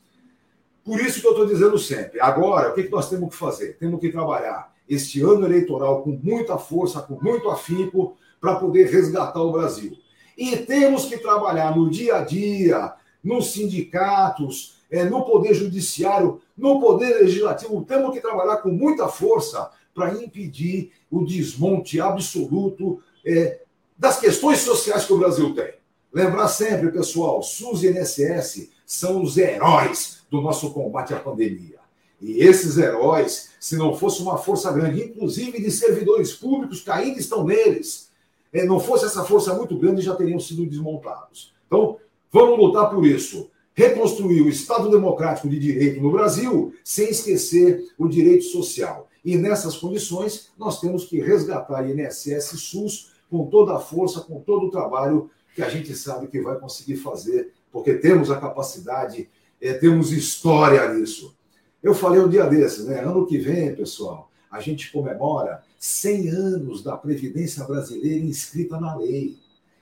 Por 0.84 1.00
isso 1.00 1.20
que 1.20 1.28
eu 1.28 1.32
estou 1.32 1.48
dizendo 1.48 1.78
sempre. 1.80 2.22
Agora, 2.22 2.70
o 2.70 2.76
que 2.76 2.88
nós 2.90 3.10
temos 3.10 3.30
que 3.30 3.36
fazer? 3.36 3.78
Temos 3.78 4.00
que 4.00 4.12
trabalhar 4.12 4.74
este 4.88 5.22
ano 5.22 5.46
eleitoral 5.46 6.04
com 6.04 6.12
muita 6.22 6.58
força, 6.58 7.02
com 7.02 7.20
muito 7.22 7.50
afinco, 7.50 8.16
para 8.40 8.56
poder 8.56 8.88
resgatar 8.92 9.42
o 9.42 9.52
Brasil. 9.52 9.98
E 10.38 10.58
temos 10.58 11.06
que 11.06 11.18
trabalhar 11.18 11.76
no 11.76 11.90
dia 11.90 12.18
a 12.18 12.22
dia, 12.22 12.94
nos 13.24 13.52
sindicatos, 13.54 14.76
é, 14.92 15.04
no 15.04 15.24
Poder 15.24 15.56
Judiciário, 15.56 16.40
no 16.56 16.80
Poder 16.80 17.22
Legislativo. 17.22 17.84
Temos 17.84 18.14
que 18.14 18.22
trabalhar 18.22 18.58
com 18.58 18.70
muita 18.70 19.08
força 19.08 19.72
para 19.96 20.22
impedir 20.22 20.92
o 21.10 21.26
desmonte 21.26 22.02
absoluto 22.02 23.02
é, 23.26 23.62
das 23.98 24.20
questões 24.20 24.60
sociais 24.60 25.06
que 25.06 25.14
o 25.14 25.18
Brasil 25.18 25.56
tem. 25.56 25.74
Lembrar 26.14 26.50
sempre, 26.50 26.92
pessoal, 26.92 27.42
SUS 27.42 27.84
e 27.84 27.88
INSS 27.88 28.70
são 28.86 29.24
os 29.24 29.38
heróis 29.38 30.20
do 30.30 30.42
nosso 30.42 30.72
combate 30.72 31.14
à 31.14 31.20
pandemia. 31.20 31.80
E 32.22 32.42
esses 32.42 32.78
heróis, 32.78 33.52
se 33.60 33.78
não 33.78 33.96
fosse 33.96 34.22
uma 34.22 34.38
força 34.38 34.72
grande, 34.72 35.04
inclusive 35.04 35.62
de 35.62 35.72
servidores 35.72 36.34
públicos 36.34 36.82
que 36.82 36.92
ainda 36.92 37.20
estão 37.20 37.44
neles, 37.44 38.10
eh, 38.54 38.66
não 38.66 38.80
fosse 38.80 39.06
essa 39.06 39.24
força 39.24 39.54
muito 39.54 39.78
grande, 39.78 40.02
já 40.02 40.16
teriam 40.16 40.40
sido 40.40 40.66
desmontados. 40.66 41.54
Então, 41.68 41.98
vamos 42.32 42.58
lutar 42.58 42.90
por 42.90 43.06
isso. 43.06 43.50
Reconstruir 43.74 44.42
o 44.42 44.50
Estado 44.50 44.90
Democrático 44.90 45.50
de 45.50 45.60
Direito 45.60 46.02
no 46.02 46.12
Brasil, 46.12 46.74
sem 46.84 47.10
esquecer 47.10 47.86
o 47.98 48.08
direito 48.08 48.46
social. 48.46 49.10
E 49.26 49.36
nessas 49.36 49.76
condições, 49.76 50.52
nós 50.56 50.80
temos 50.80 51.06
que 51.06 51.20
resgatar 51.20 51.90
INSS 51.90 52.54
e 52.54 52.58
SUS 52.58 53.12
com 53.28 53.48
toda 53.48 53.76
a 53.76 53.80
força, 53.80 54.22
com 54.22 54.40
todo 54.40 54.68
o 54.68 54.70
trabalho 54.70 55.32
que 55.56 55.64
a 55.64 55.70
gente 55.70 55.96
sabe 55.96 56.28
que 56.28 56.40
vai 56.40 56.60
conseguir 56.60 56.98
fazer, 56.98 57.52
porque 57.72 57.96
temos 57.96 58.30
a 58.30 58.40
capacidade, 58.40 59.28
é, 59.60 59.74
temos 59.74 60.12
história 60.12 60.94
nisso. 60.94 61.36
Eu 61.82 61.96
falei 61.96 62.22
um 62.22 62.30
dia 62.30 62.46
desses, 62.46 62.86
né? 62.86 63.00
Ano 63.00 63.26
que 63.26 63.40
vem, 63.40 63.76
pessoal, 63.76 64.30
a 64.52 64.60
gente 64.60 64.92
comemora 64.92 65.64
100 65.80 66.30
anos 66.30 66.84
da 66.84 66.96
Previdência 66.96 67.64
Brasileira 67.64 68.24
inscrita 68.24 68.80
na 68.80 68.96
lei. 68.96 69.40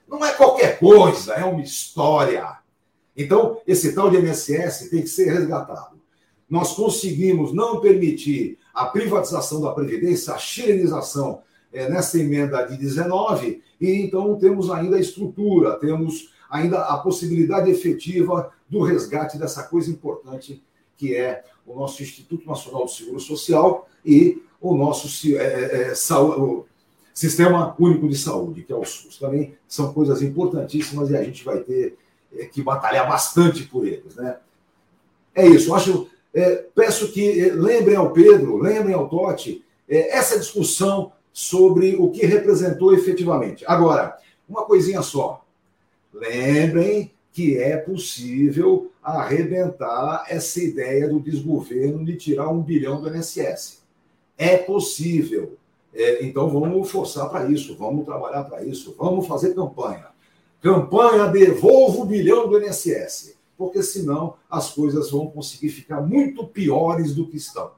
Não 0.08 0.24
é 0.24 0.32
qualquer 0.32 0.80
coisa, 0.80 1.34
é 1.34 1.44
uma 1.44 1.62
história. 1.62 2.60
Então, 3.16 3.62
esse 3.68 3.94
tal 3.94 4.10
de 4.10 4.18
INSS 4.18 4.90
tem 4.90 5.02
que 5.02 5.08
ser 5.08 5.32
resgatado. 5.32 6.02
Nós 6.54 6.74
conseguimos 6.74 7.52
não 7.52 7.82
permitir 7.82 8.60
a 8.72 8.86
privatização 8.86 9.60
da 9.60 9.72
Previdência, 9.72 10.36
a 10.36 10.38
chilenização 10.38 11.42
é, 11.74 11.90
nessa 11.90 12.20
emenda 12.20 12.64
de 12.68 12.78
19, 12.78 13.64
e 13.82 13.92
então 13.94 14.38
temos 14.38 14.70
ainda 14.70 14.98
a 14.98 15.00
estrutura, 15.00 15.80
temos 15.80 16.32
ainda 16.48 16.82
a 16.82 17.00
possibilidade 17.00 17.72
efetiva 17.72 18.52
do 18.70 18.84
resgate 18.84 19.36
dessa 19.40 19.64
coisa 19.64 19.90
importante 19.90 20.64
que 20.96 21.16
é 21.16 21.44
o 21.66 21.74
nosso 21.74 22.04
Instituto 22.04 22.46
Nacional 22.46 22.86
do 22.86 22.92
Seguro 22.92 23.20
Social 23.20 23.90
e 24.06 24.40
o 24.62 24.76
nosso 24.78 25.08
é, 25.36 25.42
é, 25.42 25.88
é 25.92 26.16
o 26.38 26.66
Sistema 27.16 27.76
Único 27.80 28.08
de 28.08 28.16
Saúde, 28.16 28.62
que 28.62 28.72
é 28.72 28.76
o 28.76 28.86
SUS. 28.86 29.18
Também 29.18 29.56
são 29.68 29.92
coisas 29.92 30.22
importantíssimas 30.22 31.10
e 31.10 31.18
a 31.18 31.24
gente 31.24 31.44
vai 31.44 31.62
ter 31.62 31.98
é, 32.32 32.46
que 32.46 32.62
batalhar 32.62 33.08
bastante 33.08 33.64
por 33.64 33.88
eles. 33.88 34.16
Né? 34.18 34.38
É 35.34 35.48
isso, 35.48 35.74
acho. 35.74 36.13
É, 36.34 36.66
peço 36.74 37.12
que 37.12 37.42
é, 37.42 37.54
lembrem 37.54 37.96
ao 37.96 38.12
Pedro, 38.12 38.58
lembrem 38.58 38.96
ao 38.96 39.08
Totti, 39.08 39.64
essa 39.88 40.40
discussão 40.40 41.12
sobre 41.32 41.96
o 41.96 42.10
que 42.10 42.26
representou 42.26 42.94
efetivamente. 42.94 43.64
Agora, 43.68 44.18
uma 44.48 44.66
coisinha 44.66 45.02
só. 45.02 45.44
Lembrem 46.14 47.12
que 47.32 47.58
é 47.58 47.76
possível 47.78 48.92
arrebentar 49.02 50.26
essa 50.30 50.62
ideia 50.62 51.10
do 51.10 51.20
desgoverno 51.20 52.06
de 52.06 52.16
tirar 52.16 52.50
um 52.50 52.62
bilhão 52.62 53.02
do 53.02 53.14
INSS. 53.14 53.82
É 54.38 54.58
possível. 54.58 55.58
É, 55.94 56.24
então 56.24 56.50
vamos 56.50 56.90
forçar 56.90 57.30
para 57.30 57.50
isso, 57.50 57.76
vamos 57.76 58.06
trabalhar 58.06 58.44
para 58.44 58.64
isso, 58.64 58.96
vamos 58.98 59.28
fazer 59.28 59.54
campanha. 59.54 60.08
Campanha 60.62 61.28
devolva 61.28 62.02
o 62.02 62.06
bilhão 62.06 62.48
do 62.48 62.64
INSS, 62.64 63.36
porque 63.58 63.82
senão 63.84 64.36
as 64.50 64.72
coisas 64.72 65.12
vão 65.12 65.28
conseguir 65.28 65.70
ficar 65.70 66.02
muito 66.02 66.48
piores 66.48 67.14
do 67.14 67.28
que 67.28 67.38
estão. 67.38 67.72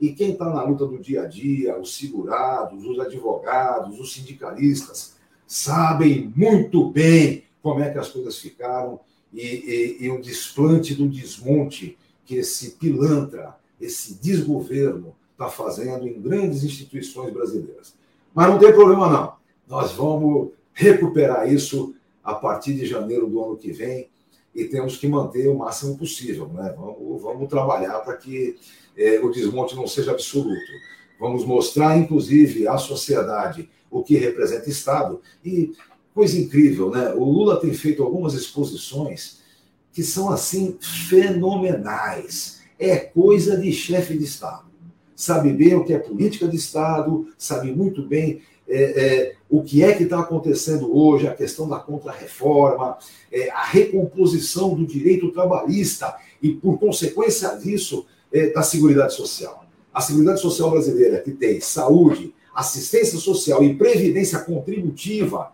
E 0.00 0.12
quem 0.12 0.32
está 0.32 0.50
na 0.50 0.62
luta 0.62 0.86
do 0.86 0.98
dia 0.98 1.22
a 1.22 1.26
dia, 1.26 1.78
os 1.78 1.96
segurados, 1.96 2.84
os 2.84 3.00
advogados, 3.00 3.98
os 3.98 4.12
sindicalistas, 4.12 5.16
sabem 5.46 6.32
muito 6.36 6.90
bem 6.90 7.44
como 7.62 7.82
é 7.82 7.90
que 7.90 7.98
as 7.98 8.08
coisas 8.08 8.38
ficaram 8.38 9.00
e, 9.32 9.96
e, 10.00 10.04
e 10.04 10.10
o 10.10 10.20
desplante 10.20 10.94
do 10.94 11.08
desmonte 11.08 11.96
que 12.24 12.36
esse 12.36 12.72
pilantra, 12.72 13.56
esse 13.80 14.14
desgoverno 14.14 15.14
está 15.32 15.48
fazendo 15.48 16.06
em 16.06 16.20
grandes 16.20 16.64
instituições 16.64 17.32
brasileiras. 17.32 17.94
Mas 18.34 18.48
não 18.48 18.58
tem 18.58 18.72
problema, 18.72 19.10
não. 19.10 19.34
Nós 19.66 19.92
vamos 19.92 20.50
recuperar 20.72 21.50
isso 21.50 21.94
a 22.22 22.34
partir 22.34 22.74
de 22.74 22.84
janeiro 22.84 23.26
do 23.26 23.42
ano 23.42 23.56
que 23.56 23.72
vem 23.72 24.08
e 24.56 24.64
temos 24.64 24.96
que 24.96 25.06
manter 25.06 25.46
o 25.48 25.58
máximo 25.58 25.98
possível. 25.98 26.48
Né? 26.48 26.74
Vamos, 26.76 27.22
vamos 27.22 27.48
trabalhar 27.48 28.00
para 28.00 28.16
que 28.16 28.56
é, 28.96 29.20
o 29.20 29.30
desmonte 29.30 29.76
não 29.76 29.86
seja 29.86 30.12
absoluto. 30.12 30.72
Vamos 31.20 31.44
mostrar, 31.44 31.98
inclusive, 31.98 32.66
à 32.66 32.78
sociedade 32.78 33.68
o 33.90 34.02
que 34.02 34.16
representa 34.16 34.70
Estado. 34.70 35.20
E 35.44 35.72
coisa 36.14 36.38
incrível, 36.38 36.90
né? 36.90 37.12
O 37.12 37.24
Lula 37.24 37.60
tem 37.60 37.72
feito 37.74 38.02
algumas 38.02 38.32
exposições 38.32 39.42
que 39.92 40.02
são 40.02 40.30
assim 40.30 40.78
fenomenais. 40.80 42.60
É 42.78 42.96
coisa 42.96 43.58
de 43.58 43.72
chefe 43.72 44.16
de 44.16 44.24
Estado. 44.24 44.66
Sabe 45.14 45.52
bem 45.52 45.74
o 45.74 45.84
que 45.84 45.94
é 45.94 45.98
política 45.98 46.48
de 46.48 46.56
Estado, 46.56 47.28
sabe 47.38 47.72
muito 47.72 48.02
bem 48.06 48.42
é, 48.68 48.82
é, 48.82 49.34
o 49.48 49.62
que 49.62 49.82
é 49.82 49.92
que 49.92 50.04
está 50.04 50.20
acontecendo 50.20 50.96
hoje, 50.96 51.28
a 51.28 51.34
questão 51.34 51.68
da 51.68 51.78
contrarreforma, 51.78 52.98
é, 53.30 53.50
a 53.50 53.64
recomposição 53.64 54.74
do 54.74 54.86
direito 54.86 55.30
trabalhista 55.30 56.16
e, 56.42 56.52
por 56.52 56.78
consequência 56.78 57.50
disso, 57.56 58.06
é, 58.32 58.50
da 58.50 58.62
Seguridade 58.62 59.14
Social. 59.14 59.64
A 59.94 60.00
Seguridade 60.00 60.40
Social 60.40 60.70
brasileira, 60.70 61.20
que 61.20 61.30
tem 61.30 61.60
saúde, 61.60 62.34
assistência 62.54 63.18
social 63.18 63.62
e 63.62 63.74
previdência 63.74 64.38
contributiva, 64.40 65.52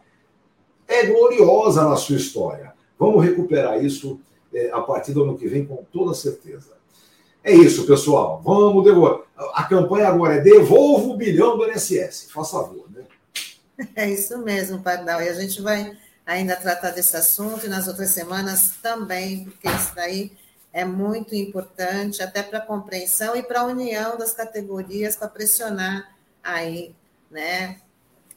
é 0.87 1.07
gloriosa 1.07 1.85
na 1.89 1.97
sua 1.97 2.17
história. 2.17 2.73
Vamos 2.99 3.25
recuperar 3.25 3.85
isso 3.85 4.21
é, 4.55 4.71
a 4.71 4.81
partir 4.81 5.13
do 5.13 5.23
ano 5.23 5.37
que 5.37 5.47
vem, 5.47 5.65
com 5.65 5.85
toda 5.93 6.15
certeza. 6.15 6.82
É 7.45 7.53
isso, 7.53 7.87
pessoal. 7.87 8.41
Vamos 8.45 8.85
devolver. 8.85 9.25
A 9.55 9.65
campanha 9.65 10.09
agora 10.09 10.37
é 10.37 10.41
devolva 10.41 11.09
o 11.09 11.17
bilhão 11.17 11.57
do 11.57 11.69
INSS. 11.69 12.29
Faça 12.31 12.53
favor, 12.53 12.87
né? 12.91 13.05
É 13.97 14.09
isso 14.09 14.39
mesmo, 14.39 14.81
Pardal. 14.81 15.21
E 15.21 15.29
a 15.29 15.35
gente 15.35 15.61
vai 15.61 15.97
ainda 16.25 16.55
tratar 16.55 16.91
desse 16.91 17.17
assunto 17.17 17.67
e 17.67 17.69
nas 17.69 17.89
outras 17.89 18.11
semanas 18.11 18.75
também, 18.81 19.45
porque 19.45 19.69
isso 19.69 19.93
daí 19.95 20.33
é 20.73 20.85
muito 20.85 21.35
importante, 21.35 22.23
até 22.23 22.43
para 22.43 22.59
a 22.59 22.67
compreensão 22.67 23.37
e 23.37 23.43
para 23.43 23.61
a 23.61 23.65
união 23.67 24.17
das 24.17 24.33
categorias, 24.33 25.17
para 25.17 25.29
pressionar 25.29 26.17
aí, 26.43 26.95
né, 27.31 27.77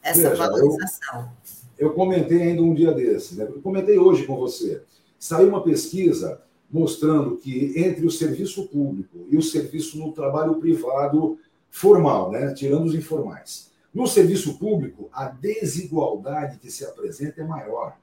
essa 0.03 0.29
Veja, 0.29 0.35
valorização. 0.35 1.31
Eu, 1.77 1.89
eu, 1.89 1.93
comentei 1.93 2.41
ainda 2.41 2.61
um 2.61 2.73
dia 2.73 2.91
desses, 2.91 3.37
né? 3.37 3.45
eu 3.45 3.61
comentei 3.61 3.97
hoje 3.97 4.25
com 4.25 4.35
você. 4.35 4.81
Saiu 5.17 5.47
uma 5.47 5.63
pesquisa 5.63 6.41
mostrando 6.71 7.37
que 7.37 7.73
entre 7.75 8.05
o 8.05 8.11
serviço 8.11 8.67
público 8.67 9.25
e 9.29 9.37
o 9.37 9.41
serviço 9.41 9.97
no 9.97 10.11
trabalho 10.11 10.55
privado 10.55 11.37
formal, 11.69 12.31
né, 12.31 12.53
tirando 12.53 12.85
os 12.85 12.95
informais, 12.95 13.71
no 13.93 14.07
serviço 14.07 14.57
público, 14.57 15.09
a 15.13 15.25
desigualdade 15.25 16.59
que 16.59 16.69
se 16.69 16.83
apresenta 16.83 17.41
é 17.41 17.45
maior. 17.45 17.97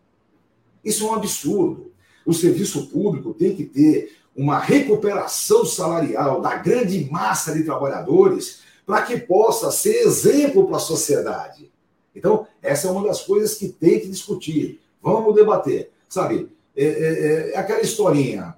Isso 0.82 1.06
é 1.06 1.10
um 1.10 1.14
absurdo. 1.14 1.92
O 2.24 2.32
serviço 2.32 2.86
público 2.86 3.34
tem 3.34 3.54
que 3.54 3.64
ter 3.64 4.16
uma 4.34 4.58
recuperação 4.58 5.66
salarial 5.66 6.40
da 6.40 6.56
grande 6.56 7.08
massa 7.10 7.52
de 7.52 7.62
trabalhadores 7.62 8.62
para 8.86 9.02
que 9.02 9.18
possa 9.18 9.70
ser 9.70 9.96
exemplo 10.06 10.66
para 10.66 10.76
a 10.76 10.80
sociedade. 10.80 11.70
Então, 12.14 12.46
essa 12.62 12.88
é 12.88 12.90
uma 12.90 13.06
das 13.06 13.22
coisas 13.22 13.54
que 13.54 13.68
tem 13.68 14.00
que 14.00 14.08
discutir. 14.08 14.80
Vamos 15.02 15.34
debater. 15.34 15.90
Sabe, 16.08 16.48
é, 16.76 16.84
é, 16.84 17.52
é 17.52 17.58
aquela 17.58 17.80
historinha. 17.80 18.54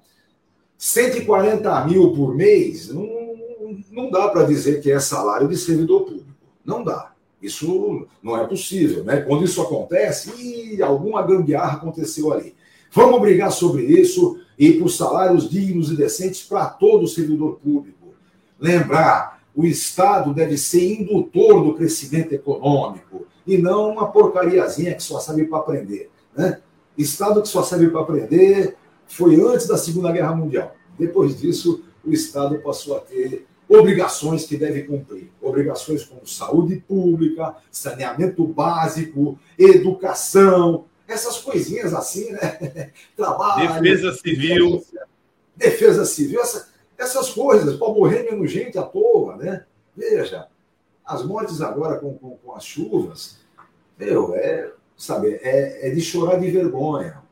140 0.76 1.84
mil 1.86 2.12
por 2.12 2.34
mês, 2.34 2.88
não, 2.88 3.08
não 3.90 4.10
dá 4.10 4.28
para 4.28 4.44
dizer 4.44 4.80
que 4.80 4.90
é 4.90 5.00
salário 5.00 5.48
de 5.48 5.56
servidor 5.56 6.04
público. 6.04 6.28
Não 6.64 6.82
dá. 6.82 7.12
Isso 7.40 8.06
não 8.22 8.36
é 8.38 8.46
possível, 8.46 9.04
né? 9.04 9.20
Quando 9.20 9.44
isso 9.44 9.60
acontece, 9.60 10.32
e 10.34 10.82
alguma 10.82 11.22
gambiarra 11.22 11.76
aconteceu 11.76 12.32
ali. 12.32 12.54
Vamos 12.90 13.20
brigar 13.20 13.52
sobre 13.52 13.82
isso 13.82 14.40
e 14.58 14.72
por 14.74 14.88
salários 14.88 15.50
dignos 15.50 15.90
e 15.90 15.96
decentes 15.96 16.42
para 16.42 16.66
todo 16.66 17.08
servidor 17.08 17.58
público. 17.62 18.14
Lembrar, 18.58 19.42
o 19.54 19.64
Estado 19.66 20.32
deve 20.32 20.56
ser 20.56 21.00
indutor 21.00 21.62
do 21.62 21.74
crescimento 21.74 22.32
econômico 22.32 23.26
e 23.46 23.58
não 23.58 23.90
uma 23.90 24.10
porcariazinha 24.10 24.94
que 24.94 25.02
só 25.02 25.20
serve 25.20 25.44
para 25.44 25.58
aprender. 25.58 26.10
Né? 26.36 26.60
Estado 26.96 27.42
que 27.42 27.48
só 27.48 27.62
serve 27.62 27.88
para 27.88 28.00
aprender 28.00 28.76
foi 29.06 29.40
antes 29.40 29.66
da 29.66 29.76
Segunda 29.76 30.12
Guerra 30.12 30.34
Mundial. 30.34 30.74
Depois 30.98 31.38
disso, 31.38 31.84
o 32.04 32.12
Estado 32.12 32.58
passou 32.60 32.96
a 32.96 33.00
ter 33.00 33.46
obrigações 33.68 34.44
que 34.44 34.56
deve 34.56 34.84
cumprir. 34.84 35.30
Obrigações 35.40 36.04
como 36.04 36.26
saúde 36.26 36.76
pública, 36.86 37.56
saneamento 37.70 38.46
básico, 38.46 39.38
educação, 39.58 40.84
essas 41.06 41.38
coisinhas 41.38 41.94
assim, 41.94 42.30
né? 42.30 42.92
Trabalho. 43.16 43.82
Defesa 43.82 44.12
civil. 44.14 44.84
Defesa 45.56 46.04
civil, 46.04 46.40
essa, 46.40 46.68
essas 46.98 47.30
coisas, 47.30 47.76
para 47.76 47.88
morrer 47.88 48.24
menos 48.24 48.50
gente 48.50 48.76
à 48.78 48.82
toa, 48.82 49.36
né? 49.36 49.64
Veja, 49.96 50.48
as 51.04 51.24
mortes 51.24 51.60
agora 51.60 51.98
com, 51.98 52.14
com, 52.18 52.36
com 52.36 52.54
as 52.54 52.64
chuvas, 52.64 53.38
meu, 53.96 54.34
é, 54.34 54.72
sabe, 54.96 55.38
é, 55.42 55.88
é 55.88 55.90
de 55.90 56.00
chorar 56.00 56.38
de 56.40 56.50
vergonha. 56.50 57.22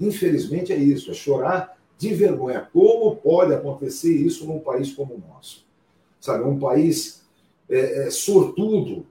Infelizmente 0.00 0.72
é 0.72 0.76
isso, 0.76 1.10
é 1.10 1.14
chorar 1.14 1.78
de 1.98 2.12
vergonha. 2.14 2.68
Como 2.72 3.16
pode 3.16 3.54
acontecer 3.54 4.12
isso 4.12 4.46
num 4.46 4.58
país 4.58 4.92
como 4.92 5.14
o 5.14 5.22
nosso? 5.28 5.64
sabe? 6.24 6.42
Um 6.42 6.58
país 6.58 7.20
é, 7.68 8.06
é, 8.06 8.10
sortudo 8.10 9.04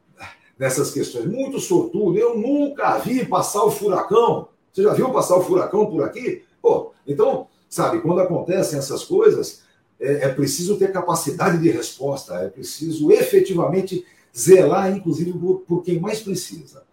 nessas 0.58 0.90
questões, 0.92 1.26
muito 1.28 1.60
sortudo. 1.60 2.18
Eu 2.18 2.36
nunca 2.36 2.98
vi 2.98 3.24
passar 3.24 3.64
o 3.64 3.70
furacão. 3.70 4.48
Você 4.72 4.82
já 4.82 4.94
viu 4.94 5.12
passar 5.12 5.38
o 5.38 5.44
furacão 5.44 5.86
por 5.86 6.04
aqui? 6.04 6.44
Pô, 6.60 6.92
então, 7.06 7.48
sabe, 7.70 8.02
quando 8.02 8.20
acontecem 8.20 8.80
essas 8.80 9.04
coisas, 9.04 9.62
é, 10.00 10.26
é 10.26 10.30
preciso 10.30 10.76
ter 10.78 10.92
capacidade 10.92 11.60
de 11.60 11.70
resposta, 11.70 12.34
é 12.36 12.50
preciso 12.50 13.12
efetivamente 13.12 14.04
zelar, 14.36 14.92
inclusive, 14.92 15.34
por, 15.34 15.60
por 15.60 15.84
quem 15.84 16.00
mais 16.00 16.20
precisa. 16.20 16.84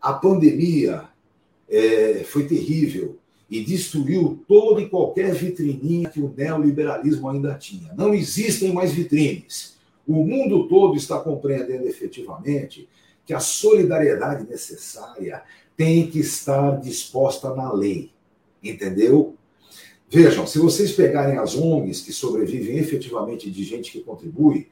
A 0.00 0.12
pandemia 0.12 1.04
é, 1.68 2.24
foi 2.24 2.46
terrível 2.46 3.18
e 3.50 3.64
destruiu 3.64 4.42
toda 4.46 4.80
e 4.80 4.88
qualquer 4.88 5.34
vitrininha 5.34 6.08
que 6.08 6.20
o 6.20 6.32
neoliberalismo 6.36 7.28
ainda 7.28 7.54
tinha. 7.54 7.92
Não 7.94 8.14
existem 8.14 8.72
mais 8.72 8.92
vitrines. 8.92 9.76
O 10.06 10.24
mundo 10.24 10.68
todo 10.68 10.96
está 10.96 11.18
compreendendo 11.18 11.86
efetivamente 11.86 12.88
que 13.26 13.34
a 13.34 13.40
solidariedade 13.40 14.48
necessária 14.48 15.42
tem 15.76 16.08
que 16.08 16.20
estar 16.20 16.80
disposta 16.80 17.54
na 17.54 17.72
lei. 17.72 18.10
Entendeu? 18.62 19.36
Vejam, 20.08 20.46
se 20.46 20.58
vocês 20.58 20.92
pegarem 20.92 21.38
as 21.38 21.54
ONGs 21.56 22.02
que 22.02 22.12
sobrevivem 22.12 22.78
efetivamente 22.78 23.50
de 23.50 23.62
gente 23.62 23.92
que 23.92 24.00
contribui, 24.00 24.68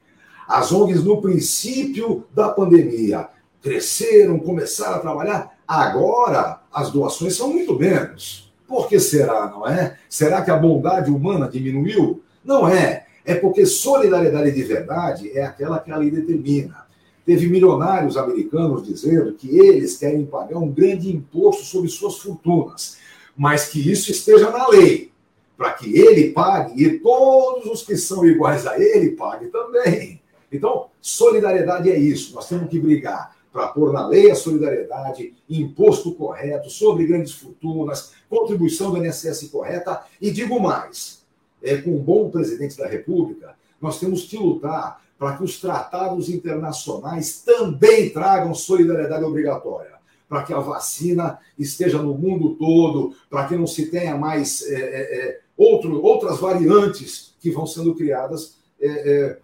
as 0.47 0.71
ONGs 0.71 1.03
no 1.03 1.21
princípio 1.21 2.25
da 2.33 2.49
pandemia 2.49 3.29
cresceram, 3.61 4.39
começaram 4.39 4.95
a 4.95 4.99
trabalhar, 4.99 5.57
agora 5.67 6.61
as 6.71 6.91
doações 6.91 7.35
são 7.35 7.51
muito 7.51 7.77
menos. 7.77 8.51
Por 8.67 8.87
que 8.87 8.99
será, 8.99 9.47
não 9.47 9.67
é? 9.67 9.97
Será 10.07 10.41
que 10.41 10.51
a 10.51 10.57
bondade 10.57 11.09
humana 11.09 11.49
diminuiu? 11.49 12.21
Não 12.43 12.67
é. 12.67 13.07
É 13.25 13.35
porque 13.35 13.65
solidariedade 13.65 14.51
de 14.51 14.63
verdade 14.63 15.31
é 15.37 15.43
aquela 15.43 15.79
que 15.79 15.91
a 15.91 15.97
lei 15.97 16.11
determina. 16.11 16.87
Teve 17.25 17.47
milionários 17.47 18.17
americanos 18.17 18.85
dizendo 18.87 19.33
que 19.33 19.59
eles 19.59 19.97
querem 19.97 20.25
pagar 20.25 20.57
um 20.57 20.71
grande 20.71 21.13
imposto 21.13 21.63
sobre 21.63 21.89
suas 21.89 22.17
fortunas, 22.17 22.97
mas 23.35 23.67
que 23.67 23.91
isso 23.91 24.09
esteja 24.09 24.49
na 24.49 24.67
lei, 24.67 25.11
para 25.55 25.73
que 25.73 25.95
ele 25.95 26.31
pague 26.31 26.83
e 26.83 26.99
todos 26.99 27.65
os 27.65 27.83
que 27.83 27.95
são 27.97 28.25
iguais 28.25 28.65
a 28.65 28.79
ele 28.79 29.11
paguem 29.11 29.49
também. 29.49 30.21
Então, 30.51 30.87
solidariedade 31.01 31.91
é 31.91 31.99
isso. 31.99 32.33
Nós 32.33 32.47
temos 32.47 32.69
que 32.69 32.79
brigar 32.79 33.35
para 33.51 33.67
pôr 33.69 33.91
na 33.91 34.07
lei 34.07 34.29
a 34.29 34.35
solidariedade, 34.35 35.33
imposto 35.49 36.13
correto 36.13 36.69
sobre 36.69 37.05
grandes 37.05 37.33
fortunas, 37.33 38.13
contribuição 38.29 38.91
do 38.91 39.03
INSS 39.03 39.49
correta. 39.49 40.03
E 40.21 40.31
digo 40.31 40.59
mais: 40.59 41.23
é, 41.61 41.77
com 41.77 41.91
um 41.91 42.01
bom 42.01 42.29
presidente 42.29 42.77
da 42.77 42.87
República, 42.87 43.55
nós 43.81 43.99
temos 43.99 44.23
que 44.23 44.37
lutar 44.37 45.01
para 45.17 45.35
que 45.35 45.43
os 45.43 45.59
tratados 45.59 46.29
internacionais 46.29 47.41
também 47.41 48.09
tragam 48.09 48.53
solidariedade 48.53 49.23
obrigatória, 49.23 49.91
para 50.29 50.43
que 50.43 50.53
a 50.53 50.59
vacina 50.59 51.39
esteja 51.57 52.01
no 52.01 52.13
mundo 52.13 52.55
todo, 52.55 53.13
para 53.29 53.45
que 53.47 53.55
não 53.55 53.67
se 53.67 53.87
tenha 53.87 54.15
mais 54.15 54.61
é, 54.61 54.75
é, 54.75 55.19
é 55.19 55.39
outro, 55.57 56.01
outras 56.01 56.39
variantes 56.39 57.35
que 57.41 57.51
vão 57.51 57.67
sendo 57.67 57.93
criadas 57.95 58.57
é, 58.79 58.87
é, 58.87 59.39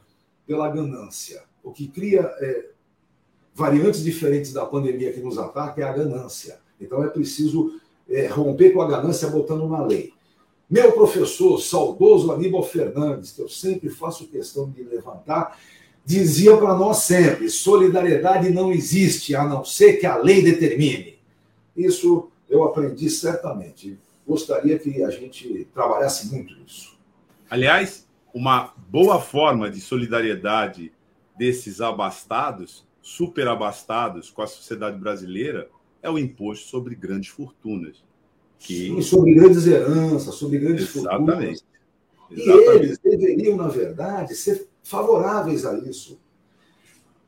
pela 0.48 0.70
ganância. 0.70 1.44
O 1.62 1.72
que 1.72 1.88
cria 1.88 2.32
variantes 3.56 4.04
diferentes 4.04 4.52
da 4.52 4.66
pandemia 4.66 5.14
que 5.14 5.22
nos 5.22 5.38
ataca 5.38 5.82
é 5.82 5.86
a 5.86 5.94
ganância. 5.94 6.60
Então 6.80 7.02
é 7.02 7.08
preciso 7.08 7.80
é, 8.10 8.28
romper 8.28 8.72
com 8.72 8.82
a 8.82 8.88
ganância 8.88 9.30
botando 9.30 9.68
na 9.70 9.82
lei. 9.82 10.14
Meu 10.70 10.92
professor, 10.92 11.58
saudoso 11.60 12.32
Aníbal 12.34 12.64
Fernandes, 12.64 13.32
que 13.32 13.42
eu 13.42 13.48
sempre 13.48 13.90
faço 13.90 14.28
questão 14.28 14.70
de 14.70 14.84
levantar, 14.84 15.58
dizia 16.04 16.58
para 16.58 16.76
nós 16.76 16.98
sempre: 16.98 17.50
solidariedade 17.50 18.50
não 18.50 18.74
existe 18.74 19.34
a 19.34 19.46
não 19.46 19.64
ser 19.64 19.94
que 19.94 20.06
a 20.06 20.18
lei 20.18 20.42
determine. 20.42 21.18
Isso 21.78 22.30
eu 22.50 22.64
aprendi 22.64 23.10
certamente. 23.10 23.98
Gostaria 24.28 24.78
que 24.78 25.02
a 25.04 25.10
gente 25.10 25.68
trabalhasse 25.74 26.28
muito 26.34 26.54
nisso. 26.56 26.98
Aliás, 27.50 28.06
uma 28.34 28.74
boa 28.90 29.22
forma 29.22 29.70
de 29.70 29.80
solidariedade 29.80 30.92
desses 31.38 31.80
abastados 31.80 32.85
superabastados 33.06 34.32
com 34.32 34.42
a 34.42 34.48
sociedade 34.48 34.98
brasileira 34.98 35.70
é 36.02 36.10
o 36.10 36.18
imposto 36.18 36.68
sobre 36.68 36.96
grandes 36.96 37.30
fortunas. 37.30 38.04
Que... 38.58 38.88
Sim, 38.88 39.02
sobre 39.04 39.36
grandes 39.36 39.68
heranças, 39.68 40.34
sobre 40.34 40.58
grandes 40.58 40.96
Exatamente. 40.96 41.30
fortunas. 41.30 41.66
Exatamente. 42.32 42.68
E 42.68 42.76
eles 42.76 42.98
deveriam, 42.98 43.58
na 43.58 43.68
verdade, 43.68 44.34
ser 44.34 44.68
favoráveis 44.82 45.68
a 45.68 45.78
isso. 45.78 46.20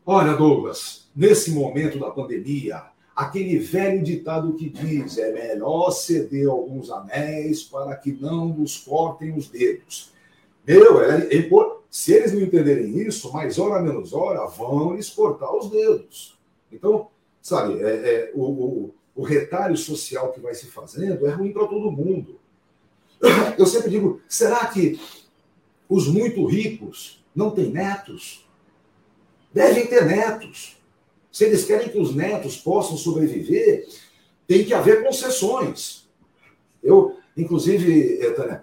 Olha, 0.04 0.36
Douglas, 0.36 1.12
nesse 1.16 1.52
momento 1.52 2.00
da 2.00 2.10
pandemia, 2.10 2.82
aquele 3.16 3.60
velho 3.60 4.04
ditado 4.04 4.56
que 4.56 4.70
diz: 4.70 5.20
é 5.20 5.32
melhor 5.32 5.92
ceder 5.92 6.50
alguns 6.50 6.90
anéis 6.90 7.62
para 7.62 7.96
que 7.96 8.12
não 8.14 8.48
nos 8.48 8.78
cortem 8.78 9.38
os 9.38 9.48
dedos. 9.48 10.12
Meu, 10.66 11.00
é, 11.04 11.28
é, 11.32 11.38
se 11.98 12.14
eles 12.14 12.32
não 12.32 12.42
entenderem 12.42 12.96
isso, 13.00 13.34
mais 13.34 13.58
hora 13.58 13.82
menos 13.82 14.14
hora, 14.14 14.46
vão 14.46 14.94
lhes 14.94 15.10
cortar 15.10 15.52
os 15.52 15.72
dedos. 15.72 16.38
Então, 16.72 17.08
sabe, 17.42 17.82
é, 17.82 17.88
é 17.88 18.32
o, 18.36 18.44
o, 18.44 18.96
o 19.16 19.24
retalho 19.24 19.76
social 19.76 20.32
que 20.32 20.40
vai 20.40 20.54
se 20.54 20.68
fazendo 20.68 21.26
é 21.26 21.32
ruim 21.32 21.52
para 21.52 21.66
todo 21.66 21.92
mundo. 21.92 22.40
Eu 23.58 23.66
sempre 23.66 23.90
digo, 23.90 24.22
será 24.30 24.68
que 24.68 25.02
os 25.90 26.08
muito 26.08 26.46
ricos 26.46 27.26
não 27.36 27.50
têm 27.50 27.72
netos? 27.72 28.48
Devem 29.52 29.88
ter 29.88 30.06
netos. 30.06 30.78
Se 31.32 31.46
eles 31.46 31.66
querem 31.66 31.90
que 31.90 31.98
os 31.98 32.14
netos 32.14 32.58
possam 32.58 32.96
sobreviver, 32.96 33.88
tem 34.46 34.64
que 34.64 34.74
haver 34.76 35.04
concessões. 35.04 36.08
Eu, 36.84 37.18
inclusive, 37.36 38.20
eh, 38.22 38.62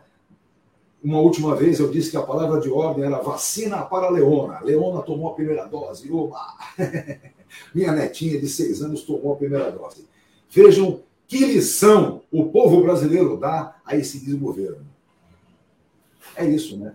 uma 1.04 1.18
última 1.18 1.54
vez 1.54 1.78
eu 1.78 1.90
disse 1.90 2.10
que 2.10 2.16
a 2.16 2.22
palavra 2.22 2.58
de 2.58 2.70
ordem 2.70 3.04
era 3.04 3.18
vacina 3.18 3.82
para 3.82 4.06
a 4.06 4.10
Leona. 4.10 4.60
Leona 4.60 5.02
tomou 5.02 5.30
a 5.30 5.34
primeira 5.34 5.66
dose. 5.66 6.10
Oba! 6.10 6.40
Minha 7.74 7.92
netinha 7.92 8.40
de 8.40 8.48
seis 8.48 8.80
anos 8.80 9.02
tomou 9.02 9.34
a 9.34 9.36
primeira 9.36 9.70
dose. 9.70 10.08
Vejam 10.48 11.02
que 11.28 11.44
lição 11.44 12.22
o 12.32 12.46
povo 12.46 12.82
brasileiro 12.82 13.36
dá 13.36 13.76
a 13.84 13.94
esse 13.94 14.24
desgoverno. 14.24 14.86
É 16.34 16.46
isso, 16.46 16.78
né? 16.78 16.94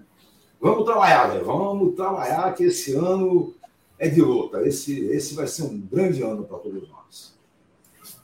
Vamos 0.59 0.85
trabalhar. 0.85 1.43
Vamos 1.43 1.95
trabalhar 1.95 2.53
que 2.55 2.63
esse 2.63 2.95
ano 2.95 3.53
é 3.99 4.09
de 4.09 4.21
luta. 4.21 4.67
Esse, 4.67 5.05
esse 5.05 5.35
vai 5.35 5.45
ser 5.45 5.63
um 5.63 5.79
grande 5.79 6.23
ano 6.23 6.45
para 6.45 6.57
todos 6.57 6.89
nós. 6.89 7.37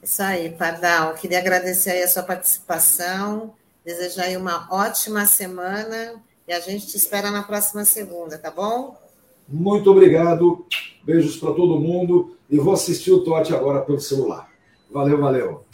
Isso 0.02 0.22
aí, 0.22 0.50
Pardal. 0.50 1.14
Queria 1.14 1.38
agradecer 1.38 1.90
aí 1.90 2.02
a 2.02 2.08
sua 2.08 2.24
participação, 2.24 3.54
desejar 3.86 4.24
aí 4.24 4.36
uma 4.36 4.66
ótima 4.68 5.24
semana 5.26 6.20
e 6.48 6.52
a 6.52 6.58
gente 6.58 6.88
te 6.88 6.96
espera 6.96 7.30
na 7.30 7.44
próxima 7.44 7.84
segunda, 7.84 8.36
tá 8.36 8.50
bom? 8.50 9.00
Muito 9.48 9.88
obrigado. 9.88 10.66
Beijos 11.04 11.36
para 11.36 11.54
todo 11.54 11.78
mundo 11.78 12.36
e 12.50 12.58
vou 12.58 12.74
assistir 12.74 13.12
o 13.12 13.22
Tote 13.22 13.54
agora 13.54 13.82
pelo 13.82 14.00
celular. 14.00 14.50
Valeu, 14.90 15.20
valeu. 15.20 15.64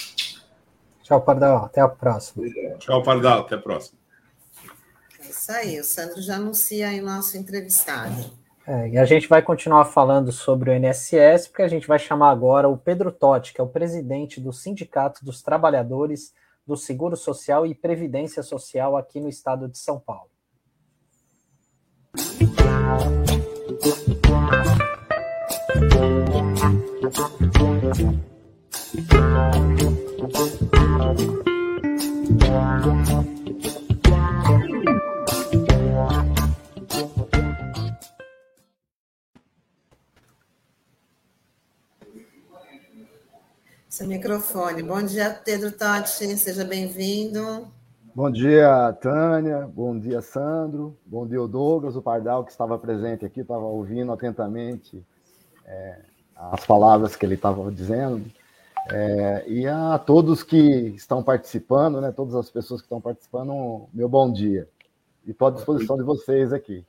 Tchau, 1.03 1.23
Pardal. 1.23 1.65
Até 1.65 1.81
a 1.81 1.89
próxima. 1.89 2.47
Obrigado. 2.47 2.79
Tchau, 2.81 3.03
Pardal. 3.03 3.41
Até 3.41 3.55
a 3.55 3.59
próxima. 3.59 3.99
É 5.19 5.31
isso 5.31 5.51
aí. 5.51 5.81
O 5.81 5.85
Sandro 5.85 6.21
já 6.21 6.37
anuncia 6.37 6.89
aí 6.89 7.01
o 7.01 7.07
nosso 7.07 7.39
entrevistado. 7.39 8.31
É, 8.67 8.91
e 8.91 8.99
a 8.99 9.07
gente 9.07 9.27
vai 9.27 9.41
continuar 9.41 9.87
falando 9.87 10.31
sobre 10.31 10.71
o 10.71 10.75
INSS, 10.75 11.49
porque 11.49 11.63
a 11.63 11.69
gente 11.69 11.89
vai 11.89 11.99
chamar 11.99 12.31
agora 12.31 12.69
o 12.69 12.77
Pedro 12.77 13.11
Totti, 13.11 13.55
que 13.55 13.61
é 13.61 13.65
o 13.65 13.69
presidente 13.69 14.39
do 14.39 14.53
Sindicato 14.53 15.25
dos 15.25 15.43
Trabalhadores 15.43 16.35
do 16.67 16.77
Seguro 16.77 17.17
Social 17.17 17.67
e 17.67 17.75
Previdência 17.75 18.43
Social 18.43 18.97
aqui 18.97 19.21
no 19.21 19.29
estado 19.29 19.69
de 19.69 19.79
São 19.79 19.99
Paulo. 19.99 20.31
Seu 43.93 44.07
microfone. 44.07 44.83
Bom 44.83 45.03
dia, 45.03 45.39
Pedro 45.45 45.71
Totti, 45.71 46.35
seja 46.39 46.65
bem-vindo. 46.65 47.71
Bom 48.15 48.31
dia, 48.31 48.91
Tânia. 48.95 49.67
Bom 49.67 49.99
dia, 49.99 50.23
Sandro. 50.23 50.97
Bom 51.05 51.27
dia, 51.27 51.43
o 51.43 51.47
Douglas, 51.47 51.95
o 51.95 52.01
Pardal, 52.01 52.43
que 52.43 52.51
estava 52.51 52.79
presente 52.79 53.27
aqui, 53.27 53.41
estava 53.41 53.67
ouvindo 53.67 54.11
atentamente 54.11 55.05
é, 55.67 55.99
as 56.35 56.65
palavras 56.65 57.15
que 57.17 57.27
ele 57.27 57.35
estava 57.35 57.71
dizendo. 57.71 58.25
É, 58.91 59.45
e 59.47 59.67
a 59.67 59.99
todos 59.99 60.43
que 60.43 60.57
estão 60.97 61.23
participando, 61.23 62.01
né, 62.01 62.11
todas 62.11 62.35
as 62.35 62.49
pessoas 62.49 62.81
que 62.81 62.87
estão 62.87 62.99
participando, 62.99 63.91
meu 63.93 64.09
bom 64.09 64.33
dia. 64.33 64.67
E 65.27 65.33
estou 65.33 65.49
à 65.49 65.51
disposição 65.51 65.99
de 65.99 66.03
vocês 66.03 66.51
aqui. 66.51 66.83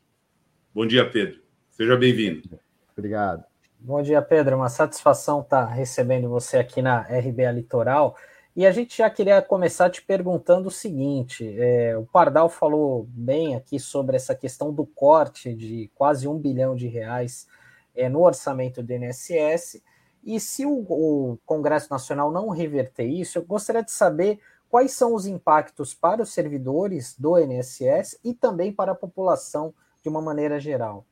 Bom 0.73 0.87
dia, 0.87 1.11
Pedro. 1.11 1.41
Seja 1.69 1.97
bem-vindo. 1.97 2.57
Obrigado. 2.95 3.43
Bom 3.85 4.01
dia, 4.01 4.21
Pedro. 4.21 4.55
Uma 4.55 4.69
satisfação 4.69 5.41
estar 5.41 5.65
recebendo 5.65 6.29
você 6.29 6.55
aqui 6.55 6.81
na 6.81 7.01
RBA 7.01 7.51
Litoral. 7.51 8.15
E 8.55 8.65
a 8.65 8.71
gente 8.71 8.97
já 8.97 9.09
queria 9.09 9.41
começar 9.41 9.89
te 9.89 10.01
perguntando 10.01 10.69
o 10.69 10.71
seguinte: 10.71 11.53
é, 11.59 11.97
o 11.97 12.05
Pardal 12.05 12.47
falou 12.47 13.05
bem 13.09 13.57
aqui 13.57 13.77
sobre 13.77 14.15
essa 14.15 14.33
questão 14.33 14.73
do 14.73 14.85
corte 14.85 15.53
de 15.53 15.91
quase 15.95 16.29
um 16.29 16.39
bilhão 16.39 16.77
de 16.77 16.87
reais 16.87 17.45
é, 17.93 18.07
no 18.07 18.21
orçamento 18.21 18.81
do 18.81 18.93
INSS. 18.93 19.83
E 20.23 20.39
se 20.39 20.65
o, 20.65 20.85
o 20.87 21.37
Congresso 21.45 21.91
Nacional 21.91 22.31
não 22.31 22.47
reverter 22.47 23.03
isso, 23.03 23.37
eu 23.37 23.43
gostaria 23.43 23.83
de 23.83 23.91
saber 23.91 24.39
quais 24.69 24.93
são 24.93 25.13
os 25.13 25.27
impactos 25.27 25.93
para 25.93 26.21
os 26.21 26.31
servidores 26.31 27.19
do 27.19 27.37
INSS 27.37 28.17
e 28.23 28.33
também 28.33 28.71
para 28.71 28.93
a 28.93 28.95
população 28.95 29.73
de 30.01 30.07
uma 30.07 30.21
maneira 30.21 30.57
geral. 30.57 31.05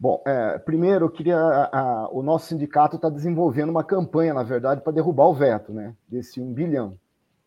Bom, 0.00 0.22
é, 0.26 0.58
primeiro 0.58 1.04
eu 1.04 1.10
queria. 1.10 1.36
A, 1.36 1.78
a, 1.78 2.08
o 2.10 2.22
nosso 2.22 2.46
sindicato 2.46 2.96
está 2.96 3.10
desenvolvendo 3.10 3.68
uma 3.68 3.84
campanha, 3.84 4.32
na 4.32 4.42
verdade, 4.42 4.80
para 4.80 4.94
derrubar 4.94 5.26
o 5.26 5.34
veto, 5.34 5.74
né? 5.74 5.94
Desse 6.08 6.40
um 6.40 6.54
bilhão. 6.54 6.98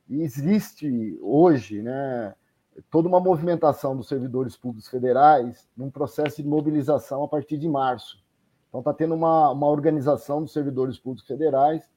E 0.07 0.21
existe 0.21 1.17
hoje, 1.19 1.81
né, 1.81 2.35
toda 2.91 3.07
uma 3.07 3.19
movimentação 3.19 3.97
dos 3.97 4.07
servidores 4.07 4.55
públicos 4.55 4.87
federais 4.87 5.67
num 5.75 5.89
processo 5.89 6.43
de 6.43 6.47
mobilização 6.47 7.23
a 7.23 7.27
partir 7.27 7.57
de 7.57 7.67
março. 7.67 8.21
Então 8.69 8.81
está 8.81 8.93
tendo 8.93 9.15
uma, 9.15 9.49
uma 9.49 9.67
organização 9.67 10.43
dos 10.43 10.53
servidores 10.53 10.99
públicos 10.99 11.27
federais 11.27 11.89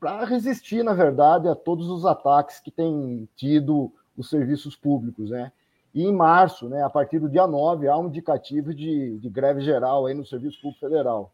para 0.00 0.24
resistir, 0.24 0.82
na 0.82 0.94
verdade, 0.94 1.46
a 1.46 1.54
todos 1.54 1.88
os 1.88 2.04
ataques 2.04 2.58
que 2.58 2.70
têm 2.72 3.28
tido 3.36 3.92
os 4.16 4.28
serviços 4.28 4.74
públicos, 4.74 5.30
né? 5.30 5.52
E 5.94 6.04
em 6.04 6.12
março, 6.12 6.68
né, 6.68 6.82
a 6.82 6.88
partir 6.88 7.18
do 7.18 7.28
dia 7.28 7.46
9, 7.46 7.86
há 7.86 7.96
um 7.98 8.06
indicativo 8.06 8.74
de, 8.74 9.18
de 9.18 9.28
greve 9.28 9.60
geral 9.60 10.06
aí 10.06 10.14
no 10.14 10.24
Serviço 10.24 10.60
Público 10.60 10.80
Federal. 10.80 11.32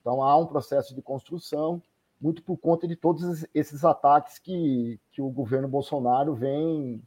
Então, 0.00 0.22
há 0.22 0.36
um 0.36 0.46
processo 0.46 0.94
de 0.94 1.02
construção, 1.02 1.80
muito 2.20 2.42
por 2.42 2.56
conta 2.56 2.88
de 2.88 2.96
todos 2.96 3.46
esses 3.54 3.84
ataques 3.84 4.38
que, 4.38 4.98
que 5.12 5.22
o 5.22 5.30
governo 5.30 5.68
Bolsonaro 5.68 6.34
vem, 6.34 7.02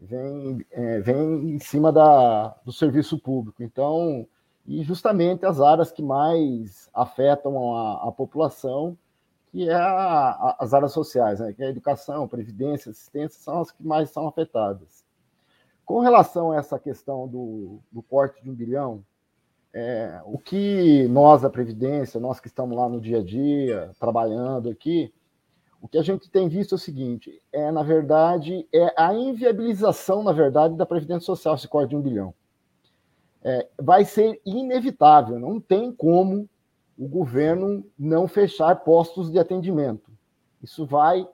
vem, 0.00 0.66
é, 0.70 1.00
vem 1.00 1.54
em 1.54 1.58
cima 1.60 1.92
da, 1.92 2.48
do 2.64 2.72
serviço 2.72 3.18
público. 3.18 3.62
Então, 3.62 4.26
e 4.66 4.82
justamente 4.82 5.46
as 5.46 5.60
áreas 5.60 5.92
que 5.92 6.02
mais 6.02 6.88
afetam 6.92 7.74
a, 7.76 8.08
a 8.08 8.12
população, 8.12 8.96
que 9.50 9.68
é 9.68 9.74
a, 9.74 10.30
a, 10.30 10.56
as 10.58 10.74
áreas 10.74 10.92
sociais, 10.92 11.40
né, 11.40 11.52
que 11.52 11.62
é 11.62 11.66
a 11.66 11.70
educação, 11.70 12.26
previdência, 12.26 12.90
assistência, 12.90 13.40
são 13.40 13.60
as 13.60 13.70
que 13.70 13.86
mais 13.86 14.10
são 14.10 14.26
afetadas. 14.26 15.01
Com 15.84 16.00
relação 16.00 16.52
a 16.52 16.56
essa 16.56 16.78
questão 16.78 17.26
do, 17.26 17.80
do 17.90 18.02
corte 18.02 18.42
de 18.42 18.50
um 18.50 18.54
bilhão, 18.54 19.04
é, 19.74 20.20
o 20.24 20.38
que 20.38 21.08
nós, 21.08 21.42
da 21.42 21.50
Previdência, 21.50 22.20
nós 22.20 22.38
que 22.38 22.46
estamos 22.46 22.76
lá 22.76 22.88
no 22.88 23.00
dia 23.00 23.18
a 23.18 23.24
dia, 23.24 23.90
trabalhando 23.98 24.68
aqui, 24.68 25.12
o 25.80 25.88
que 25.88 25.98
a 25.98 26.02
gente 26.02 26.30
tem 26.30 26.48
visto 26.48 26.74
é 26.74 26.76
o 26.76 26.78
seguinte: 26.78 27.42
é, 27.52 27.70
na 27.72 27.82
verdade, 27.82 28.68
é 28.72 28.94
a 28.96 29.12
inviabilização, 29.12 30.22
na 30.22 30.32
verdade, 30.32 30.76
da 30.76 30.86
Previdência 30.86 31.26
Social, 31.26 31.54
esse 31.54 31.66
corte 31.66 31.90
de 31.90 31.96
um 31.96 32.02
bilhão. 32.02 32.32
É, 33.42 33.68
vai 33.76 34.04
ser 34.04 34.40
inevitável, 34.46 35.40
não 35.40 35.60
tem 35.60 35.90
como 35.90 36.48
o 36.96 37.08
governo 37.08 37.84
não 37.98 38.28
fechar 38.28 38.76
postos 38.84 39.32
de 39.32 39.38
atendimento. 39.38 40.12
Isso 40.62 40.86
vai 40.86 41.26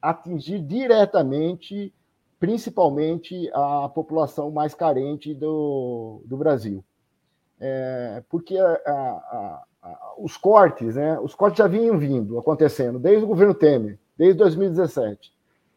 atingir 0.00 0.60
diretamente 0.60 1.92
principalmente 2.40 3.50
a 3.52 3.88
população 3.90 4.50
mais 4.50 4.74
carente 4.74 5.34
do, 5.34 6.22
do 6.24 6.38
Brasil. 6.38 6.82
É, 7.60 8.24
porque 8.30 8.56
a, 8.56 8.72
a, 8.86 9.62
a, 9.82 10.14
os 10.16 10.38
cortes, 10.38 10.96
né, 10.96 11.20
os 11.20 11.34
cortes 11.34 11.58
já 11.58 11.66
vinham 11.68 11.98
vindo, 11.98 12.38
acontecendo, 12.38 12.98
desde 12.98 13.24
o 13.24 13.28
governo 13.28 13.52
Temer, 13.52 13.98
desde 14.16 14.38
2017. 14.38 15.34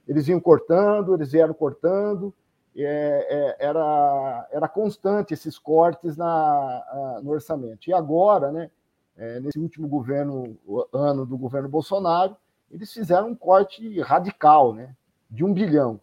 Eles 0.07 0.26
vinham 0.26 0.39
cortando, 0.39 1.14
eles 1.14 1.34
vieram 1.34 1.53
cortando, 1.53 2.34
é, 2.76 2.86
é, 3.30 3.55
era, 3.68 4.47
era 4.49 4.68
constante 4.70 5.34
esses 5.34 5.59
cortes 5.59 6.16
na, 6.16 7.20
no 7.22 7.32
orçamento. 7.32 7.89
E 7.89 7.93
agora, 7.93 8.53
né, 8.53 8.72
é, 9.18 9.41
nesse 9.41 9.59
último 9.59 9.89
governo, 9.89 10.57
ano 10.93 11.26
do 11.26 11.38
governo 11.38 11.68
Bolsonaro, 11.68 12.38
eles 12.72 12.91
fizeram 12.91 13.32
um 13.32 13.36
corte 13.36 13.99
radical, 13.99 14.74
né, 14.74 14.95
de 15.30 15.43
um 15.43 15.53
bilhão 15.53 15.99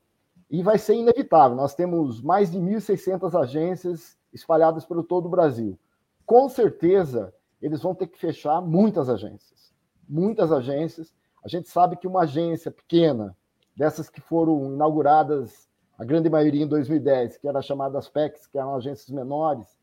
e 0.50 0.62
vai 0.62 0.78
ser 0.78 0.94
inevitável. 0.94 1.56
Nós 1.56 1.74
temos 1.74 2.20
mais 2.20 2.50
de 2.50 2.58
1.600 2.58 3.40
agências 3.40 4.18
espalhadas 4.32 4.84
pelo 4.84 5.04
todo 5.04 5.26
o 5.26 5.30
Brasil. 5.30 5.78
Com 6.26 6.48
certeza, 6.48 7.32
eles 7.62 7.80
vão 7.80 7.94
ter 7.94 8.08
que 8.08 8.18
fechar 8.18 8.60
muitas 8.60 9.08
agências. 9.08 9.72
Muitas 10.08 10.50
agências. 10.50 11.14
A 11.44 11.48
gente 11.48 11.68
sabe 11.68 11.96
que 11.96 12.06
uma 12.06 12.22
agência 12.22 12.70
pequena, 12.70 13.36
dessas 13.76 14.10
que 14.10 14.20
foram 14.20 14.74
inauguradas, 14.74 15.68
a 15.96 16.04
grande 16.04 16.28
maioria 16.28 16.64
em 16.64 16.68
2010, 16.68 17.38
que 17.38 17.46
era 17.46 17.62
chamadas 17.62 18.08
PECs, 18.08 18.46
que 18.46 18.58
eram 18.58 18.74
agências 18.74 19.08
menores, 19.10 19.78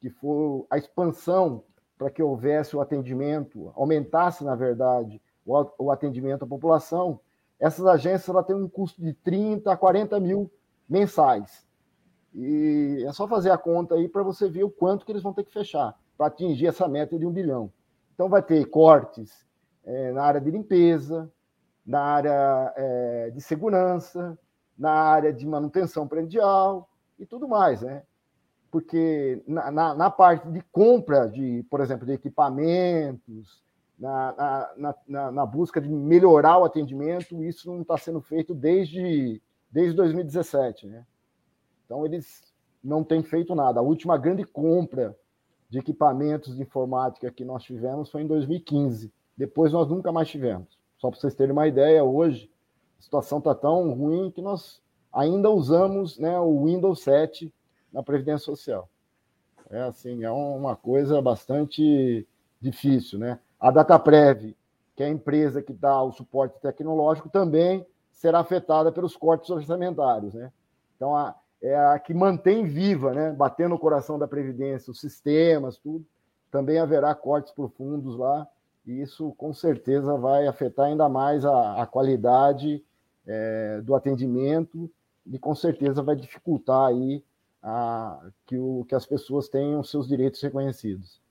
que 0.00 0.10
foi 0.10 0.64
a 0.68 0.76
expansão 0.76 1.64
para 1.96 2.10
que 2.10 2.22
houvesse 2.22 2.76
o 2.76 2.80
atendimento, 2.80 3.72
aumentasse, 3.74 4.44
na 4.44 4.54
verdade, 4.54 5.20
o 5.46 5.90
atendimento 5.90 6.44
à 6.44 6.46
população, 6.46 7.20
essas 7.64 7.86
agências 7.86 8.28
ela 8.28 8.42
têm 8.42 8.54
um 8.54 8.68
custo 8.68 9.00
de 9.00 9.14
30 9.14 9.72
a 9.72 9.76
40 9.76 10.20
mil 10.20 10.50
mensais. 10.86 11.66
E 12.34 13.02
é 13.06 13.10
só 13.10 13.26
fazer 13.26 13.50
a 13.50 13.56
conta 13.56 13.94
aí 13.94 14.06
para 14.06 14.22
você 14.22 14.50
ver 14.50 14.64
o 14.64 14.70
quanto 14.70 15.06
que 15.06 15.10
eles 15.10 15.22
vão 15.22 15.32
ter 15.32 15.44
que 15.44 15.52
fechar 15.52 15.98
para 16.14 16.26
atingir 16.26 16.66
essa 16.66 16.86
meta 16.86 17.18
de 17.18 17.24
um 17.24 17.32
bilhão. 17.32 17.72
Então 18.12 18.28
vai 18.28 18.42
ter 18.42 18.62
cortes 18.66 19.46
é, 19.82 20.12
na 20.12 20.24
área 20.24 20.42
de 20.42 20.50
limpeza, 20.50 21.32
na 21.86 22.02
área 22.02 22.74
é, 22.76 23.30
de 23.30 23.40
segurança, 23.40 24.38
na 24.76 24.92
área 24.92 25.32
de 25.32 25.46
manutenção 25.46 26.06
predial 26.06 26.90
e 27.18 27.24
tudo 27.24 27.48
mais, 27.48 27.80
né? 27.80 28.02
Porque 28.70 29.42
na, 29.48 29.70
na, 29.70 29.94
na 29.94 30.10
parte 30.10 30.46
de 30.50 30.60
compra 30.70 31.30
de, 31.30 31.64
por 31.70 31.80
exemplo, 31.80 32.04
de 32.04 32.12
equipamentos, 32.12 33.63
na, 34.04 34.74
na, 34.76 34.94
na, 35.08 35.32
na 35.32 35.46
busca 35.46 35.80
de 35.80 35.88
melhorar 35.88 36.58
o 36.58 36.64
atendimento, 36.64 37.42
isso 37.42 37.72
não 37.72 37.80
está 37.80 37.96
sendo 37.96 38.20
feito 38.20 38.54
desde, 38.54 39.40
desde 39.70 39.96
2017, 39.96 40.86
né? 40.86 41.06
Então 41.86 42.04
eles 42.04 42.52
não 42.82 43.02
têm 43.02 43.22
feito 43.22 43.54
nada. 43.54 43.80
A 43.80 43.82
última 43.82 44.18
grande 44.18 44.44
compra 44.44 45.16
de 45.70 45.78
equipamentos 45.78 46.54
de 46.54 46.62
informática 46.62 47.30
que 47.30 47.46
nós 47.46 47.62
tivemos 47.62 48.10
foi 48.10 48.22
em 48.22 48.26
2015. 48.26 49.10
Depois 49.34 49.72
nós 49.72 49.88
nunca 49.88 50.12
mais 50.12 50.28
tivemos. 50.28 50.78
Só 50.98 51.08
para 51.10 51.18
vocês 51.18 51.34
terem 51.34 51.52
uma 51.52 51.66
ideia, 51.66 52.04
hoje 52.04 52.50
a 52.98 53.02
situação 53.02 53.38
está 53.38 53.54
tão 53.54 53.90
ruim 53.94 54.30
que 54.30 54.42
nós 54.42 54.82
ainda 55.10 55.48
usamos 55.48 56.18
né, 56.18 56.38
o 56.38 56.66
Windows 56.66 57.00
7 57.00 57.50
na 57.90 58.02
Previdência 58.02 58.44
Social. 58.44 58.86
É 59.70 59.80
assim, 59.80 60.24
é 60.24 60.30
uma 60.30 60.76
coisa 60.76 61.22
bastante 61.22 62.26
difícil, 62.60 63.18
né? 63.18 63.38
A 63.64 63.70
DataPrev, 63.70 64.54
que 64.94 65.02
é 65.02 65.06
a 65.06 65.08
empresa 65.08 65.62
que 65.62 65.72
dá 65.72 66.02
o 66.02 66.12
suporte 66.12 66.60
tecnológico, 66.60 67.30
também 67.30 67.86
será 68.12 68.40
afetada 68.40 68.92
pelos 68.92 69.16
cortes 69.16 69.48
orçamentários, 69.48 70.34
né? 70.34 70.52
Então, 70.94 71.16
a, 71.16 71.34
é 71.62 71.74
a 71.74 71.98
que 71.98 72.12
mantém 72.12 72.66
viva, 72.66 73.14
né? 73.14 73.32
Batendo 73.32 73.74
o 73.74 73.78
coração 73.78 74.18
da 74.18 74.28
Previdência, 74.28 74.90
os 74.90 75.00
sistemas, 75.00 75.78
tudo. 75.78 76.04
Também 76.50 76.78
haverá 76.78 77.14
cortes 77.14 77.52
profundos 77.52 78.18
lá 78.18 78.46
e 78.86 79.00
isso 79.00 79.32
com 79.38 79.54
certeza 79.54 80.14
vai 80.18 80.46
afetar 80.46 80.88
ainda 80.88 81.08
mais 81.08 81.42
a, 81.46 81.80
a 81.80 81.86
qualidade 81.86 82.84
é, 83.26 83.80
do 83.80 83.94
atendimento 83.94 84.90
e 85.24 85.38
com 85.38 85.54
certeza 85.54 86.02
vai 86.02 86.16
dificultar 86.16 86.88
aí 86.88 87.24
a, 87.62 88.28
que, 88.44 88.58
o, 88.58 88.84
que 88.86 88.94
as 88.94 89.06
pessoas 89.06 89.48
tenham 89.48 89.82
seus 89.82 90.06
direitos 90.06 90.42
reconhecidos. 90.42 91.23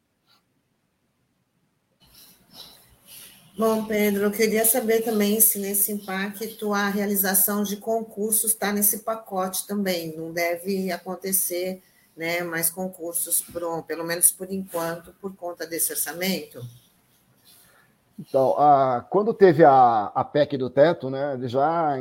Bom, 3.55 3.85
Pedro, 3.85 4.23
eu 4.23 4.31
queria 4.31 4.65
saber 4.65 5.03
também 5.03 5.39
se 5.39 5.59
nesse 5.59 5.91
impacto 5.91 6.73
a 6.73 6.87
realização 6.87 7.61
de 7.61 7.77
concursos 7.77 8.51
está 8.51 8.71
nesse 8.71 9.03
pacote 9.03 9.67
também. 9.67 10.17
Não 10.17 10.33
deve 10.33 10.91
acontecer 10.91 11.83
né, 12.17 12.41
mais 12.41 12.71
concursos, 12.71 13.41
por, 13.41 13.83
pelo 13.83 14.03
menos 14.03 14.31
por 14.31 14.51
enquanto, 14.51 15.13
por 15.21 15.35
conta 15.35 15.67
desse 15.67 15.91
orçamento? 15.91 16.65
Então, 18.17 18.55
a, 18.57 19.05
quando 19.07 19.31
teve 19.35 19.63
a, 19.63 20.11
a 20.15 20.23
PEC 20.23 20.57
do 20.57 20.71
teto, 20.71 21.11
né, 21.11 21.37
já, 21.43 21.95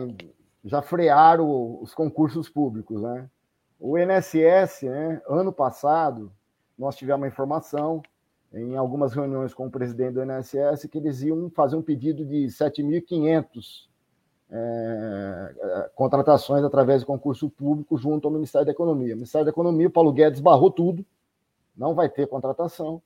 já 0.65 0.81
frearam 0.81 1.79
os 1.83 1.93
concursos 1.93 2.49
públicos. 2.49 3.03
Né? 3.03 3.29
O 3.79 3.99
INSS, 3.99 4.85
né, 4.85 5.21
ano 5.29 5.53
passado, 5.53 6.33
nós 6.79 6.97
tivemos 6.97 7.21
uma 7.21 7.29
informação 7.29 8.03
em 8.53 8.77
algumas 8.77 9.15
reuniões 9.15 9.55
com 9.55 9.67
o 9.67 9.71
presidente 9.71 10.15
do 10.15 10.23
INSS 10.23 10.87
que 10.91 10.99
eles 10.99 11.23
iam 11.23 11.51
fazer 11.51 11.77
um 11.77 11.83
pedido 11.83 12.25
de 12.25 12.47
7.500 12.47 13.89
é, 14.51 15.55
é, 15.59 15.91
contratações 15.95 16.63
através 16.63 17.01
de 17.01 17.07
concurso 17.07 17.49
público 17.49 17.97
junto 17.97 18.29
ao 18.29 18.35
Ministério 18.35 18.67
da 18.67 18.73
Economia. 18.73 19.15
O 19.15 19.17
Ministério 19.17 19.47
da 19.47 19.51
Economia, 19.51 19.89
o 19.89 19.91
Paulo 19.91 20.13
Guedes 20.13 20.41
barrou 20.41 20.71
tudo, 20.71 21.05
não 21.77 21.95
vai 21.95 22.09
ter 22.09 22.27
contratação, 22.27 23.01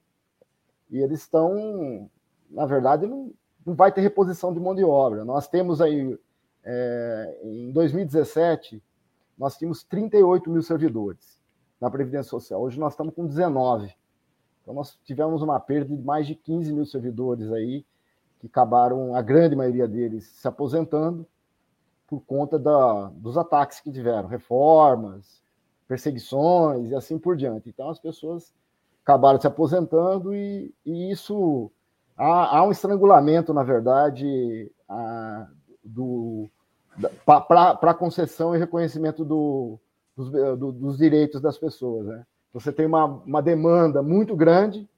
e 0.91 0.99
eles 0.99 1.21
estão 1.21 2.11
na 2.51 2.67
verdade, 2.67 3.07
não, 3.07 3.33
não 3.65 3.75
vai 3.75 3.93
ter 3.93 4.01
reposição 4.01 4.53
de 4.53 4.61
mão 4.61 4.75
de 4.75 4.85
obra. 4.85 5.25
Nós 5.25 5.49
temos 5.49 5.81
aí, 5.81 6.19
é, 6.65 7.41
em 7.43 7.71
2017, 7.73 8.83
nós 9.37 9.57
tínhamos 9.57 9.83
38 9.85 10.51
mil 10.51 10.63
servidores 10.63 11.41
na 11.81 11.91
Previdência 11.91 12.31
Social. 12.31 12.63
Hoje 12.63 12.79
nós 12.79 12.93
estamos 12.93 13.15
com 13.15 13.27
19. 13.27 13.95
Então 14.67 14.75
nós 14.75 14.99
tivemos 15.05 15.43
uma 15.43 15.61
perda 15.61 15.95
de 15.95 16.03
mais 16.03 16.27
de 16.27 16.35
15 16.35 16.73
mil 16.73 16.85
servidores 16.85 17.53
aí, 17.53 17.87
que 18.41 18.49
acabaram, 18.49 19.15
a 19.15 19.23
grande 19.23 19.55
maioria 19.55 19.87
deles, 19.87 20.25
se 20.25 20.49
aposentando 20.49 21.25
por 22.09 22.21
conta 22.23 22.59
da, 22.59 23.13
dos 23.15 23.39
ataques 23.39 23.79
que 23.79 23.93
tiveram, 23.93 24.27
reformas, 24.27 25.41
perseguições 25.87 26.91
e 26.91 26.97
assim 26.97 27.17
por 27.17 27.37
diante. 27.37 27.69
Então 27.69 27.89
as 27.89 28.01
pessoas 28.01 28.53
acabaram 29.05 29.41
se 29.41 29.47
aposentando 29.47 30.35
e, 30.35 30.75
e 30.85 31.13
isso 31.13 31.71
há, 32.17 32.59
há 32.59 32.63
um 32.65 32.73
estrangulamento, 32.73 33.55
na 33.55 33.63
verdade, 33.63 34.69
a, 34.89 35.47
do 35.85 36.51
para 37.25 37.95
concessão 37.95 38.53
e 38.57 38.59
reconhecimento 38.59 39.25
do, 39.25 39.79
dos, 40.17 40.31
do, 40.59 40.73
dos, 40.73 40.99
direitos 40.99 41.41
das 41.41 41.57
pessoas. 41.57 42.07
Né? 42.07 42.27
Você 42.57 42.73
tem 42.73 42.87
uma, 42.87 43.05
uma 43.05 43.43
demanda 43.43 44.03
muito 44.03 44.35
grande 44.35 44.89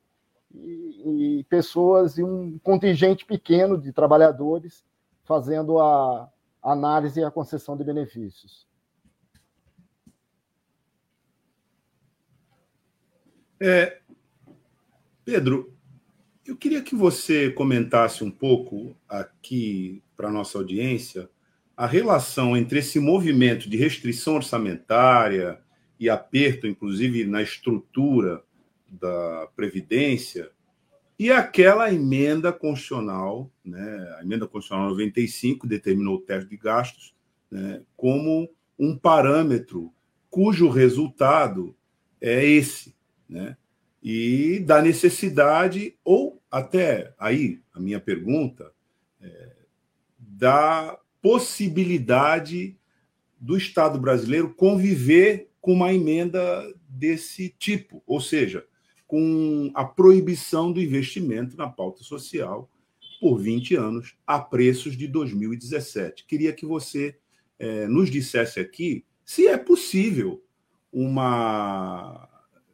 e, 0.54 1.40
e, 1.40 1.44
pessoas 1.48 2.16
e 2.16 2.22
um 2.22 2.56
contingente 2.60 3.24
pequeno 3.24 3.76
de 3.76 3.92
trabalhadores 3.92 4.84
fazendo 5.24 5.80
a 5.80 6.30
análise 6.62 7.18
e 7.18 7.24
a 7.24 7.32
concessão 7.32 7.76
de 7.76 7.82
benefícios. 7.82 8.64
É, 13.60 13.98
Pedro, 15.24 15.76
eu 16.46 16.56
queria 16.56 16.80
que 16.80 16.94
você 16.94 17.50
comentasse 17.50 18.22
um 18.22 18.30
pouco 18.30 18.96
aqui 19.08 20.00
para 20.16 20.28
a 20.28 20.32
nossa 20.32 20.58
audiência 20.58 21.28
a 21.76 21.88
relação 21.88 22.56
entre 22.56 22.78
esse 22.78 23.00
movimento 23.00 23.68
de 23.68 23.76
restrição 23.76 24.36
orçamentária 24.36 25.60
e 25.98 26.08
aperto, 26.08 26.66
inclusive 26.66 27.24
na 27.24 27.42
estrutura 27.42 28.42
da 28.88 29.48
Previdência, 29.54 30.50
e 31.18 31.32
aquela 31.32 31.92
emenda 31.92 32.52
constitucional, 32.52 33.50
né, 33.64 34.16
a 34.18 34.22
emenda 34.22 34.46
constitucional 34.46 34.90
95 34.90 35.66
determinou 35.66 36.16
o 36.16 36.20
teto 36.20 36.46
de 36.46 36.56
gastos 36.56 37.12
né, 37.50 37.82
como 37.96 38.48
um 38.78 38.96
parâmetro 38.96 39.92
cujo 40.30 40.68
resultado 40.68 41.74
é 42.20 42.44
esse, 42.44 42.94
né, 43.28 43.56
e 44.00 44.60
da 44.60 44.80
necessidade 44.80 45.96
ou 46.04 46.40
até 46.48 47.12
aí 47.18 47.60
a 47.74 47.80
minha 47.80 47.98
pergunta 47.98 48.72
é, 49.20 49.56
da 50.18 50.96
possibilidade 51.20 52.76
do 53.40 53.56
Estado 53.56 53.98
brasileiro 53.98 54.54
conviver 54.54 55.47
com 55.68 55.74
uma 55.74 55.92
emenda 55.92 56.66
desse 56.88 57.50
tipo, 57.50 58.02
ou 58.06 58.22
seja, 58.22 58.64
com 59.06 59.70
a 59.74 59.84
proibição 59.84 60.72
do 60.72 60.80
investimento 60.80 61.58
na 61.58 61.68
pauta 61.68 62.02
social 62.02 62.70
por 63.20 63.36
20 63.36 63.76
anos, 63.76 64.16
a 64.26 64.40
preços 64.40 64.96
de 64.96 65.06
2017. 65.06 66.24
Queria 66.24 66.54
que 66.54 66.64
você 66.64 67.18
é, 67.58 67.86
nos 67.86 68.10
dissesse 68.10 68.58
aqui 68.58 69.04
se 69.22 69.46
é 69.46 69.58
possível 69.58 70.42
uma 70.90 72.26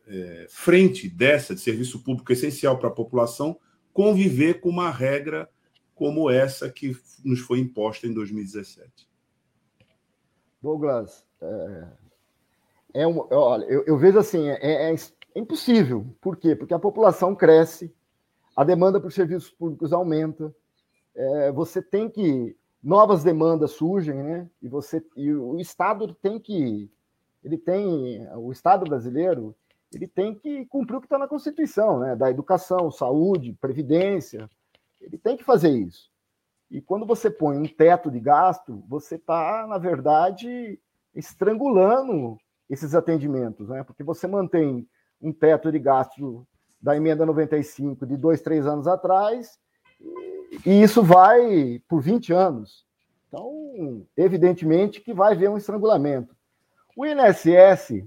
é, 0.06 0.46
frente 0.48 1.08
dessa 1.08 1.52
de 1.52 1.62
serviço 1.62 1.98
público 1.98 2.32
essencial 2.32 2.78
para 2.78 2.90
a 2.90 2.94
população 2.94 3.58
conviver 3.92 4.60
com 4.60 4.68
uma 4.68 4.92
regra 4.92 5.50
como 5.96 6.30
essa 6.30 6.70
que 6.70 6.96
nos 7.24 7.40
foi 7.40 7.58
imposta 7.58 8.06
em 8.06 8.14
2017. 8.14 9.08
Douglas, 10.62 11.26
é, 11.42 12.03
é 12.94 13.06
um, 13.06 13.26
olha, 13.30 13.64
eu, 13.64 13.84
eu, 13.84 13.98
vejo 13.98 14.18
assim, 14.18 14.48
é, 14.48 14.90
é, 14.90 14.94
impossível. 15.34 16.06
Por 16.20 16.36
quê? 16.36 16.54
Porque 16.54 16.72
a 16.72 16.78
população 16.78 17.34
cresce, 17.34 17.94
a 18.56 18.64
demanda 18.64 19.00
por 19.00 19.12
serviços 19.12 19.50
públicos 19.50 19.92
aumenta, 19.92 20.54
é, 21.14 21.52
você 21.52 21.82
tem 21.82 22.08
que 22.08 22.56
novas 22.82 23.24
demandas 23.24 23.72
surgem, 23.72 24.22
né? 24.22 24.48
E 24.62 24.68
você 24.68 25.04
e 25.16 25.32
o 25.32 25.58
Estado 25.58 26.14
tem 26.14 26.38
que 26.38 26.90
ele 27.42 27.58
tem 27.58 28.26
o 28.36 28.52
Estado 28.52 28.84
brasileiro 28.84 29.54
ele 29.96 30.06
tem 30.06 30.34
que 30.34 30.66
cumprir 30.66 30.96
o 30.96 31.00
que 31.00 31.06
está 31.06 31.18
na 31.18 31.28
Constituição, 31.28 32.00
né? 32.00 32.16
da 32.16 32.30
educação, 32.30 32.90
saúde, 32.90 33.56
previdência. 33.60 34.48
Ele 35.00 35.18
tem 35.18 35.36
que 35.36 35.44
fazer 35.44 35.70
isso. 35.70 36.10
E 36.70 36.80
quando 36.80 37.06
você 37.06 37.30
põe 37.30 37.56
um 37.56 37.66
teto 37.66 38.10
de 38.10 38.18
gasto, 38.18 38.82
você 38.88 39.16
está, 39.16 39.66
na 39.66 39.78
verdade, 39.78 40.78
estrangulando 41.14 42.38
esses 42.68 42.94
atendimentos, 42.94 43.68
né? 43.68 43.82
porque 43.82 44.02
você 44.02 44.26
mantém 44.26 44.88
um 45.20 45.32
teto 45.32 45.70
de 45.70 45.78
gasto 45.78 46.46
da 46.80 46.96
emenda 46.96 47.24
95 47.24 48.06
de 48.06 48.16
dois, 48.16 48.40
três 48.40 48.66
anos 48.66 48.86
atrás, 48.86 49.58
e 50.64 50.82
isso 50.82 51.02
vai 51.02 51.82
por 51.88 52.00
20 52.00 52.32
anos. 52.32 52.86
Então, 53.28 54.06
evidentemente 54.16 55.00
que 55.00 55.12
vai 55.12 55.32
haver 55.32 55.50
um 55.50 55.56
estrangulamento. 55.56 56.36
O 56.96 57.04
INSS, 57.04 58.06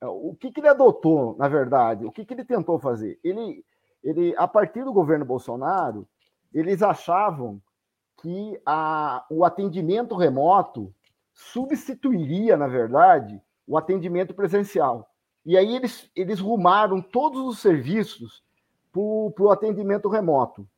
o 0.00 0.34
que, 0.34 0.50
que 0.50 0.60
ele 0.60 0.68
adotou, 0.68 1.36
na 1.38 1.48
verdade? 1.48 2.04
O 2.04 2.10
que, 2.10 2.24
que 2.24 2.34
ele 2.34 2.44
tentou 2.44 2.78
fazer? 2.78 3.20
Ele, 3.22 3.64
ele, 4.02 4.34
a 4.36 4.48
partir 4.48 4.84
do 4.84 4.92
governo 4.92 5.24
Bolsonaro, 5.24 6.08
eles 6.52 6.82
achavam 6.82 7.62
que 8.20 8.60
a, 8.66 9.24
o 9.30 9.44
atendimento 9.44 10.16
remoto 10.16 10.92
substituiria, 11.32 12.56
na 12.56 12.66
verdade, 12.66 13.40
o 13.72 13.78
atendimento 13.78 14.34
presencial. 14.34 15.08
E 15.46 15.56
aí 15.56 15.74
eles, 15.74 16.10
eles 16.14 16.38
rumaram 16.38 17.00
todos 17.00 17.40
os 17.40 17.58
serviços 17.58 18.44
para 18.92 19.00
o 19.00 19.50
atendimento 19.50 20.10
remoto. 20.10 20.68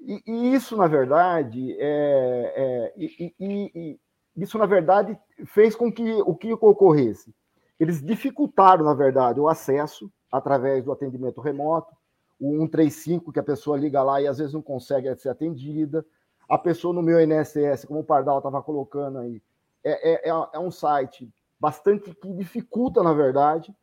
E, 0.00 0.20
e, 0.26 0.52
isso, 0.52 0.76
na 0.76 0.88
verdade, 0.88 1.76
é, 1.78 2.52
é 2.56 2.92
e, 2.96 3.34
e, 3.38 4.00
isso, 4.36 4.58
na 4.58 4.66
verdade, 4.66 5.16
fez 5.46 5.76
com 5.76 5.90
que 5.92 6.12
o 6.22 6.34
que 6.34 6.52
ocorresse? 6.52 7.32
Eles 7.78 8.02
dificultaram, 8.02 8.84
na 8.84 8.94
verdade, 8.94 9.38
o 9.38 9.48
acesso 9.48 10.10
através 10.30 10.84
do 10.84 10.90
atendimento 10.90 11.40
remoto, 11.40 11.94
o 12.40 12.50
135, 12.50 13.32
que 13.32 13.38
a 13.38 13.44
pessoa 13.44 13.78
liga 13.78 14.02
lá 14.02 14.20
e 14.20 14.26
às 14.26 14.38
vezes 14.38 14.52
não 14.52 14.60
consegue 14.60 15.14
ser 15.14 15.28
atendida. 15.28 16.04
A 16.48 16.58
pessoa 16.58 16.92
no 16.92 17.00
meu 17.00 17.20
INSS, 17.20 17.84
como 17.86 18.00
o 18.00 18.04
Pardal 18.04 18.38
estava 18.38 18.60
colocando 18.60 19.18
aí, 19.18 19.40
é, 19.84 20.14
é, 20.14 20.30
é, 20.30 20.48
é 20.52 20.58
um 20.58 20.70
site 20.72 21.32
bastante 21.66 22.14
que 22.14 22.32
dificulta, 22.32 23.02
na 23.02 23.12
verdade. 23.12 23.74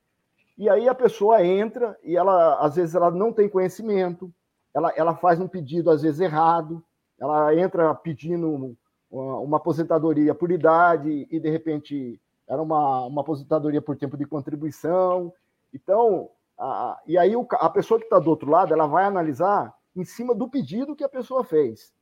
E 0.58 0.70
aí 0.70 0.88
a 0.88 0.96
pessoa 0.96 1.46
entra 1.46 2.00
e 2.02 2.16
ela, 2.16 2.56
às 2.62 2.78
vezes, 2.78 2.96
ela 2.96 3.12
não 3.12 3.34
tem 3.34 3.50
conhecimento, 3.50 4.34
ela, 4.74 4.90
ela 4.96 5.14
faz 5.18 5.38
um 5.38 5.50
pedido, 5.50 5.92
às 5.92 6.02
vezes, 6.02 6.22
errado, 6.22 6.82
ela 7.20 7.54
entra 7.54 7.94
pedindo 7.94 8.78
uma, 9.12 9.40
uma 9.40 9.58
aposentadoria 9.58 10.34
por 10.34 10.50
idade 10.50 11.28
e, 11.30 11.38
de 11.38 11.50
repente, 11.50 12.22
era 12.48 12.62
uma, 12.62 13.06
uma 13.06 13.20
aposentadoria 13.20 13.82
por 13.82 13.98
tempo 13.98 14.16
de 14.16 14.26
contribuição. 14.26 15.34
Então, 15.74 16.30
a, 16.58 17.02
e 17.06 17.18
aí 17.18 17.36
o, 17.36 17.46
a 17.52 17.70
pessoa 17.70 18.00
que 18.00 18.06
está 18.06 18.18
do 18.18 18.30
outro 18.30 18.50
lado, 18.50 18.74
ela 18.74 18.88
vai 18.88 19.04
analisar 19.04 19.76
em 19.94 20.06
cima 20.06 20.34
do 20.34 20.48
pedido 20.48 20.96
que 20.96 21.04
a 21.04 21.10
pessoa 21.10 21.44
fez. 21.44 21.94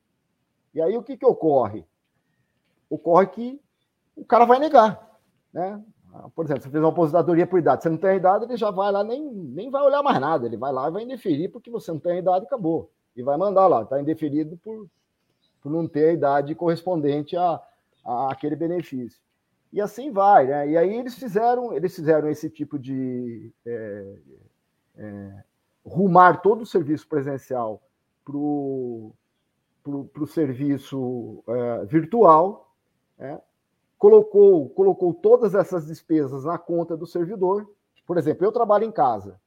E 0.76 0.80
aí 0.80 0.96
o 0.96 1.02
que, 1.02 1.18
que 1.18 1.26
ocorre? 1.26 1.84
Ocorre 2.88 3.26
que 3.26 3.62
o 4.16 4.24
cara 4.24 4.46
vai 4.46 4.60
negar. 4.60 5.11
Né? 5.54 5.84
Por 6.36 6.46
exemplo, 6.46 6.64
você 6.64 6.70
fez 6.70 6.84
uma 6.84 6.90
aposentadoria 6.90 7.48
por 7.48 7.60
idade, 7.60 7.84
você 7.84 7.90
não 7.90 7.98
tem 7.98 8.12
a 8.12 8.16
idade, 8.16 8.46
ele 8.46 8.58
já 8.58 8.70
vai 8.70 8.92
lá, 8.92 9.04
nem, 9.04 9.32
nem 9.32 9.70
vai 9.70 9.82
olhar 9.82 10.04
mais 10.04 10.20
nada, 10.20 10.46
ele 10.46 10.58
vai 10.58 10.72
lá 10.72 10.88
e 10.88 10.92
vai 10.92 11.04
indeferir 11.04 11.50
porque 11.50 11.72
você 11.72 11.92
não 11.92 12.00
tem 12.00 12.14
a 12.14 12.20
idade 12.20 12.46
acabou. 12.46 12.92
E 13.16 13.24
vai 13.24 13.38
mandar 13.38 13.68
lá, 13.68 13.84
está 13.84 14.00
indeferido 14.00 14.58
por, 14.58 14.88
por 15.62 15.72
não 15.72 15.88
ter 15.88 16.10
a 16.10 16.14
idade 16.14 16.56
correspondente 16.56 17.36
a, 17.38 17.62
a 18.06 18.32
aquele 18.32 18.56
benefício. 18.56 19.22
E 19.72 19.80
assim 19.80 20.12
vai, 20.12 20.48
né? 20.48 20.70
E 20.70 20.78
aí 20.78 20.94
eles 20.94 21.16
fizeram, 21.16 21.74
eles 21.74 21.96
fizeram 21.96 22.30
esse 22.30 22.50
tipo 22.50 22.78
de 22.78 23.54
é, 23.66 24.16
é, 24.98 25.44
rumar 25.86 26.42
todo 26.42 26.62
o 26.62 26.66
serviço 26.66 27.08
presencial 27.08 27.82
para 28.26 28.36
o 28.36 29.14
serviço 30.28 31.42
é, 31.48 31.86
virtual, 31.86 32.76
né? 33.18 33.40
Colocou, 34.02 34.68
colocou 34.70 35.14
todas 35.14 35.54
essas 35.54 35.86
despesas 35.86 36.44
na 36.44 36.58
conta 36.58 36.98
do 36.98 37.06
servidor. 37.06 37.70
Por 38.08 38.18
exemplo, 38.18 38.44
eu 38.44 38.52
trabalho 38.52 38.84
em 38.84 38.92
casa, 38.92 39.40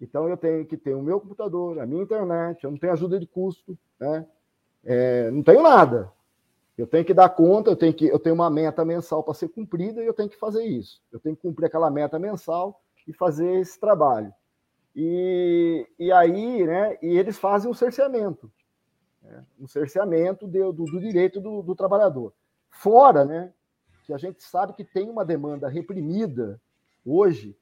então 0.00 0.28
eu 0.28 0.36
tenho 0.36 0.64
que 0.64 0.76
ter 0.76 0.94
o 0.94 1.02
meu 1.02 1.20
computador, 1.20 1.80
a 1.80 1.84
minha 1.84 2.04
internet, 2.04 2.62
eu 2.62 2.70
não 2.70 2.78
tenho 2.78 2.92
ajuda 2.92 3.18
de 3.18 3.26
custo, 3.26 3.76
né? 3.98 4.24
É, 4.84 5.28
não 5.32 5.42
tenho 5.42 5.60
nada. 5.62 6.12
Eu 6.76 6.86
tenho 6.86 7.04
que 7.04 7.12
dar 7.12 7.28
conta, 7.30 7.70
eu 7.70 7.76
tenho, 7.76 7.92
que, 7.92 8.06
eu 8.06 8.20
tenho 8.20 8.36
uma 8.36 8.48
meta 8.48 8.84
mensal 8.84 9.24
para 9.24 9.34
ser 9.34 9.48
cumprida 9.48 10.00
e 10.00 10.06
eu 10.06 10.14
tenho 10.14 10.28
que 10.28 10.38
fazer 10.38 10.64
isso. 10.64 11.02
Eu 11.10 11.18
tenho 11.18 11.34
que 11.34 11.42
cumprir 11.42 11.66
aquela 11.66 11.90
meta 11.90 12.20
mensal 12.20 12.80
e 13.04 13.12
fazer 13.12 13.58
esse 13.58 13.80
trabalho. 13.80 14.32
E, 14.94 15.88
e 15.98 16.12
aí, 16.12 16.64
né, 16.64 16.96
e 17.02 17.18
eles 17.18 17.36
fazem 17.36 17.68
um 17.68 17.74
cerceamento, 17.74 18.48
né, 19.20 19.44
um 19.58 19.66
cerceamento 19.66 20.46
do, 20.46 20.72
do, 20.72 20.84
do 20.84 21.00
direito 21.00 21.40
do, 21.40 21.62
do, 21.62 21.74
trabalhador. 21.74 22.32
Fora, 22.70 23.24
né, 23.24 23.52
que 24.08 24.14
a 24.14 24.16
gente 24.16 24.42
sabe 24.42 24.72
que 24.72 24.82
tem 24.82 25.10
uma 25.10 25.22
demanda 25.22 25.68
reprimida 25.68 26.58
hoje, 27.04 27.54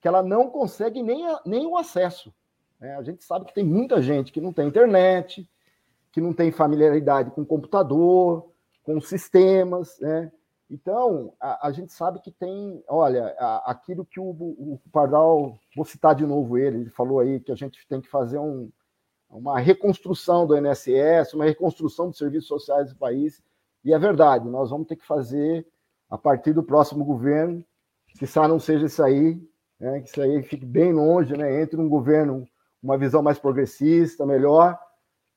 que 0.00 0.08
ela 0.08 0.22
não 0.22 0.48
consegue 0.48 1.02
nem, 1.02 1.26
a, 1.26 1.42
nem 1.44 1.66
o 1.66 1.76
acesso. 1.76 2.34
Né? 2.80 2.96
A 2.96 3.02
gente 3.02 3.22
sabe 3.22 3.44
que 3.44 3.52
tem 3.52 3.62
muita 3.62 4.00
gente 4.00 4.32
que 4.32 4.40
não 4.40 4.50
tem 4.50 4.66
internet, 4.66 5.46
que 6.10 6.18
não 6.18 6.32
tem 6.32 6.50
familiaridade 6.50 7.32
com 7.32 7.44
computador, 7.44 8.50
com 8.82 8.98
sistemas, 8.98 10.00
né? 10.00 10.32
Então, 10.70 11.34
a, 11.38 11.68
a, 11.68 11.72
gente 11.72 11.92
sabe 11.92 12.18
que 12.22 12.30
tem, 12.30 12.82
olha, 12.88 13.36
a, 13.38 13.70
aquilo 13.70 14.06
que 14.06 14.18
o, 14.18 14.30
o, 14.30 14.80
Pardal, 14.90 15.58
vou 15.76 15.84
citar 15.84 16.14
de 16.14 16.24
novo 16.24 16.56
ele, 16.56 16.78
ele 16.78 16.90
falou 16.90 17.20
aí 17.20 17.40
que 17.40 17.52
a 17.52 17.56
gente 17.56 17.86
tem 17.86 18.00
que 18.00 18.08
fazer 18.08 18.38
um, 18.38 18.70
uma 19.28 19.58
reconstrução 19.58 20.46
do 20.46 20.56
INSS, 20.56 21.34
uma 21.34 21.44
reconstrução 21.44 22.08
dos 22.08 22.16
serviços 22.16 22.48
sociais 22.48 22.88
do 22.88 22.96
país, 22.96 23.42
e 23.84 23.92
é 23.92 23.98
verdade, 23.98 24.48
nós 24.48 24.70
vamos 24.70 24.86
ter 24.86 24.96
que 24.96 25.06
fazer 25.06 25.66
a 26.10 26.18
partir 26.18 26.52
do 26.52 26.62
próximo 26.62 27.04
governo, 27.04 27.64
que 28.18 28.26
só 28.26 28.48
não 28.48 28.58
seja 28.58 28.86
isso 28.86 29.02
aí, 29.02 29.40
né, 29.78 30.00
que 30.00 30.08
isso 30.08 30.20
aí 30.20 30.42
fique 30.42 30.66
bem 30.66 30.92
longe, 30.92 31.36
né, 31.36 31.62
entre 31.62 31.80
um 31.80 31.88
governo, 31.88 32.46
uma 32.82 32.98
visão 32.98 33.22
mais 33.22 33.38
progressista, 33.38 34.26
melhor, 34.26 34.78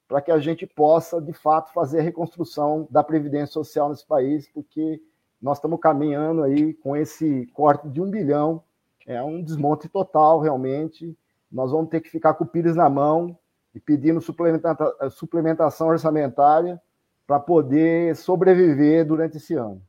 para 0.07 0.21
que 0.21 0.31
a 0.31 0.39
gente 0.39 0.65
possa, 0.65 1.21
de 1.21 1.33
fato, 1.33 1.71
fazer 1.71 1.99
a 1.99 2.03
reconstrução 2.03 2.87
da 2.89 3.03
Previdência 3.03 3.53
Social 3.53 3.89
nesse 3.89 4.05
país, 4.05 4.49
porque 4.51 5.01
nós 5.41 5.57
estamos 5.57 5.79
caminhando 5.79 6.43
aí 6.43 6.73
com 6.73 6.95
esse 6.95 7.45
corte 7.53 7.87
de 7.89 8.01
um 8.01 8.09
bilhão, 8.09 8.63
é 9.05 9.21
um 9.21 9.43
desmonte 9.43 9.89
total, 9.89 10.39
realmente. 10.39 11.17
Nós 11.51 11.71
vamos 11.71 11.89
ter 11.89 11.99
que 11.99 12.09
ficar 12.09 12.33
com 12.33 12.45
o 12.45 12.47
pires 12.47 12.75
na 12.75 12.89
mão 12.89 13.37
e 13.75 13.79
pedindo 13.79 14.21
suplementação 15.11 15.87
orçamentária 15.87 16.81
para 17.27 17.39
poder 17.39 18.15
sobreviver 18.15 19.05
durante 19.05 19.37
esse 19.37 19.53
ano. 19.55 19.81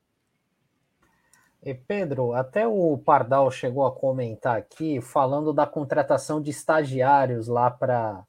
E 1.64 1.72
Pedro, 1.72 2.34
até 2.34 2.68
o 2.68 2.98
Pardal 2.98 3.50
chegou 3.50 3.86
a 3.86 3.90
comentar 3.90 4.58
aqui, 4.58 5.00
falando 5.00 5.50
da 5.50 5.66
contratação 5.66 6.38
de 6.38 6.50
estagiários 6.50 7.48
lá 7.48 7.70
para 7.70 8.22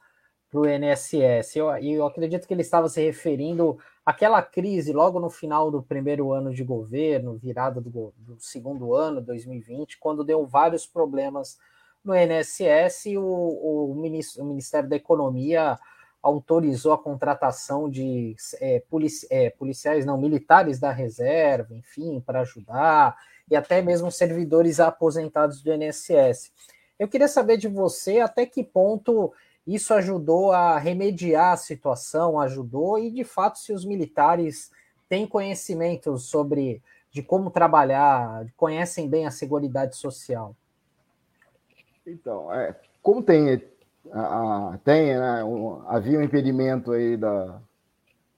o 0.53 0.65
INSS. 0.65 1.57
E 1.57 1.59
eu, 1.59 1.69
eu 1.75 2.05
acredito 2.05 2.47
que 2.47 2.53
ele 2.53 2.61
estava 2.61 2.87
se 2.87 3.03
referindo 3.03 3.77
àquela 4.05 4.41
crise 4.41 4.93
logo 4.93 5.19
no 5.19 5.29
final 5.29 5.69
do 5.69 5.83
primeiro 5.83 6.31
ano 6.31 6.53
de 6.53 6.63
governo, 6.63 7.37
virada 7.37 7.81
do, 7.81 8.13
do 8.15 8.39
segundo 8.39 8.93
ano, 8.93 9.19
2020, 9.19 9.99
quando 9.99 10.23
deu 10.23 10.45
vários 10.45 10.85
problemas 10.85 11.57
no 12.05 12.15
INSS 12.15 13.07
e 13.07 13.17
o, 13.17 13.21
o, 13.21 13.91
o 13.91 14.45
Ministério 14.45 14.87
da 14.87 14.95
Economia 14.95 15.77
autorizou 16.25 16.91
a 16.91 16.97
contratação 16.97 17.87
de 17.87 18.35
é, 18.59 18.79
polici 18.89 19.27
é, 19.29 19.51
policiais, 19.51 20.07
não, 20.07 20.17
militares 20.17 20.79
da 20.79 20.91
reserva, 20.91 21.75
enfim, 21.75 22.19
para 22.19 22.41
ajudar, 22.41 23.15
e 23.47 23.55
até 23.55 23.79
mesmo 23.79 24.11
servidores 24.11 24.79
aposentados 24.79 25.61
do 25.61 25.71
INSS. 25.71 26.51
Eu 26.97 27.07
queria 27.07 27.27
saber 27.27 27.57
de 27.57 27.67
você 27.67 28.21
até 28.21 28.43
que 28.43 28.63
ponto 28.63 29.31
isso 29.67 29.93
ajudou 29.93 30.51
a 30.51 30.79
remediar 30.79 31.53
a 31.53 31.57
situação, 31.57 32.39
ajudou, 32.39 32.97
e 32.97 33.11
de 33.11 33.23
fato, 33.23 33.59
se 33.59 33.71
os 33.71 33.85
militares 33.85 34.71
têm 35.07 35.27
conhecimento 35.27 36.17
sobre 36.17 36.81
de 37.11 37.21
como 37.21 37.51
trabalhar, 37.51 38.47
conhecem 38.57 39.07
bem 39.07 39.27
a 39.27 39.31
Seguridade 39.31 39.95
Social. 39.95 40.55
Então, 42.05 42.51
é, 42.51 42.75
como 43.03 43.21
tem 43.21 43.61
a, 44.11 44.79
tem, 44.83 45.17
né, 45.17 45.43
um, 45.43 45.81
havia 45.87 46.19
um 46.19 46.21
impedimento 46.21 46.91
aí 46.91 47.17
da, 47.17 47.59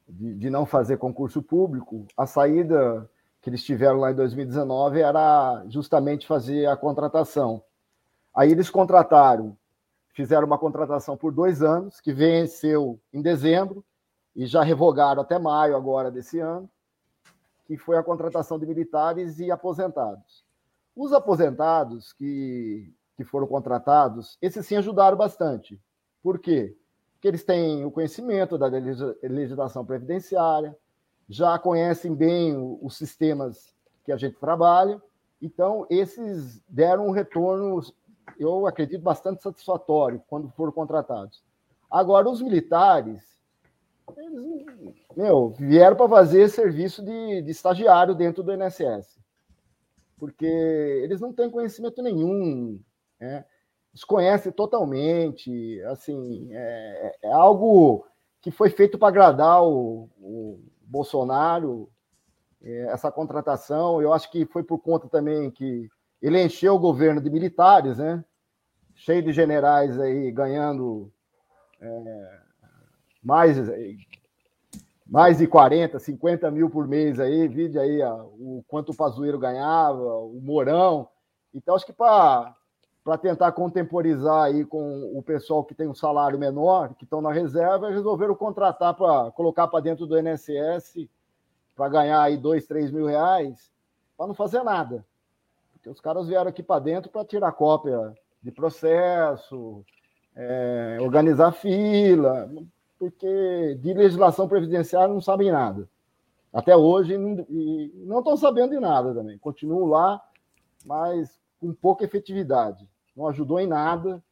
de, 0.07 0.35
de, 0.35 0.49
não 0.49 0.65
fazer 0.65 0.97
concurso 0.97 1.41
público, 1.41 2.05
a 2.15 2.25
saída 2.25 3.09
que 3.41 3.49
eles 3.49 3.63
tiveram 3.63 3.99
lá 3.99 4.11
em 4.11 4.15
2019 4.15 4.99
era 4.99 5.63
justamente 5.67 6.27
fazer 6.27 6.65
a 6.67 6.75
contratação. 6.75 7.61
Aí 8.35 8.51
eles 8.51 8.69
contrataram, 8.69 9.57
fizeram 10.13 10.45
uma 10.45 10.57
contratação 10.57 11.17
por 11.17 11.31
dois 11.31 11.61
anos, 11.61 11.99
que 11.99 12.13
venceu 12.13 12.99
em 13.13 13.21
dezembro, 13.21 13.83
e 14.35 14.45
já 14.45 14.61
revogaram 14.61 15.21
até 15.21 15.39
maio 15.39 15.75
agora 15.75 16.11
desse 16.11 16.39
ano, 16.39 16.69
que 17.65 17.77
foi 17.77 17.97
a 17.97 18.03
contratação 18.03 18.59
de 18.59 18.65
militares 18.65 19.39
e 19.39 19.51
aposentados. 19.51 20.45
Os 20.95 21.11
aposentados 21.11 22.13
que 22.13 22.93
que 23.17 23.23
foram 23.23 23.47
contratados, 23.47 24.37
esses 24.39 24.65
sim 24.65 24.75
ajudaram 24.75 25.17
bastante. 25.17 25.81
Por 26.21 26.37
quê? 26.37 26.77
Porque 27.13 27.27
eles 27.27 27.43
têm 27.43 27.83
o 27.83 27.91
conhecimento 27.91 28.57
da 28.59 28.67
legislação 28.67 29.83
previdenciária, 29.83 30.77
já 31.27 31.57
conhecem 31.57 32.13
bem 32.13 32.55
os 32.79 32.95
sistemas 32.95 33.75
que 34.05 34.11
a 34.11 34.17
gente 34.17 34.37
trabalha, 34.37 35.01
então 35.41 35.87
esses 35.89 36.61
deram 36.69 37.07
um 37.07 37.11
retorno, 37.11 37.81
eu 38.39 38.67
acredito, 38.67 39.01
bastante 39.01 39.41
satisfatório 39.41 40.21
quando 40.27 40.49
foram 40.51 40.71
contratados. 40.71 41.43
Agora, 41.89 42.29
os 42.29 42.41
militares, 42.41 43.21
eles 44.15 44.95
meu, 45.15 45.49
vieram 45.49 45.95
para 45.95 46.07
fazer 46.07 46.47
serviço 46.49 47.03
de, 47.03 47.41
de 47.41 47.51
estagiário 47.51 48.13
dentro 48.13 48.43
do 48.43 48.53
INSS. 48.53 49.17
porque 50.19 50.45
eles 50.45 51.19
não 51.19 51.33
têm 51.33 51.49
conhecimento 51.49 52.01
nenhum, 52.01 52.79
né? 53.19 53.45
desconhecem 53.93 54.51
totalmente, 54.51 55.81
assim, 55.85 56.49
é, 56.51 57.17
é 57.23 57.31
algo 57.31 58.05
que 58.41 58.51
foi 58.51 58.69
feito 58.69 58.97
para 58.97 59.07
agradar 59.07 59.63
o, 59.63 60.09
o 60.19 60.59
Bolsonaro, 60.81 61.89
é, 62.61 62.87
essa 62.91 63.11
contratação, 63.11 64.01
eu 64.01 64.13
acho 64.13 64.29
que 64.31 64.45
foi 64.45 64.63
por 64.63 64.79
conta 64.79 65.07
também 65.07 65.49
que 65.49 65.89
ele 66.21 66.41
encheu 66.41 66.75
o 66.75 66.79
governo 66.79 67.21
de 67.21 67.29
militares, 67.29 67.97
né? 67.97 68.23
Cheio 68.95 69.21
de 69.21 69.31
generais 69.31 69.99
aí 69.99 70.31
ganhando 70.31 71.11
é, 71.79 72.39
mais, 73.21 73.57
mais 75.05 75.37
de 75.37 75.47
40, 75.47 75.99
50 75.99 76.49
mil 76.49 76.69
por 76.69 76.87
mês 76.87 77.19
aí, 77.19 77.47
vide 77.47 77.77
aí 77.77 78.01
o 78.03 78.63
quanto 78.67 78.91
o 78.91 78.95
Pazueiro 78.95 79.37
ganhava, 79.37 80.17
o 80.17 80.39
Mourão. 80.41 81.07
Então, 81.53 81.75
acho 81.75 81.85
que 81.85 81.93
para 81.93 82.55
tentar 83.15 83.51
contemporizar 83.51 84.45
aí 84.45 84.65
com 84.65 85.15
o 85.15 85.21
pessoal 85.21 85.63
que 85.63 85.75
tem 85.75 85.87
um 85.87 85.93
salário 85.93 86.39
menor, 86.39 86.95
que 86.95 87.03
estão 87.03 87.21
na 87.21 87.31
reserva, 87.31 87.91
resolveram 87.91 88.33
contratar 88.33 88.95
para 88.95 89.29
colocar 89.31 89.67
para 89.67 89.83
dentro 89.83 90.07
do 90.07 90.17
INSS 90.17 91.07
para 91.75 91.89
ganhar 91.89 92.23
aí 92.23 92.35
dois, 92.35 92.65
três 92.65 92.89
mil 92.91 93.05
reais, 93.05 93.71
para 94.17 94.25
não 94.25 94.33
fazer 94.33 94.63
nada. 94.63 95.05
Porque 95.73 95.87
os 95.87 96.01
caras 96.01 96.27
vieram 96.27 96.49
aqui 96.49 96.63
para 96.63 96.79
dentro 96.79 97.11
para 97.11 97.23
tirar 97.23 97.51
cópia 97.51 98.15
de 98.41 98.51
processo, 98.51 99.85
é, 100.35 100.97
organizar 100.99 101.51
fila, 101.51 102.49
porque 102.97 103.75
de 103.79 103.93
legislação 103.93 104.47
previdenciária 104.47 105.13
não 105.13 105.21
sabem 105.21 105.51
nada. 105.51 105.87
Até 106.51 106.75
hoje 106.75 107.15
não 107.17 108.19
estão 108.19 108.35
sabendo 108.35 108.71
de 108.71 108.79
nada 108.79 109.13
também. 109.13 109.37
Continuam 109.37 109.85
lá, 109.85 110.19
mas 110.83 111.39
com 111.59 111.71
pouca 111.73 112.05
efetividade. 112.05 112.87
Não 113.17 113.27
ajudou 113.27 113.59
em 113.59 113.65
nada, 113.65 114.23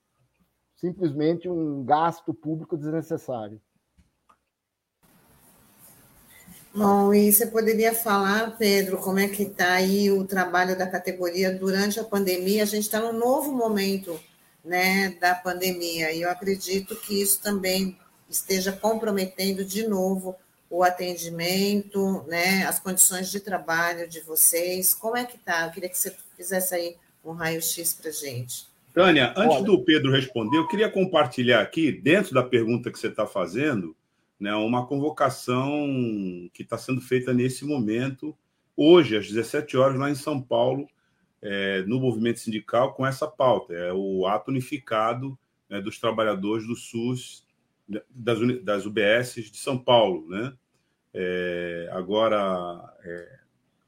simplesmente 0.75 1.49
um 1.49 1.83
gasto 1.83 2.31
público 2.31 2.77
desnecessário. 2.77 3.59
Bom, 6.71 7.11
e 7.11 7.33
você 7.33 7.47
poderia 7.47 7.95
falar, 7.95 8.57
Pedro, 8.57 8.99
como 8.99 9.17
é 9.17 9.27
que 9.27 9.41
está 9.41 9.73
aí 9.73 10.11
o 10.11 10.23
trabalho 10.23 10.77
da 10.77 10.85
categoria 10.85 11.51
durante 11.51 11.99
a 11.99 12.03
pandemia? 12.03 12.61
A 12.61 12.65
gente 12.67 12.83
está 12.83 12.99
num 12.99 13.17
novo 13.17 13.51
momento 13.51 14.19
né, 14.63 15.17
da 15.19 15.33
pandemia, 15.33 16.11
e 16.11 16.21
eu 16.21 16.29
acredito 16.29 16.95
que 16.95 17.19
isso 17.19 17.41
também 17.41 17.97
esteja 18.29 18.71
comprometendo 18.71 19.65
de 19.65 19.87
novo 19.87 20.35
o 20.69 20.83
atendimento, 20.83 22.23
né, 22.27 22.65
as 22.65 22.79
condições 22.79 23.31
de 23.31 23.39
trabalho 23.39 24.07
de 24.07 24.19
vocês. 24.19 24.93
Como 24.93 25.17
é 25.17 25.25
que 25.25 25.37
está? 25.37 25.65
Eu 25.65 25.71
queria 25.71 25.89
que 25.89 25.97
você 25.97 26.15
fizesse 26.35 26.75
aí 26.75 26.97
um 27.23 27.31
raio-x 27.31 27.93
para 27.93 28.11
gente. 28.11 28.74
Tânia, 28.95 29.33
antes 29.35 29.57
Olha. 29.57 29.65
do 29.65 29.83
Pedro 29.83 30.09
responder, 30.09 30.57
eu 30.57 30.67
queria 30.69 30.89
compartilhar 30.89 31.59
aqui, 31.59 31.91
dentro 31.91 32.33
da 32.33 32.41
pergunta 32.41 32.89
que 32.89 32.97
você 32.97 33.07
está 33.07 33.27
fazendo, 33.27 33.93
né, 34.39 34.55
uma 34.55 34.87
convocação 34.87 35.85
que 36.53 36.63
está 36.63 36.77
sendo 36.77 37.01
feita 37.01 37.33
nesse 37.33 37.65
momento, 37.65 38.33
hoje, 38.75 39.17
às 39.17 39.27
17 39.27 39.75
horas, 39.75 39.99
lá 39.99 40.09
em 40.09 40.15
São 40.15 40.41
Paulo, 40.41 40.87
é, 41.41 41.83
no 41.83 41.99
movimento 41.99 42.39
sindical, 42.39 42.93
com 42.93 43.05
essa 43.05 43.27
pauta. 43.27 43.73
É 43.73 43.91
o 43.93 44.25
ato 44.27 44.49
unificado 44.49 45.37
né, 45.69 45.81
dos 45.81 45.99
trabalhadores 45.99 46.65
do 46.65 46.75
SUS, 46.75 47.45
das, 48.09 48.39
das 48.63 48.85
UBS 48.85 49.35
de 49.35 49.57
São 49.57 49.77
Paulo. 49.77 50.25
Né? 50.29 50.53
É, 51.13 51.89
agora, 51.91 52.95
é, 53.03 53.39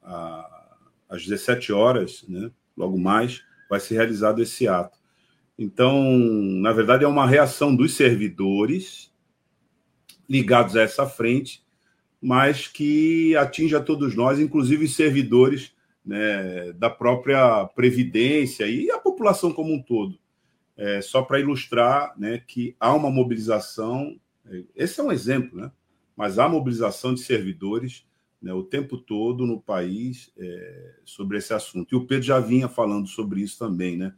a, 0.02 0.76
às 1.08 1.24
17 1.24 1.72
horas, 1.72 2.26
né, 2.28 2.50
logo 2.76 2.98
mais, 2.98 3.42
vai 3.70 3.80
ser 3.80 3.94
realizado 3.94 4.42
esse 4.42 4.68
ato. 4.68 4.97
Então, 5.58 6.16
na 6.60 6.72
verdade, 6.72 7.04
é 7.04 7.08
uma 7.08 7.26
reação 7.26 7.74
dos 7.74 7.94
servidores 7.94 9.12
ligados 10.28 10.76
a 10.76 10.82
essa 10.82 11.06
frente, 11.06 11.64
mas 12.20 12.68
que 12.68 13.34
atinge 13.36 13.74
a 13.74 13.80
todos 13.80 14.14
nós, 14.14 14.38
inclusive 14.38 14.84
os 14.84 14.94
servidores 14.94 15.72
né, 16.04 16.72
da 16.74 16.88
própria 16.88 17.64
Previdência 17.74 18.66
e 18.66 18.90
a 18.90 18.98
população 18.98 19.52
como 19.52 19.74
um 19.74 19.82
todo. 19.82 20.18
É, 20.76 21.00
só 21.00 21.22
para 21.22 21.40
ilustrar 21.40 22.14
né, 22.16 22.38
que 22.46 22.76
há 22.78 22.94
uma 22.94 23.10
mobilização, 23.10 24.18
é, 24.46 24.62
esse 24.76 25.00
é 25.00 25.02
um 25.02 25.10
exemplo, 25.10 25.60
né, 25.60 25.72
mas 26.16 26.38
há 26.38 26.48
mobilização 26.48 27.12
de 27.12 27.20
servidores 27.20 28.06
né, 28.40 28.52
o 28.52 28.62
tempo 28.62 28.96
todo 28.96 29.44
no 29.44 29.60
país 29.60 30.32
é, 30.38 30.94
sobre 31.04 31.38
esse 31.38 31.52
assunto. 31.52 31.92
E 31.92 31.96
o 31.96 32.06
Pedro 32.06 32.24
já 32.24 32.38
vinha 32.38 32.68
falando 32.68 33.08
sobre 33.08 33.40
isso 33.40 33.58
também, 33.58 33.96
né, 33.96 34.14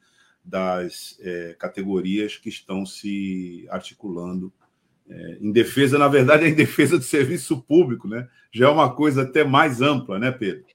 das 0.50 1.16
é, 1.20 1.54
categorias 1.58 2.36
que 2.36 2.48
estão 2.48 2.84
se 2.84 3.66
articulando 3.70 4.52
é, 5.08 5.38
em 5.40 5.52
defesa, 5.52 5.96
na 5.96 6.08
verdade, 6.08 6.44
é 6.44 6.48
em 6.48 6.54
defesa 6.54 6.98
do 6.98 7.04
serviço 7.04 7.62
público, 7.62 8.08
né? 8.08 8.28
Já 8.52 8.66
é 8.66 8.70
uma 8.70 8.94
coisa 8.94 9.22
até 9.22 9.44
mais 9.44 9.80
ampla, 9.80 10.18
né, 10.18 10.30
Pedro? 10.32 10.66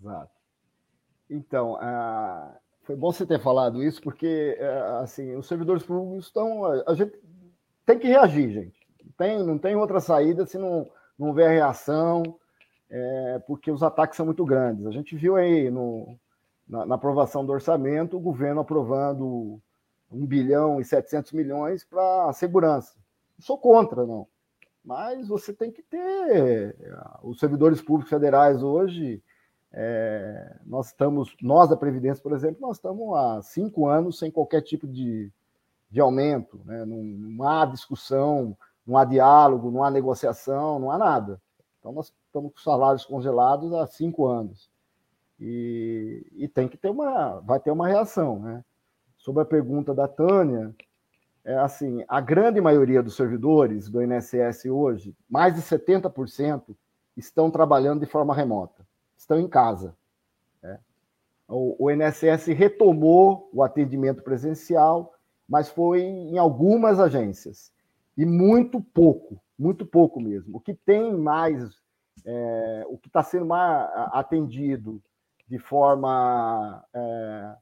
Exato. 0.00 0.30
Então, 1.28 1.78
foi 2.82 2.94
bom 2.94 3.10
você 3.10 3.24
ter 3.24 3.40
falado 3.40 3.82
isso, 3.82 4.00
porque 4.02 4.56
é, 4.58 4.78
assim, 5.02 5.34
os 5.34 5.46
servidores 5.46 5.82
públicos 5.82 6.26
estão. 6.26 6.64
A 6.86 6.94
gente 6.94 7.18
tem 7.86 7.98
que 7.98 8.06
reagir, 8.06 8.50
gente. 8.50 8.78
Tem, 9.16 9.42
não 9.42 9.58
tem 9.58 9.74
outra 9.74 10.00
saída 10.00 10.44
se 10.44 10.58
não, 10.58 10.90
não 11.18 11.28
houver 11.28 11.48
reação, 11.48 12.22
é, 12.90 13.42
porque 13.46 13.70
os 13.70 13.82
ataques 13.82 14.16
são 14.16 14.26
muito 14.26 14.44
grandes. 14.44 14.86
A 14.86 14.90
gente 14.90 15.16
viu 15.16 15.36
aí 15.36 15.70
no, 15.70 16.18
na, 16.68 16.86
na 16.86 16.94
aprovação 16.94 17.44
do 17.44 17.52
orçamento, 17.52 18.16
o 18.16 18.20
governo 18.20 18.60
aprovando 18.60 19.60
1 20.10 20.26
bilhão 20.26 20.80
e 20.80 20.84
700 20.84 21.32
milhões 21.32 21.84
para 21.84 22.32
segurança 22.32 22.94
sou 23.38 23.58
contra, 23.58 24.06
não. 24.06 24.26
Mas 24.84 25.28
você 25.28 25.52
tem 25.52 25.70
que 25.70 25.82
ter. 25.82 26.76
Os 27.22 27.38
servidores 27.38 27.80
públicos 27.80 28.10
federais 28.10 28.62
hoje, 28.62 29.22
é, 29.72 30.56
nós 30.64 30.88
estamos, 30.88 31.34
nós 31.40 31.68
da 31.70 31.76
Previdência, 31.76 32.22
por 32.22 32.32
exemplo, 32.32 32.60
nós 32.60 32.76
estamos 32.76 33.16
há 33.16 33.42
cinco 33.42 33.86
anos 33.86 34.18
sem 34.18 34.30
qualquer 34.30 34.60
tipo 34.60 34.86
de, 34.86 35.32
de 35.90 36.00
aumento, 36.00 36.60
né? 36.64 36.84
não, 36.84 37.02
não 37.02 37.48
há 37.48 37.64
discussão, 37.64 38.56
não 38.86 38.96
há 38.96 39.04
diálogo, 39.04 39.70
não 39.70 39.82
há 39.82 39.90
negociação, 39.90 40.78
não 40.78 40.90
há 40.90 40.98
nada. 40.98 41.40
Então, 41.78 41.92
nós 41.92 42.12
estamos 42.26 42.52
com 42.52 42.60
salários 42.60 43.04
congelados 43.04 43.72
há 43.72 43.86
cinco 43.86 44.26
anos. 44.26 44.70
E, 45.40 46.26
e 46.32 46.48
tem 46.48 46.68
que 46.68 46.76
ter 46.76 46.90
uma, 46.90 47.40
vai 47.40 47.58
ter 47.58 47.70
uma 47.70 47.88
reação, 47.88 48.38
né? 48.38 48.64
Sobre 49.18 49.42
a 49.42 49.46
pergunta 49.46 49.94
da 49.94 50.06
Tânia, 50.06 50.74
é 51.44 51.56
assim, 51.56 52.04
a 52.08 52.20
grande 52.20 52.60
maioria 52.60 53.02
dos 53.02 53.16
servidores 53.16 53.88
do 53.88 54.02
INSS 54.02 54.64
hoje, 54.66 55.14
mais 55.28 55.54
de 55.54 55.60
70%, 55.60 56.74
estão 57.16 57.50
trabalhando 57.50 58.00
de 58.00 58.06
forma 58.06 58.34
remota, 58.34 58.86
estão 59.16 59.38
em 59.38 59.46
casa. 59.46 59.94
Né? 60.62 60.78
O, 61.46 61.84
o 61.84 61.90
INSS 61.90 62.46
retomou 62.46 63.50
o 63.52 63.62
atendimento 63.62 64.22
presencial, 64.22 65.14
mas 65.46 65.68
foi 65.68 66.00
em 66.02 66.38
algumas 66.38 66.98
agências, 66.98 67.72
e 68.16 68.24
muito 68.24 68.80
pouco, 68.80 69.38
muito 69.58 69.84
pouco 69.84 70.20
mesmo. 70.20 70.56
O 70.56 70.60
que 70.60 70.72
tem 70.72 71.14
mais, 71.14 71.82
é, 72.24 72.86
o 72.88 72.96
que 72.96 73.08
está 73.08 73.22
sendo 73.22 73.44
mais 73.44 73.90
atendido 74.12 75.02
de 75.48 75.58
forma 75.58 76.84
é, 76.92 77.56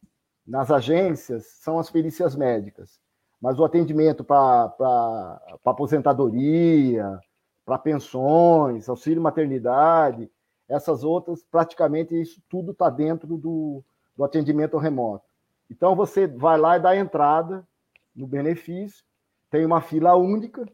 nas 0.46 0.70
agências 0.70 1.46
são 1.60 1.78
as 1.78 1.90
perícias 1.90 2.34
médicas 2.36 3.02
mas 3.42 3.58
o 3.58 3.64
atendimento 3.64 4.22
para 4.22 5.40
aposentadoria, 5.64 7.18
para 7.66 7.76
pensões, 7.76 8.88
auxílio 8.88 9.20
maternidade, 9.20 10.30
essas 10.68 11.02
outras, 11.02 11.42
praticamente 11.42 12.18
isso 12.18 12.40
tudo 12.48 12.70
está 12.70 12.88
dentro 12.88 13.36
do, 13.36 13.82
do 14.16 14.22
atendimento 14.22 14.78
remoto. 14.78 15.24
Então 15.68 15.96
você 15.96 16.24
vai 16.28 16.56
lá 16.56 16.76
e 16.76 16.80
dá 16.80 16.96
entrada 16.96 17.66
no 18.14 18.28
benefício, 18.28 19.04
tem 19.50 19.66
uma 19.66 19.80
fila 19.80 20.14
única, 20.14 20.64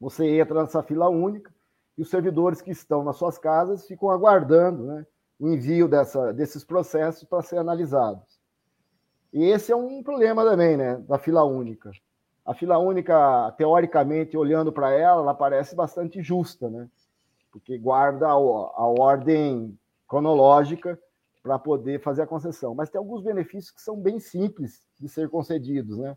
você 0.00 0.38
entra 0.38 0.62
nessa 0.62 0.82
fila 0.82 1.08
única 1.08 1.52
e 1.98 2.02
os 2.02 2.08
servidores 2.08 2.62
que 2.62 2.70
estão 2.70 3.02
nas 3.02 3.16
suas 3.16 3.36
casas 3.36 3.84
ficam 3.84 4.10
aguardando 4.10 4.84
né, 4.84 5.04
envio 5.48 5.88
dessa, 5.88 6.32
desses 6.32 6.64
processos 6.64 7.24
para 7.24 7.42
ser 7.42 7.58
analisados. 7.58 8.40
E 9.32 9.44
esse 9.44 9.72
é 9.72 9.76
um 9.76 10.02
problema 10.02 10.44
também, 10.44 10.76
né, 10.76 10.96
da 11.08 11.18
fila 11.18 11.42
única. 11.42 11.90
A 12.44 12.54
fila 12.54 12.78
única, 12.78 13.52
teoricamente, 13.56 14.36
olhando 14.36 14.70
para 14.70 14.92
ela, 14.92 15.22
ela 15.22 15.34
parece 15.34 15.74
bastante 15.74 16.22
justa, 16.22 16.68
né? 16.68 16.88
Porque 17.50 17.78
guarda 17.78 18.26
a, 18.26 18.32
a 18.32 18.86
ordem 18.98 19.78
cronológica 20.06 20.98
para 21.42 21.58
poder 21.58 22.00
fazer 22.00 22.22
a 22.22 22.26
concessão. 22.26 22.74
Mas 22.74 22.90
tem 22.90 22.98
alguns 22.98 23.22
benefícios 23.22 23.70
que 23.70 23.80
são 23.80 23.96
bem 23.96 24.20
simples 24.20 24.82
de 25.00 25.08
ser 25.08 25.28
concedidos, 25.30 25.96
né? 25.96 26.16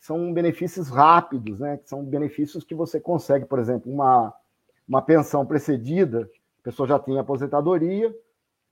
São 0.00 0.32
benefícios 0.32 0.88
rápidos, 0.88 1.60
né? 1.60 1.76
Que 1.76 1.88
são 1.88 2.02
benefícios 2.02 2.64
que 2.64 2.74
você 2.74 2.98
consegue, 2.98 3.44
por 3.44 3.58
exemplo, 3.58 3.92
uma, 3.92 4.34
uma 4.88 5.02
pensão 5.02 5.44
precedida, 5.44 6.28
a 6.60 6.62
pessoa 6.62 6.88
já 6.88 6.98
tem 6.98 7.18
aposentadoria, 7.18 8.14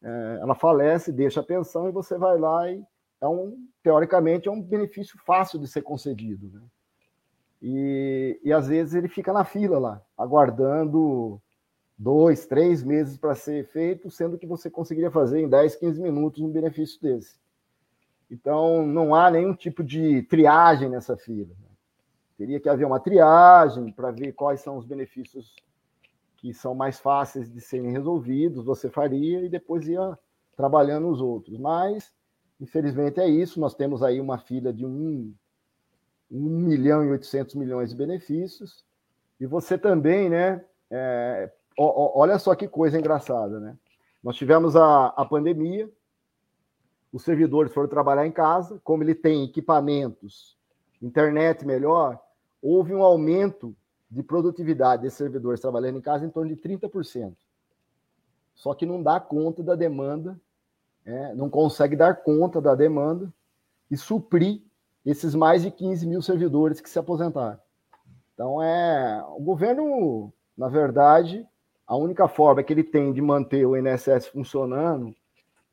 é, 0.03 0.39
ela 0.41 0.55
falece, 0.55 1.13
deixa 1.13 1.41
a 1.41 1.45
pensão 1.45 1.89
e 1.89 1.93
você 1.93 2.17
vai 2.17 2.39
lá 2.39 2.71
e 2.71 2.83
é 3.21 3.29
um, 3.29 3.57
teoricamente, 3.83 4.49
é 4.49 4.51
um 4.51 4.63
benefício 4.63 5.19
fácil 5.25 5.59
de 5.59 5.69
ser 5.69 5.83
concedido. 5.83 6.49
Né? 6.49 6.61
E, 7.63 8.41
e 8.43 8.53
às 8.53 8.69
vezes 8.69 8.95
ele 8.95 9.09
fica 9.09 9.33
na 9.33 9.45
fila 9.45 9.79
lá, 9.79 10.03
aguardando 10.17 11.41
dois, 11.99 12.47
três 12.47 12.83
meses 12.83 13.19
para 13.19 13.35
ser 13.35 13.67
feito, 13.67 14.11
sendo 14.11 14.39
que 14.39 14.47
você 14.47 14.71
conseguiria 14.71 15.11
fazer 15.11 15.41
em 15.41 15.49
10, 15.49 15.77
15 15.77 16.01
minutos 16.01 16.41
um 16.41 16.51
benefício 16.51 17.01
desse. 17.01 17.39
Então, 18.31 18.87
não 18.87 19.15
há 19.15 19.31
nenhum 19.31 19.55
tipo 19.55 19.85
de 19.85 20.23
triagem 20.23 20.89
nessa 20.89 21.17
fila. 21.17 21.53
Né? 21.61 21.69
Teria 22.39 22.61
que 22.61 22.69
haver 22.69 22.87
uma 22.87 23.01
triagem 23.01 23.93
para 23.93 24.11
ver 24.11 24.33
quais 24.33 24.61
são 24.61 24.79
os 24.79 24.87
benefícios 24.87 25.55
que 26.41 26.55
são 26.55 26.75
mais 26.75 26.99
fáceis 26.99 27.53
de 27.53 27.61
serem 27.61 27.93
resolvidos, 27.93 28.65
você 28.65 28.89
faria 28.89 29.45
e 29.45 29.49
depois 29.49 29.87
ia 29.87 30.19
trabalhando 30.57 31.09
os 31.09 31.21
outros. 31.21 31.59
Mas, 31.59 32.11
infelizmente, 32.59 33.21
é 33.21 33.29
isso. 33.29 33.61
Nós 33.61 33.75
temos 33.75 34.03
aí 34.03 34.19
uma 34.19 34.39
fila 34.39 34.73
de 34.73 34.87
1, 34.87 35.35
1 36.31 36.41
milhão 36.41 37.05
e 37.05 37.11
800 37.11 37.55
milhões 37.57 37.91
de 37.91 37.97
benefícios. 37.97 38.87
E 39.39 39.45
você 39.45 39.77
também, 39.77 40.31
né? 40.31 40.65
É, 40.91 41.53
olha 41.77 42.39
só 42.39 42.55
que 42.55 42.67
coisa 42.67 42.99
engraçada, 42.99 43.61
né? 43.61 43.77
Nós 44.23 44.35
tivemos 44.35 44.75
a, 44.77 45.09
a 45.09 45.25
pandemia, 45.27 45.91
os 47.13 47.23
servidores 47.23 47.73
foram 47.73 47.89
trabalhar 47.89 48.27
em 48.27 48.33
casa, 48.33 48.81
como 48.83 49.03
ele 49.03 49.15
tem 49.15 49.45
equipamentos, 49.45 50.59
internet 51.03 51.67
melhor, 51.67 52.21
houve 52.63 52.95
um 52.95 53.03
aumento 53.03 53.75
de 54.11 54.23
produtividade 54.23 55.03
desses 55.03 55.19
servidores 55.19 55.61
trabalhando 55.61 55.99
em 55.99 56.03
casa 56.03 56.27
em 56.27 56.31
torno 56.31 56.55
de 56.55 56.61
30%. 56.61 57.35
Só 58.55 58.75
que 58.75 58.85
não 58.85 59.03
dá 59.03 59.21
conta 59.21 59.63
da 59.63 59.75
demanda, 59.75 60.39
é, 61.07 61.35
não 61.35 61.49
consegue 61.49 61.97
dar 61.97 62.23
conta 62.23 62.61
da 62.61 62.75
demanda 62.75 63.33
e 63.91 63.97
suprir 63.97 64.63
esses 65.07 65.35
mais 65.35 65.63
de 65.63 65.71
15 65.71 66.07
mil 66.07 66.21
servidores 66.21 66.81
que 66.81 66.91
se 66.91 66.99
aposentaram. 66.99 67.59
Então, 68.35 68.63
é 68.63 69.23
o 69.29 69.41
governo, 69.41 70.33
na 70.57 70.69
verdade, 70.69 71.47
a 71.87 71.97
única 71.97 72.29
forma 72.29 72.63
que 72.63 72.73
ele 72.73 72.85
tem 72.85 73.13
de 73.13 73.21
manter 73.21 73.65
o 73.67 73.77
INSS 73.77 74.27
funcionando 74.29 75.15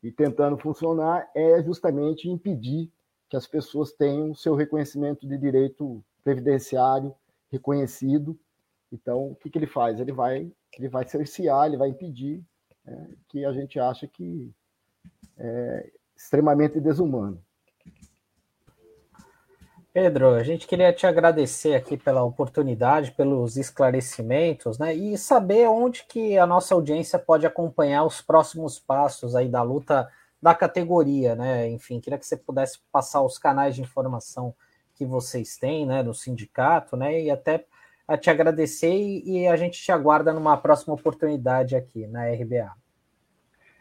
e 0.02 0.10
tentando 0.10 0.56
funcionar 0.56 1.28
é 1.34 1.62
justamente 1.62 2.28
impedir 2.28 2.90
que 3.28 3.36
as 3.36 3.46
pessoas 3.46 3.92
tenham 3.92 4.34
seu 4.34 4.54
reconhecimento 4.54 5.28
de 5.28 5.36
direito 5.36 6.02
previdenciário 6.24 7.14
reconhecido. 7.50 8.38
Então, 8.92 9.32
o 9.32 9.34
que, 9.36 9.50
que 9.50 9.58
ele 9.58 9.66
faz? 9.66 10.00
Ele 10.00 10.12
vai, 10.12 10.50
ele 10.78 10.88
vai 10.88 11.06
cercear, 11.06 11.66
ele 11.66 11.76
vai 11.76 11.88
impedir 11.88 12.42
é, 12.86 13.08
que 13.28 13.44
a 13.44 13.52
gente 13.52 13.78
acha 13.78 14.06
que 14.06 14.50
é 15.36 15.90
extremamente 16.16 16.80
desumano. 16.80 17.42
Pedro, 19.92 20.34
a 20.34 20.42
gente 20.44 20.66
queria 20.66 20.92
te 20.92 21.06
agradecer 21.06 21.74
aqui 21.74 21.96
pela 21.96 22.22
oportunidade, 22.22 23.12
pelos 23.12 23.56
esclarecimentos, 23.56 24.78
né? 24.78 24.94
E 24.94 25.16
saber 25.18 25.66
onde 25.68 26.04
que 26.04 26.38
a 26.38 26.46
nossa 26.46 26.74
audiência 26.74 27.18
pode 27.18 27.46
acompanhar 27.46 28.04
os 28.04 28.20
próximos 28.20 28.78
passos 28.78 29.34
aí 29.34 29.48
da 29.48 29.62
luta 29.62 30.08
da 30.40 30.54
categoria, 30.54 31.34
né? 31.34 31.68
Enfim, 31.68 32.00
queria 32.00 32.18
que 32.18 32.26
você 32.26 32.36
pudesse 32.36 32.78
passar 32.92 33.22
os 33.22 33.38
canais 33.38 33.74
de 33.74 33.82
informação 33.82 34.54
que 34.98 35.06
vocês 35.06 35.56
têm, 35.56 35.86
né, 35.86 36.02
no 36.02 36.12
sindicato, 36.12 36.96
né, 36.96 37.22
e 37.22 37.30
até 37.30 37.64
a 38.06 38.18
te 38.18 38.28
agradecer 38.28 38.92
e, 38.92 39.46
a 39.46 39.56
gente 39.56 39.80
te 39.80 39.90
aguarda 39.92 40.32
numa 40.32 40.56
próxima 40.56 40.94
oportunidade 40.94 41.76
aqui 41.76 42.08
na 42.08 42.24
RBA. 42.24 42.72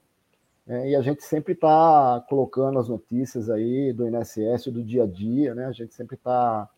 é, 0.67 0.91
e 0.91 0.95
a 0.95 1.01
gente 1.01 1.23
sempre 1.23 1.53
está 1.53 2.23
colocando 2.29 2.79
as 2.79 2.87
notícias 2.87 3.49
aí 3.49 3.91
do 3.91 4.07
INSS, 4.07 4.67
do 4.67 4.83
dia 4.83 5.03
a 5.03 5.07
dia, 5.07 5.55
né? 5.55 5.65
A 5.65 5.71
gente 5.71 5.93
sempre 5.93 6.15
está 6.15 6.69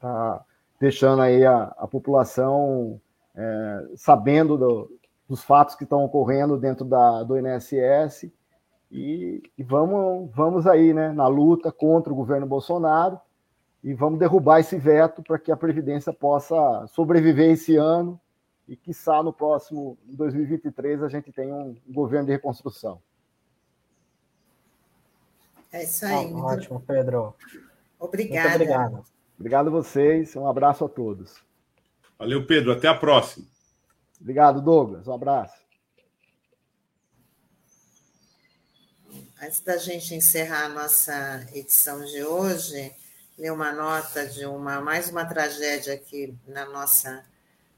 tá 0.00 0.44
deixando 0.80 1.22
aí 1.22 1.44
a, 1.44 1.74
a 1.78 1.86
população 1.86 3.00
é, 3.34 3.86
sabendo 3.94 4.58
do, 4.58 4.98
dos 5.28 5.42
fatos 5.42 5.74
que 5.74 5.84
estão 5.84 6.04
ocorrendo 6.04 6.58
dentro 6.58 6.84
da, 6.84 7.22
do 7.22 7.38
INSS 7.38 8.30
e, 8.90 9.42
e, 9.56 9.62
vamos, 9.62 10.30
vamos 10.34 10.66
aí, 10.66 10.92
né, 10.92 11.12
na 11.12 11.26
luta 11.26 11.72
contra 11.72 12.12
o 12.12 12.16
governo 12.16 12.46
Bolsonaro 12.46 13.18
e 13.82 13.94
vamos 13.94 14.18
derrubar 14.18 14.60
esse 14.60 14.76
veto 14.76 15.22
para 15.22 15.38
que 15.38 15.50
a 15.50 15.56
Previdência 15.56 16.12
possa 16.12 16.86
sobreviver 16.88 17.52
esse 17.52 17.76
ano 17.76 18.20
e, 18.72 18.76
quiçá, 18.76 19.22
no 19.22 19.34
próximo 19.34 19.98
2023 20.04 21.02
a 21.02 21.08
gente 21.08 21.30
tenha 21.30 21.54
um 21.54 21.76
governo 21.86 22.24
de 22.24 22.32
reconstrução. 22.32 23.02
É 25.70 25.82
isso 25.84 26.06
aí. 26.06 26.32
Ah, 26.32 26.36
ótimo, 26.38 26.80
Pedro. 26.80 27.34
Obrigada. 27.98 28.48
Muito 28.48 28.62
obrigado. 28.62 29.04
Obrigado 29.38 29.66
a 29.66 29.70
vocês. 29.70 30.34
Um 30.36 30.46
abraço 30.46 30.86
a 30.86 30.88
todos. 30.88 31.42
Valeu, 32.18 32.46
Pedro. 32.46 32.72
Até 32.72 32.88
a 32.88 32.94
próxima. 32.94 33.46
Obrigado, 34.18 34.62
Douglas. 34.62 35.06
Um 35.06 35.12
abraço. 35.12 35.60
Antes 39.42 39.60
da 39.60 39.76
gente 39.76 40.14
encerrar 40.14 40.64
a 40.64 40.68
nossa 40.70 41.46
edição 41.52 42.02
de 42.04 42.24
hoje, 42.24 42.90
ler 43.36 43.52
uma 43.52 43.70
nota 43.72 44.26
de 44.26 44.46
uma 44.46 44.80
mais 44.80 45.10
uma 45.10 45.26
tragédia 45.26 45.92
aqui 45.92 46.34
na 46.46 46.64
nossa 46.64 47.22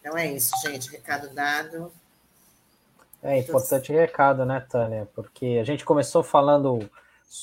Então 0.01 0.17
é 0.17 0.33
isso, 0.33 0.51
gente. 0.63 0.91
Recado 0.91 1.29
dado. 1.31 1.93
É 3.23 3.39
importante 3.39 3.93
recado, 3.93 4.45
né, 4.47 4.65
Tânia? 4.69 5.07
Porque 5.15 5.59
a 5.61 5.65
gente 5.65 5.85
começou 5.85 6.23
falando 6.23 6.79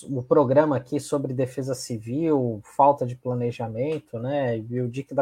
o 0.10 0.24
programa 0.24 0.76
aqui 0.76 0.99
sobre 0.99 1.34
defesa 1.34 1.76
civil, 1.76 2.60
falta 2.64 3.06
de 3.06 3.16
planejamento, 3.16 4.18
né? 4.20 4.58
E 4.58 4.82
o 4.82 4.90
DIC 4.90 5.14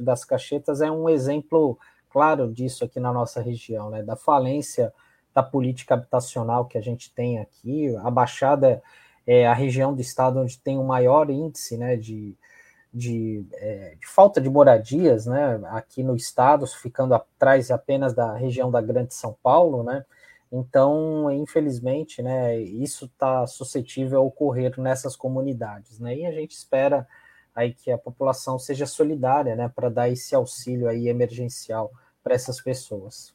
das 0.00 0.24
cachetas 0.24 0.80
é 0.80 0.90
um 0.90 1.08
exemplo 1.08 1.78
claro 2.10 2.50
disso 2.52 2.84
aqui 2.84 3.00
na 3.00 3.12
nossa 3.12 3.42
região, 3.42 3.90
né? 3.90 4.02
Da 4.02 4.14
falência 4.14 4.92
da 5.34 5.42
política 5.42 5.94
habitacional 5.94 6.64
que 6.64 6.78
a 6.78 6.80
gente 6.80 7.12
tem 7.12 7.40
aqui. 7.40 7.94
A 7.96 8.10
Baixada 8.10 8.80
é 9.26 9.46
a 9.46 9.52
região 9.52 9.92
do 9.92 10.00
estado 10.00 10.38
onde 10.38 10.58
tem 10.58 10.78
o 10.78 10.84
maior 10.84 11.28
índice, 11.28 11.76
né, 11.76 11.96
de, 11.96 12.36
de, 12.94 13.44
é, 13.54 13.96
de, 14.00 14.06
falta 14.06 14.40
de 14.40 14.48
moradias, 14.48 15.26
né, 15.26 15.60
aqui 15.64 16.04
no 16.04 16.14
estado, 16.14 16.64
ficando 16.66 17.12
atrás 17.12 17.72
apenas 17.72 18.14
da 18.14 18.36
região 18.36 18.70
da 18.70 18.80
Grande 18.80 19.12
São 19.14 19.36
Paulo, 19.42 19.82
né, 19.82 20.04
então, 20.52 21.28
infelizmente, 21.32 22.22
né, 22.22 22.56
isso 22.60 23.06
está 23.06 23.44
suscetível 23.48 24.20
a 24.20 24.22
ocorrer 24.22 24.78
nessas 24.80 25.16
comunidades, 25.16 25.98
né, 25.98 26.16
e 26.16 26.24
a 26.24 26.30
gente 26.30 26.52
espera 26.52 27.06
aí 27.52 27.74
que 27.74 27.90
a 27.90 27.98
população 27.98 28.58
seja 28.60 28.86
solidária, 28.86 29.56
né, 29.56 29.68
para 29.68 29.88
dar 29.88 30.08
esse 30.08 30.32
auxílio 30.34 30.88
aí 30.88 31.08
emergencial 31.08 31.90
para 32.22 32.34
essas 32.34 32.60
pessoas. 32.60 33.34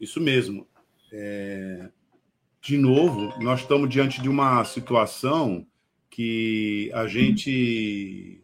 Isso 0.00 0.20
mesmo. 0.20 0.66
É... 1.12 1.88
de 2.60 2.78
novo, 2.78 3.32
nós 3.40 3.60
estamos 3.60 3.88
diante 3.88 4.20
de 4.22 4.28
uma 4.28 4.64
situação 4.64 5.66
que 6.10 6.90
a 6.92 7.06
gente 7.06 8.42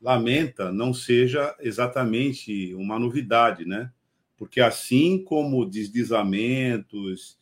lamenta 0.00 0.72
não 0.72 0.94
seja 0.94 1.54
exatamente 1.60 2.74
uma 2.74 2.98
novidade, 2.98 3.66
né? 3.66 3.92
Porque 4.36 4.60
assim 4.60 5.22
como 5.22 5.66
deslizamentos 5.66 7.38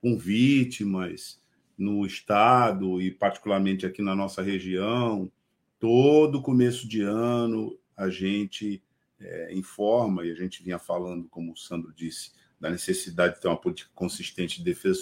com 0.00 0.16
vítimas 0.16 1.42
no 1.76 2.06
estado 2.06 3.02
e 3.02 3.10
particularmente 3.10 3.84
aqui 3.84 4.00
na 4.00 4.14
nossa 4.14 4.40
região, 4.40 5.30
todo 5.78 6.40
começo 6.40 6.88
de 6.88 7.02
ano 7.02 7.78
a 7.96 8.08
gente 8.08 8.82
é, 9.20 9.52
informa 9.52 10.24
e 10.24 10.30
a 10.30 10.34
gente 10.34 10.62
vinha 10.62 10.78
falando, 10.78 11.28
como 11.28 11.52
o 11.52 11.56
Sandro 11.56 11.92
disse, 11.94 12.32
da 12.60 12.70
necessidade 12.70 13.34
de 13.34 13.40
ter 13.40 13.48
uma 13.48 13.60
política 13.60 13.90
consistente 13.94 14.58
de 14.58 14.64
defesa, 14.64 15.00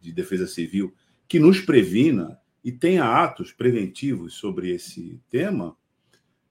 de 0.00 0.12
defesa 0.12 0.46
civil 0.46 0.94
que 1.26 1.38
nos 1.38 1.60
previna 1.60 2.38
e 2.64 2.70
tenha 2.70 3.04
atos 3.04 3.52
preventivos 3.52 4.34
sobre 4.34 4.70
esse 4.70 5.20
tema, 5.28 5.76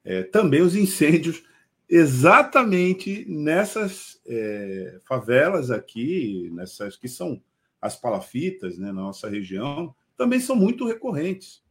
é, 0.03 0.23
também 0.23 0.61
os 0.61 0.75
incêndios 0.75 1.43
exatamente 1.87 3.25
nessas 3.27 4.21
é, 4.25 4.99
favelas 5.05 5.71
aqui, 5.71 6.49
nessas 6.53 6.95
que 6.95 7.07
são 7.07 7.41
as 7.81 7.95
palafitas 7.95 8.77
né, 8.77 8.87
na 8.87 9.01
nossa 9.01 9.29
região, 9.29 9.93
também 10.17 10.39
são 10.39 10.55
muito 10.55 10.87
recorrentes. 10.87 11.63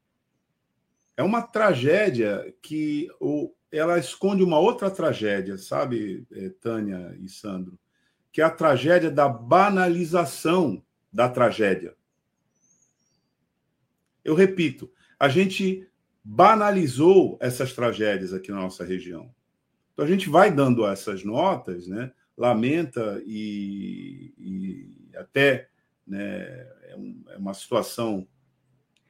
É 1.16 1.22
uma 1.22 1.42
tragédia 1.42 2.54
que 2.62 3.08
o, 3.20 3.52
ela 3.70 3.98
esconde 3.98 4.42
uma 4.42 4.58
outra 4.58 4.90
tragédia, 4.90 5.56
sabe, 5.58 6.26
é, 6.32 6.48
Tânia 6.48 7.16
e 7.20 7.28
Sandro? 7.28 7.78
que 8.32 8.40
é 8.40 8.44
a 8.44 8.50
tragédia 8.50 9.10
da 9.10 9.28
banalização 9.28 10.82
da 11.12 11.28
tragédia. 11.28 11.94
Eu 14.24 14.34
repito, 14.34 14.90
a 15.18 15.28
gente 15.28 15.86
banalizou 16.22 17.38
essas 17.40 17.72
tragédias 17.72 18.32
aqui 18.32 18.51
na 18.51 18.60
nossa 18.60 18.84
região. 18.84 19.34
Então 19.92 20.05
a 20.05 20.09
gente 20.09 20.28
vai 20.28 20.51
dando 20.51 20.86
essas 20.86 21.24
notas, 21.24 21.86
né? 21.86 22.12
lamenta 22.36 23.22
e, 23.26 24.32
e 24.38 25.16
até 25.16 25.68
né, 26.06 26.66
é, 26.84 26.97
um, 26.97 27.22
é 27.28 27.36
uma 27.36 27.52
situação 27.52 28.26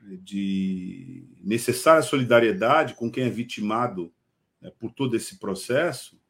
de 0.02 1.28
necessária 1.40 2.02
solidariedade 2.02 2.94
com 2.94 3.10
quem 3.10 3.24
é 3.24 3.30
vitimado 3.30 4.12
né, 4.60 4.72
por 4.78 4.92
todo 4.92 5.14
esse 5.14 5.38
processo, 5.38 6.20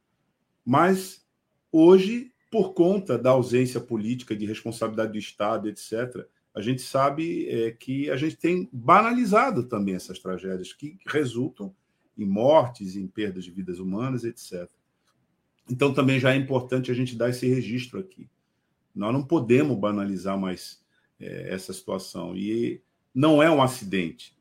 mas 0.64 1.26
hoje 1.72 2.34
por 2.50 2.74
conta 2.74 3.16
da 3.16 3.30
ausência 3.30 3.80
política 3.80 4.36
de 4.36 4.44
responsabilidade 4.44 5.12
do 5.12 5.18
Estado, 5.18 5.68
etc., 5.68 6.26
a 6.54 6.60
gente 6.60 6.82
sabe 6.82 7.48
é, 7.48 7.70
que 7.70 8.10
a 8.10 8.16
gente 8.16 8.36
tem 8.36 8.68
banalizado 8.72 9.64
também 9.64 9.94
essas 9.94 10.18
tragédias 10.18 10.72
que 10.72 10.98
resultam 11.06 11.74
em 12.18 12.26
mortes, 12.26 12.96
em 12.96 13.06
perdas 13.06 13.44
de 13.44 13.50
vidas 13.50 13.78
humanas, 13.78 14.24
etc. 14.24 14.68
Então 15.70 15.94
também 15.94 16.18
já 16.18 16.32
é 16.32 16.36
importante 16.36 16.90
a 16.90 16.94
gente 16.94 17.16
dar 17.16 17.30
esse 17.30 17.46
registro 17.46 18.00
aqui. 18.00 18.28
Nós 18.94 19.12
não 19.12 19.24
podemos 19.24 19.78
banalizar 19.78 20.36
mais 20.38 20.84
é, 21.20 21.54
essa 21.54 21.72
situação. 21.72 22.36
E 22.36 22.82
não 23.14 23.42
é 23.42 23.50
um 23.50 23.62
acidente, 23.62 24.36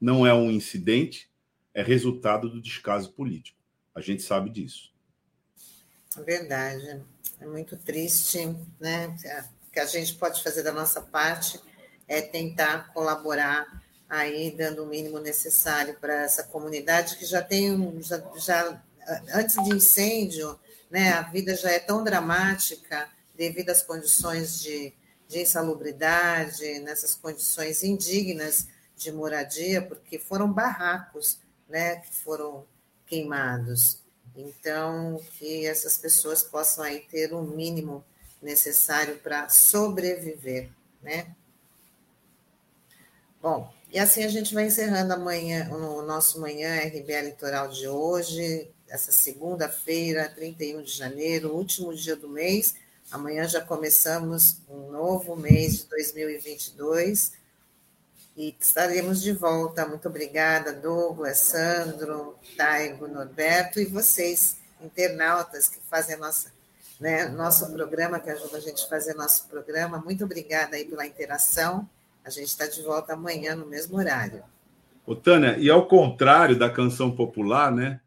não 0.00 0.26
é 0.26 0.34
um 0.34 0.50
incidente, 0.50 1.30
é 1.72 1.82
resultado 1.82 2.50
do 2.50 2.60
descaso 2.60 3.12
político. 3.12 3.58
A 3.94 4.00
gente 4.00 4.22
sabe 4.22 4.50
disso. 4.50 4.92
Verdade. 6.24 7.02
É 7.40 7.46
muito 7.46 7.76
triste, 7.76 8.38
né? 8.80 9.16
Que 9.72 9.80
a 9.80 9.86
gente 9.86 10.14
pode 10.14 10.42
fazer 10.42 10.62
da 10.62 10.72
nossa 10.72 11.00
parte 11.00 11.60
é 12.06 12.20
tentar 12.20 12.92
colaborar 12.92 13.82
aí, 14.08 14.50
dando 14.50 14.84
o 14.84 14.86
mínimo 14.86 15.18
necessário 15.18 15.96
para 15.98 16.24
essa 16.24 16.42
comunidade 16.44 17.16
que 17.16 17.24
já 17.24 17.42
tem 17.42 17.72
um, 17.72 18.02
já, 18.02 18.22
já 18.36 18.82
antes 19.34 19.56
de 19.64 19.74
incêndio, 19.74 20.58
né? 20.90 21.12
A 21.12 21.22
vida 21.22 21.56
já 21.56 21.70
é 21.70 21.78
tão 21.78 22.04
dramática 22.04 23.08
devido 23.34 23.70
às 23.70 23.82
condições 23.82 24.60
de, 24.60 24.92
de 25.26 25.40
insalubridade, 25.40 26.78
nessas 26.80 27.14
condições 27.14 27.82
indignas 27.82 28.68
de 28.94 29.10
moradia, 29.10 29.80
porque 29.80 30.18
foram 30.18 30.52
barracos, 30.52 31.38
né? 31.66 31.96
Que 31.96 32.14
foram 32.14 32.66
queimados. 33.06 34.02
Então, 34.36 35.20
que 35.38 35.66
essas 35.66 35.96
pessoas 35.96 36.42
possam 36.42 36.84
aí 36.84 37.00
ter 37.00 37.32
o 37.32 37.42
mínimo 37.42 38.04
necessário 38.42 39.16
para 39.18 39.48
sobreviver, 39.48 40.68
né? 41.00 41.34
Bom, 43.40 43.72
e 43.90 43.98
assim 43.98 44.24
a 44.24 44.28
gente 44.28 44.54
vai 44.54 44.66
encerrando 44.66 45.12
amanhã, 45.12 45.68
o 45.70 46.02
nosso 46.02 46.40
Manhã 46.40 46.80
RBA 46.86 47.22
Litoral 47.22 47.68
de 47.68 47.88
hoje, 47.88 48.70
essa 48.88 49.10
segunda-feira, 49.10 50.28
31 50.28 50.82
de 50.82 50.92
janeiro, 50.92 51.54
último 51.54 51.94
dia 51.94 52.14
do 52.14 52.28
mês. 52.28 52.74
Amanhã 53.10 53.48
já 53.48 53.60
começamos 53.60 54.58
um 54.68 54.90
novo 54.90 55.34
mês 55.34 55.78
de 55.78 55.84
2022 55.86 57.32
e 58.36 58.54
estaremos 58.60 59.22
de 59.22 59.32
volta. 59.32 59.86
Muito 59.86 60.08
obrigada, 60.08 60.72
Douglas, 60.72 61.38
Sandro, 61.38 62.38
Taigo, 62.56 63.08
Norberto 63.08 63.80
e 63.80 63.86
vocês, 63.86 64.56
internautas 64.80 65.68
que 65.68 65.78
fazem 65.88 66.14
a 66.16 66.18
nossa, 66.18 66.51
né, 67.02 67.28
nosso 67.28 67.72
programa, 67.72 68.20
que 68.20 68.30
ajuda 68.30 68.58
a 68.58 68.60
gente 68.60 68.84
a 68.84 68.88
fazer 68.88 69.14
nosso 69.14 69.48
programa. 69.48 69.98
Muito 69.98 70.24
obrigada 70.24 70.76
aí 70.76 70.84
pela 70.84 71.04
interação. 71.04 71.88
A 72.24 72.30
gente 72.30 72.46
está 72.46 72.64
de 72.68 72.80
volta 72.80 73.14
amanhã 73.14 73.56
no 73.56 73.66
mesmo 73.66 73.98
horário. 73.98 74.44
Ô, 75.04 75.16
Tânia, 75.16 75.58
e 75.58 75.68
ao 75.68 75.88
contrário 75.88 76.56
da 76.56 76.70
canção 76.70 77.10
popular, 77.10 77.72
né? 77.72 78.00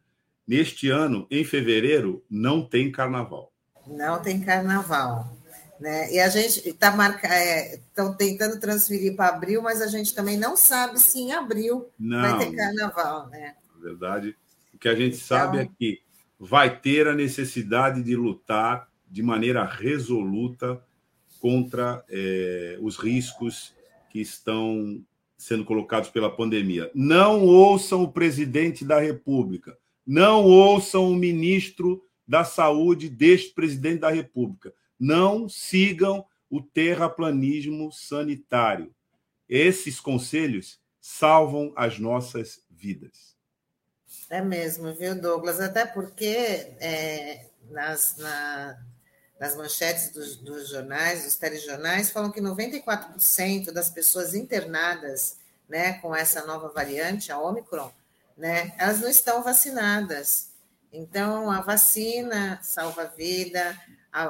Neste 0.48 0.90
ano, 0.90 1.28
em 1.30 1.44
fevereiro, 1.44 2.24
não 2.30 2.64
tem 2.66 2.90
carnaval. 2.90 3.52
Não 3.86 4.22
tem 4.22 4.40
carnaval. 4.40 5.28
Né? 5.78 6.14
E 6.14 6.20
a 6.22 6.30
gente 6.30 6.70
está 6.70 6.96
marcando, 6.96 7.34
estão 7.34 8.14
é, 8.14 8.16
tentando 8.16 8.60
transferir 8.62 9.14
para 9.14 9.36
abril, 9.36 9.62
mas 9.62 9.82
a 9.82 9.88
gente 9.88 10.16
também 10.16 10.38
não 10.38 10.56
sabe 10.56 11.00
se 11.00 11.20
em 11.20 11.34
abril 11.34 11.90
não, 12.00 12.22
vai 12.22 12.38
ter 12.38 12.56
carnaval. 12.56 13.28
Né? 13.28 13.56
Na 13.76 13.84
verdade, 13.84 14.38
o 14.74 14.78
que 14.78 14.88
a 14.88 14.96
gente 14.96 15.18
sabe 15.18 15.58
é 15.58 15.62
então, 15.64 15.74
é 15.74 15.78
que 15.78 16.05
vai 16.40 16.80
ter 16.80 17.08
a 17.08 17.16
necessidade 17.16 18.04
de 18.04 18.16
lutar 18.16 18.90
de 19.10 19.24
maneira 19.24 19.64
resoluta 19.64 20.84
contra 21.40 22.04
é, 22.10 22.78
os 22.82 22.98
riscos 22.98 23.74
que 24.10 24.20
estão 24.20 25.04
sendo 25.38 25.64
colocados 25.64 26.10
pela 26.10 26.34
pandemia. 26.34 26.90
Não 26.94 27.46
ouçam 27.46 28.04
o 28.04 28.12
presidente 28.12 28.84
da 28.84 29.00
República, 29.00 29.78
não 30.06 30.44
ouçam 30.44 31.12
o 31.12 31.16
ministro 31.16 32.04
da 32.28 32.44
Saúde 32.44 33.10
deste 33.10 33.54
presidente 33.54 34.00
da 34.00 34.10
República 34.10 34.74
não 35.00 35.48
sigam 35.50 36.26
o 36.50 36.62
terraplanismo 36.62 37.92
sanitário. 37.92 38.94
Esses 39.48 40.00
conselhos 40.00 40.80
salvam 41.00 41.74
as 41.76 42.00
nossas 42.00 42.66
vidas. 42.70 43.35
É 44.30 44.42
mesmo, 44.42 44.94
viu, 44.94 45.20
Douglas? 45.20 45.60
Até 45.60 45.86
porque 45.86 46.76
é, 46.80 47.46
nas, 47.70 48.18
na, 48.18 48.78
nas 49.40 49.56
manchetes 49.56 50.10
dos, 50.10 50.38
dos, 50.38 50.70
jornais, 50.70 51.24
dos 51.24 51.36
telejornais, 51.36 52.10
falam 52.10 52.32
que 52.32 52.42
94% 52.42 53.72
das 53.72 53.90
pessoas 53.90 54.34
internadas 54.34 55.38
né, 55.70 55.94
com 56.00 56.16
essa 56.16 56.46
nova 56.46 56.70
variante, 56.70 57.32
a 57.32 57.40
Omicron, 57.40 57.92
né, 58.38 58.74
elas 58.78 59.00
não 59.00 59.10
estão 59.10 59.44
vacinadas. 59.44 60.52
Então, 60.92 61.52
a 61.52 61.62
vacina 61.62 62.60
salva 62.64 63.04
a 63.04 63.06
vida, 63.06 63.78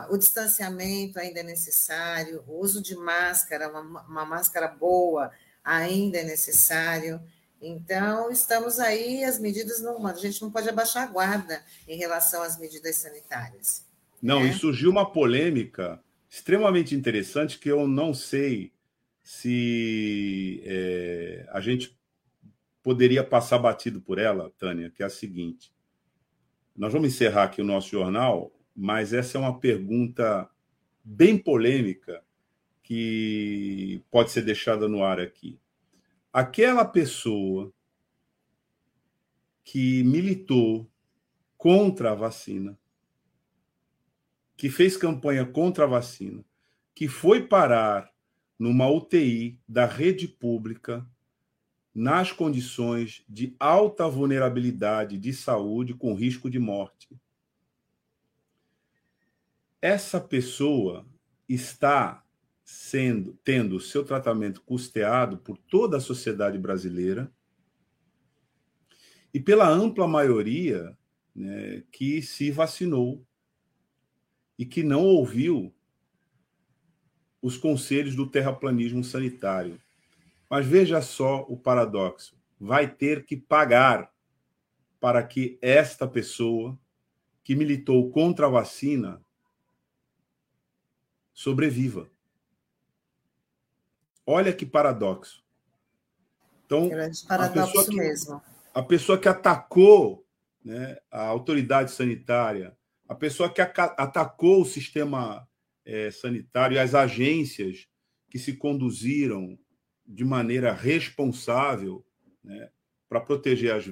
o 0.10 0.18
distanciamento 0.18 1.20
ainda 1.20 1.42
é 1.42 1.44
necessário, 1.44 2.44
o 2.48 2.60
uso 2.60 2.82
de 2.82 2.96
máscara, 2.96 3.70
uma, 3.70 4.02
uma 4.02 4.26
máscara 4.26 4.68
boa 4.68 5.32
ainda 5.64 6.20
é 6.20 6.24
necessário. 6.24 7.22
Então, 7.62 8.30
estamos 8.32 8.80
aí, 8.80 9.24
as 9.24 9.40
medidas 9.40 9.82
não. 9.82 10.06
A 10.06 10.14
gente 10.14 10.42
não 10.42 10.52
pode 10.52 10.70
abaixar 10.70 11.04
a 11.04 11.12
guarda 11.12 11.64
em 11.88 11.98
relação 11.98 12.44
às 12.44 12.60
medidas 12.60 12.96
sanitárias. 12.98 13.86
Não, 14.22 14.42
né? 14.42 14.50
e 14.50 14.54
surgiu 14.54 14.92
uma 14.92 15.12
polêmica 15.12 16.02
extremamente 16.30 16.96
interessante 16.96 17.60
que 17.60 17.70
eu 17.70 17.88
não 17.88 18.14
sei 18.14 18.72
se 19.24 20.62
é, 20.66 21.48
a 21.52 21.62
gente 21.62 21.98
poderia 22.84 23.24
passar 23.24 23.58
batido 23.58 24.00
por 24.02 24.20
ela, 24.20 24.52
Tânia, 24.58 24.92
que 24.92 25.02
é 25.02 25.06
a 25.06 25.10
seguinte. 25.10 25.74
Nós 26.76 26.94
vamos 26.94 27.08
encerrar 27.08 27.46
aqui 27.46 27.62
o 27.62 27.66
nosso 27.66 27.90
jornal 27.90 28.52
mas 28.76 29.14
essa 29.14 29.38
é 29.38 29.40
uma 29.42 29.58
pergunta 29.58 30.50
bem 31.02 31.38
polêmica 31.38 32.22
que 32.84 34.04
pode 34.12 34.32
ser 34.32 34.42
deixada 34.42 34.88
no 34.90 35.04
ar 35.04 35.20
aqui. 35.20 35.58
Aquela 36.38 36.84
pessoa 36.84 37.72
que 39.64 40.04
militou 40.04 40.86
contra 41.58 42.12
a 42.12 42.14
vacina, 42.14 42.78
que 44.58 44.70
fez 44.70 44.98
campanha 44.98 45.46
contra 45.46 45.86
a 45.86 45.88
vacina, 45.88 46.44
que 46.94 47.08
foi 47.08 47.48
parar 47.48 48.14
numa 48.60 48.86
UTI 48.86 49.58
da 49.66 49.86
rede 49.86 50.28
pública 50.28 51.10
nas 51.94 52.34
condições 52.34 53.24
de 53.30 53.56
alta 53.58 54.06
vulnerabilidade 54.06 55.18
de 55.18 55.32
saúde 55.32 55.94
com 55.94 56.14
risco 56.14 56.50
de 56.50 56.60
morte. 56.60 57.08
Essa 59.82 60.20
pessoa 60.20 61.08
está 61.48 62.25
sendo 62.66 63.38
tendo 63.44 63.80
seu 63.80 64.04
tratamento 64.04 64.60
custeado 64.62 65.38
por 65.38 65.56
toda 65.56 65.98
a 65.98 66.02
sociedade 66.02 66.58
brasileira 66.58 67.32
e 69.32 69.40
pela 69.40 69.70
ampla 69.70 70.08
maioria 70.08 70.98
né, 71.36 71.84
que 71.92 72.24
se 72.24 72.50
vacinou 72.50 73.24
e 74.58 74.66
que 74.66 74.82
não 74.82 75.04
ouviu 75.04 75.72
os 77.40 77.56
conselhos 77.56 78.16
do 78.16 78.28
terraplanismo 78.28 79.04
sanitário. 79.04 79.80
Mas 80.50 80.66
veja 80.66 81.02
só 81.04 81.42
o 81.48 81.56
paradoxo: 81.56 82.36
vai 82.60 82.90
ter 82.90 83.26
que 83.26 83.38
pagar 83.38 84.12
para 85.00 85.22
que 85.22 85.60
esta 85.62 86.08
pessoa 86.08 86.80
que 87.44 87.56
militou 87.56 88.10
contra 88.10 88.48
a 88.48 88.50
vacina 88.50 89.24
sobreviva. 91.32 92.10
Olha 94.26 94.52
que 94.52 94.66
paradoxo. 94.66 95.44
Então, 96.66 96.90
paradoxo 97.28 97.80
a 97.80 97.86
que, 97.86 97.96
mesmo. 97.96 98.42
A 98.74 98.82
pessoa 98.82 99.18
que 99.18 99.28
atacou 99.28 100.26
né, 100.64 100.98
a 101.12 101.26
autoridade 101.28 101.92
sanitária, 101.92 102.76
a 103.08 103.14
pessoa 103.14 103.50
que 103.50 103.62
atacou 103.62 104.62
o 104.62 104.66
sistema 104.66 105.48
é, 105.86 106.10
sanitário 106.10 106.76
e 106.76 106.80
as 106.80 106.96
agências 106.96 107.88
que 108.30 108.40
se 108.40 108.54
conduziram 108.54 109.58
de 110.06 110.26
maneira 110.26 110.74
responsável 110.74 112.04
né, 112.44 112.70
para 113.08 113.22
proteger 113.22 113.74
as, 113.74 113.86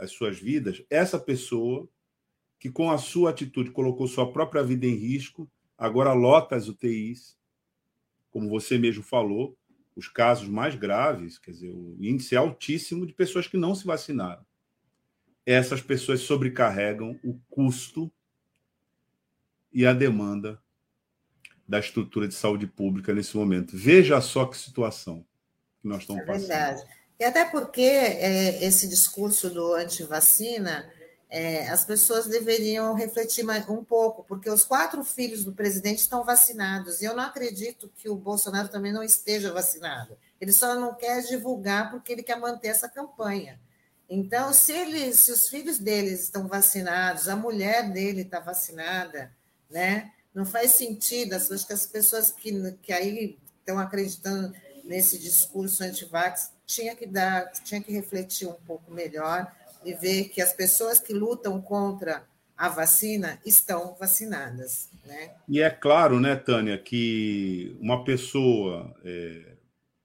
as 0.00 0.12
suas 0.12 0.38
vidas, 0.38 0.84
essa 0.90 1.18
pessoa 1.18 1.88
que, 2.58 2.70
com 2.70 2.90
a 2.90 2.98
sua 2.98 3.30
atitude, 3.30 3.70
colocou 3.70 4.06
sua 4.06 4.30
própria 4.32 4.62
vida 4.62 4.86
em 4.86 4.94
risco, 4.94 5.50
agora 5.76 6.12
lota 6.12 6.56
as 6.56 6.68
UTIs, 6.68 7.38
como 8.30 8.48
você 8.48 8.76
mesmo 8.76 9.02
falou, 9.02 9.56
os 9.98 10.06
casos 10.06 10.48
mais 10.48 10.76
graves, 10.76 11.38
quer 11.38 11.50
dizer, 11.50 11.70
o 11.70 11.96
índice 12.00 12.36
é 12.36 12.38
altíssimo 12.38 13.04
de 13.04 13.12
pessoas 13.12 13.48
que 13.48 13.56
não 13.56 13.74
se 13.74 13.84
vacinaram. 13.84 14.46
Essas 15.44 15.80
pessoas 15.80 16.20
sobrecarregam 16.20 17.18
o 17.24 17.36
custo 17.50 18.08
e 19.72 19.84
a 19.84 19.92
demanda 19.92 20.62
da 21.66 21.80
estrutura 21.80 22.28
de 22.28 22.34
saúde 22.34 22.64
pública 22.64 23.12
nesse 23.12 23.36
momento. 23.36 23.76
Veja 23.76 24.20
só 24.20 24.46
que 24.46 24.56
situação 24.56 25.26
que 25.82 25.88
nós 25.88 26.02
estamos 26.02 26.22
é 26.22 26.26
passando. 26.26 26.46
Verdade. 26.46 26.82
E 27.18 27.24
até 27.24 27.44
porque 27.46 27.82
é, 27.82 28.64
esse 28.64 28.88
discurso 28.88 29.50
do 29.50 29.74
anti-vacina 29.74 30.88
é, 31.30 31.68
as 31.68 31.84
pessoas 31.84 32.26
deveriam 32.26 32.94
refletir 32.94 33.42
mais 33.44 33.68
um 33.68 33.84
pouco, 33.84 34.24
porque 34.24 34.48
os 34.48 34.64
quatro 34.64 35.04
filhos 35.04 35.44
do 35.44 35.52
presidente 35.52 35.98
estão 35.98 36.24
vacinados, 36.24 37.00
e 37.00 37.04
eu 37.04 37.14
não 37.14 37.24
acredito 37.24 37.92
que 37.96 38.08
o 38.08 38.16
Bolsonaro 38.16 38.68
também 38.68 38.92
não 38.92 39.02
esteja 39.02 39.52
vacinado. 39.52 40.16
Ele 40.40 40.52
só 40.52 40.74
não 40.74 40.94
quer 40.94 41.22
divulgar 41.22 41.90
porque 41.90 42.12
ele 42.12 42.22
quer 42.22 42.38
manter 42.38 42.68
essa 42.68 42.88
campanha. 42.88 43.60
Então, 44.08 44.52
se, 44.52 44.72
ele, 44.72 45.12
se 45.12 45.30
os 45.30 45.48
filhos 45.48 45.78
deles 45.78 46.22
estão 46.22 46.48
vacinados, 46.48 47.28
a 47.28 47.36
mulher 47.36 47.90
dele 47.92 48.22
está 48.22 48.40
vacinada, 48.40 49.30
né? 49.68 50.12
não 50.38 50.46
faz 50.46 50.72
sentido. 50.72 51.34
Acho 51.34 51.66
que 51.66 51.72
as 51.72 51.86
pessoas 51.86 52.30
que, 52.30 52.72
que 52.82 52.92
aí 52.92 53.38
estão 53.58 53.78
acreditando 53.78 54.54
nesse 54.84 55.18
discurso 55.18 55.82
anti-vax 55.82 56.52
tinha 56.64 56.96
tinha 57.64 57.82
que 57.82 57.92
refletir 57.92 58.46
um 58.46 58.54
pouco 58.66 58.90
melhor 58.90 59.52
e 59.84 59.94
ver 59.94 60.28
que 60.28 60.40
as 60.40 60.52
pessoas 60.52 60.98
que 60.98 61.12
lutam 61.12 61.60
contra 61.60 62.26
a 62.56 62.68
vacina 62.68 63.38
estão 63.46 63.96
vacinadas. 63.98 64.90
Né? 65.06 65.30
E 65.48 65.60
é 65.60 65.70
claro, 65.70 66.18
né, 66.18 66.34
Tânia, 66.34 66.76
que 66.76 67.76
uma 67.80 68.04
pessoa, 68.04 68.94
é, 69.04 69.54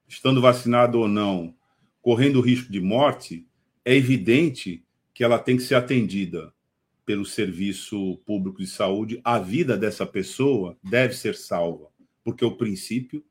estando 0.07 0.39
vacinada 0.39 0.97
ou 0.97 1.07
não, 1.07 1.55
correndo 2.01 2.41
risco 2.41 2.71
de 2.71 2.79
morte, 2.79 3.47
é 3.83 3.95
evidente 3.95 4.83
que 5.13 5.23
ela 5.23 5.39
tem 5.39 5.57
que 5.57 5.63
ser 5.63 5.75
atendida 5.75 6.53
pelo 7.05 7.25
serviço 7.25 8.17
público 8.25 8.59
de 8.59 8.67
saúde. 8.67 9.19
A 9.23 9.39
vida 9.39 9.77
dessa 9.77 10.05
pessoa 10.05 10.77
deve 10.83 11.15
ser 11.15 11.35
salva, 11.35 11.87
porque 12.23 12.45
o 12.45 12.55
princípio 12.55 13.23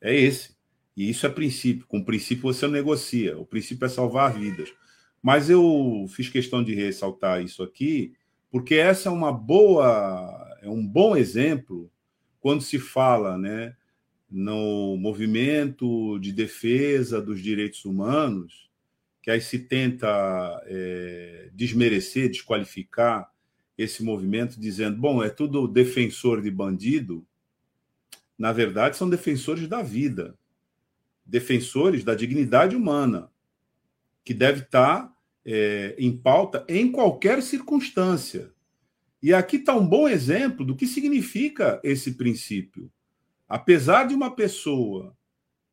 é 0.00 0.14
esse. 0.14 0.56
E 0.96 1.08
isso 1.08 1.26
é 1.26 1.28
princípio. 1.28 1.86
Com 1.86 1.98
o 1.98 2.04
princípio 2.04 2.42
você 2.42 2.66
negocia. 2.66 3.38
O 3.38 3.46
princípio 3.46 3.86
é 3.86 3.88
salvar 3.88 4.32
vidas. 4.32 4.72
Mas 5.22 5.50
eu 5.50 6.06
fiz 6.08 6.28
questão 6.28 6.62
de 6.62 6.74
ressaltar 6.74 7.42
isso 7.42 7.62
aqui, 7.62 8.14
porque 8.50 8.76
essa 8.76 9.08
é 9.08 9.12
uma 9.12 9.32
boa, 9.32 10.58
é 10.62 10.68
um 10.68 10.86
bom 10.86 11.16
exemplo 11.16 11.90
quando 12.40 12.62
se 12.62 12.78
fala, 12.78 13.36
né, 13.36 13.76
no 14.30 14.96
movimento 14.96 16.18
de 16.18 16.32
defesa 16.32 17.20
dos 17.20 17.40
direitos 17.40 17.84
humanos, 17.84 18.70
que 19.22 19.30
aí 19.30 19.40
se 19.40 19.58
tenta 19.58 20.62
é, 20.66 21.50
desmerecer, 21.52 22.30
desqualificar 22.30 23.30
esse 23.76 24.02
movimento, 24.02 24.58
dizendo, 24.58 24.96
bom, 24.96 25.22
é 25.22 25.28
tudo 25.28 25.68
defensor 25.68 26.40
de 26.40 26.50
bandido. 26.50 27.26
Na 28.38 28.52
verdade, 28.52 28.96
são 28.96 29.08
defensores 29.08 29.68
da 29.68 29.82
vida, 29.82 30.36
defensores 31.26 32.04
da 32.04 32.14
dignidade 32.14 32.74
humana 32.76 33.30
que 34.28 34.34
deve 34.34 34.60
estar 34.60 35.10
é, 35.42 35.94
em 35.98 36.14
pauta 36.14 36.62
em 36.68 36.92
qualquer 36.92 37.40
circunstância. 37.42 38.52
E 39.22 39.32
aqui 39.32 39.56
está 39.56 39.74
um 39.74 39.88
bom 39.88 40.06
exemplo 40.06 40.66
do 40.66 40.76
que 40.76 40.86
significa 40.86 41.80
esse 41.82 42.12
princípio. 42.12 42.92
Apesar 43.48 44.06
de 44.06 44.14
uma 44.14 44.36
pessoa 44.36 45.16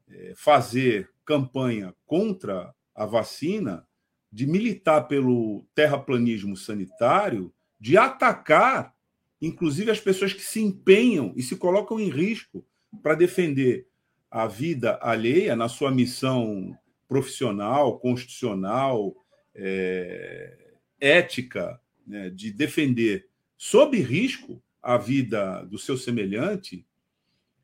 é, 0.07 0.31
fazer 0.37 1.09
campanha 1.25 1.93
contra 2.05 2.73
a 2.95 3.05
vacina, 3.05 3.85
de 4.31 4.47
militar 4.47 5.01
pelo 5.01 5.65
terraplanismo 5.75 6.55
sanitário, 6.55 7.53
de 7.77 7.97
atacar, 7.97 8.95
inclusive, 9.41 9.91
as 9.91 9.99
pessoas 9.99 10.31
que 10.31 10.43
se 10.43 10.61
empenham 10.61 11.33
e 11.35 11.43
se 11.43 11.57
colocam 11.57 11.99
em 11.99 12.09
risco 12.09 12.65
para 13.03 13.15
defender 13.15 13.85
a 14.31 14.47
vida 14.47 14.97
alheia 15.01 15.57
na 15.57 15.67
sua 15.67 15.91
missão 15.91 16.73
profissional, 17.07 17.99
constitucional, 17.99 19.15
é, 19.53 20.75
ética, 20.99 21.79
né, 22.05 22.29
de 22.29 22.51
defender 22.51 23.27
sob 23.57 23.97
risco 23.99 24.61
a 24.81 24.97
vida 24.97 25.63
do 25.63 25.77
seu 25.77 25.97
semelhante, 25.97 26.85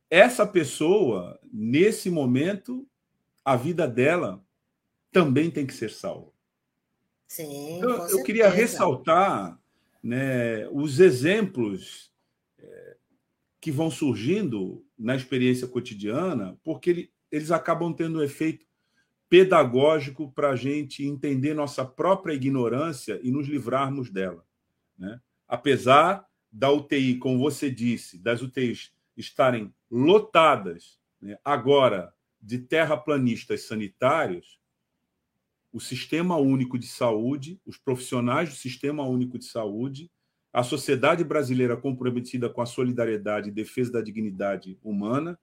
essa 0.09 0.45
pessoa, 0.45 1.39
nesse 1.51 2.09
momento, 2.09 2.87
a 3.45 3.55
vida 3.55 3.87
dela 3.87 4.43
também 5.11 5.49
tem 5.49 5.65
que 5.65 5.73
ser 5.73 5.91
salva. 5.91 6.31
Sim, 7.27 7.77
então, 7.77 8.09
eu 8.09 8.23
queria 8.23 8.49
ressaltar 8.49 9.57
né, 10.03 10.67
os 10.69 10.99
exemplos 10.99 12.11
é, 12.59 12.97
que 13.61 13.71
vão 13.71 13.89
surgindo 13.89 14.83
na 14.97 15.15
experiência 15.15 15.67
cotidiana, 15.67 16.59
porque 16.63 16.89
ele, 16.89 17.13
eles 17.31 17.51
acabam 17.51 17.93
tendo 17.93 18.19
um 18.19 18.23
efeito 18.23 18.65
pedagógico 19.31 20.29
para 20.29 20.49
a 20.49 20.55
gente 20.57 21.05
entender 21.05 21.53
nossa 21.53 21.85
própria 21.85 22.33
ignorância 22.33 23.17
e 23.23 23.31
nos 23.31 23.47
livrarmos 23.47 24.09
dela. 24.09 24.45
Né? 24.99 25.21
Apesar 25.47 26.27
da 26.51 26.69
UTI, 26.69 27.15
como 27.15 27.39
você 27.39 27.71
disse, 27.71 28.19
das 28.19 28.41
UTIs 28.41 28.91
estarem 29.15 29.73
lotadas 29.89 30.99
né, 31.21 31.37
agora 31.45 32.13
de 32.41 32.59
terraplanistas 32.59 33.63
sanitários, 33.63 34.59
o 35.71 35.79
Sistema 35.79 36.35
Único 36.35 36.77
de 36.77 36.87
Saúde, 36.87 37.57
os 37.65 37.77
profissionais 37.77 38.49
do 38.49 38.55
Sistema 38.55 39.07
Único 39.07 39.39
de 39.39 39.45
Saúde, 39.45 40.11
a 40.51 40.61
sociedade 40.61 41.23
brasileira 41.23 41.77
comprometida 41.77 42.49
com 42.49 42.61
a 42.61 42.65
solidariedade 42.65 43.47
e 43.47 43.53
defesa 43.53 43.93
da 43.93 44.01
dignidade 44.01 44.77
humana, 44.83 45.39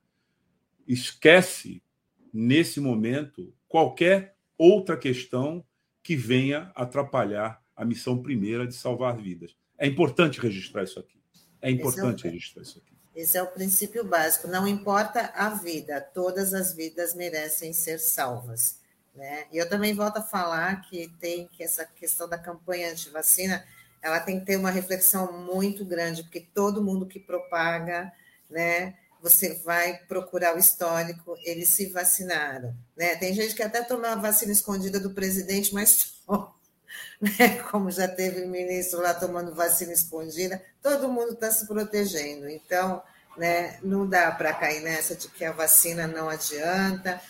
esquece, 0.87 1.83
nesse 2.31 2.81
momento, 2.81 3.55
qualquer 3.69 4.35
outra 4.57 4.97
questão 4.97 5.65
que 6.03 6.17
venha 6.17 6.73
atrapalhar 6.75 7.63
a 7.77 7.85
missão 7.85 8.21
primeira 8.21 8.67
de 8.67 8.75
salvar 8.75 9.17
vidas. 9.17 9.57
É 9.77 9.87
importante 9.87 10.41
registrar 10.41 10.83
isso 10.83 10.99
aqui. 10.99 11.19
É 11.61 11.71
importante 11.71 12.27
é 12.27 12.31
o, 12.31 12.33
registrar 12.33 12.63
isso 12.63 12.79
aqui. 12.79 12.93
Esse 13.15 13.37
é 13.37 13.43
o 13.43 13.47
princípio 13.47 14.05
básico. 14.05 14.49
Não 14.49 14.67
importa 14.67 15.33
a 15.35 15.51
vida, 15.51 16.01
todas 16.01 16.55
as 16.55 16.75
vidas 16.75 17.15
merecem 17.15 17.73
ser 17.73 17.99
salvas. 17.99 18.81
Né? 19.15 19.47
E 19.53 19.59
eu 19.59 19.69
também 19.69 19.95
volto 19.95 20.19
a 20.19 20.23
falar 20.23 20.81
que 20.83 21.09
tem 21.21 21.47
que 21.49 21.63
essa 21.63 21.85
questão 21.85 22.29
da 22.29 22.39
campanha 22.39 22.91
anti-vacina, 22.91 23.65
ela 24.01 24.21
tem 24.21 24.39
que 24.39 24.47
ter 24.47 24.57
uma 24.57 24.71
reflexão 24.71 25.33
muito 25.45 25.85
grande, 25.85 26.23
porque 26.23 26.41
todo 26.41 26.83
mundo 26.83 27.07
que 27.07 27.19
propaga, 27.19 28.13
né, 28.49 28.97
você 29.21 29.55
vai 29.65 29.99
procurar 30.07 30.55
o 30.55 30.59
histórico, 30.59 31.37
eles 31.45 31.69
se 31.69 31.87
vacinaram. 31.87 32.75
Né? 32.97 33.17
Tem 33.17 33.35
gente 33.35 33.55
que 33.55 33.63
até 33.63 33.83
tomou 33.83 34.07
a 34.07 34.15
vacina 34.15 34.53
escondida 34.53 35.01
do 35.01 35.11
presidente, 35.11 35.75
mas 35.75 36.15
né? 37.21 37.63
como 37.71 37.91
já 37.91 38.09
teve 38.09 38.47
ministro 38.47 39.01
lá 39.01 39.15
tomando 39.15 39.55
vacina 39.55 39.93
escondida, 39.93 40.63
todo 40.83 41.09
mundo 41.09 41.33
está 41.33 41.51
se 41.51 41.67
protegendo. 41.67 42.49
Então, 42.49 43.03
né, 43.37 43.79
não 43.83 44.07
dá 44.07 44.31
para 44.33 44.53
cair 44.53 44.81
nessa 44.81 45.15
de 45.15 45.29
que 45.29 45.45
a 45.45 45.53
vacina 45.53 46.07
não 46.07 46.29
adianta, 46.29 47.21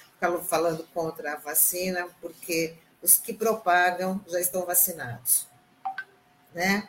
falando 0.48 0.84
contra 0.94 1.34
a 1.34 1.36
vacina, 1.36 2.08
porque 2.20 2.74
os 3.00 3.16
que 3.16 3.32
propagam 3.32 4.20
já 4.26 4.40
estão 4.40 4.64
vacinados. 4.64 5.46
Né? 6.54 6.88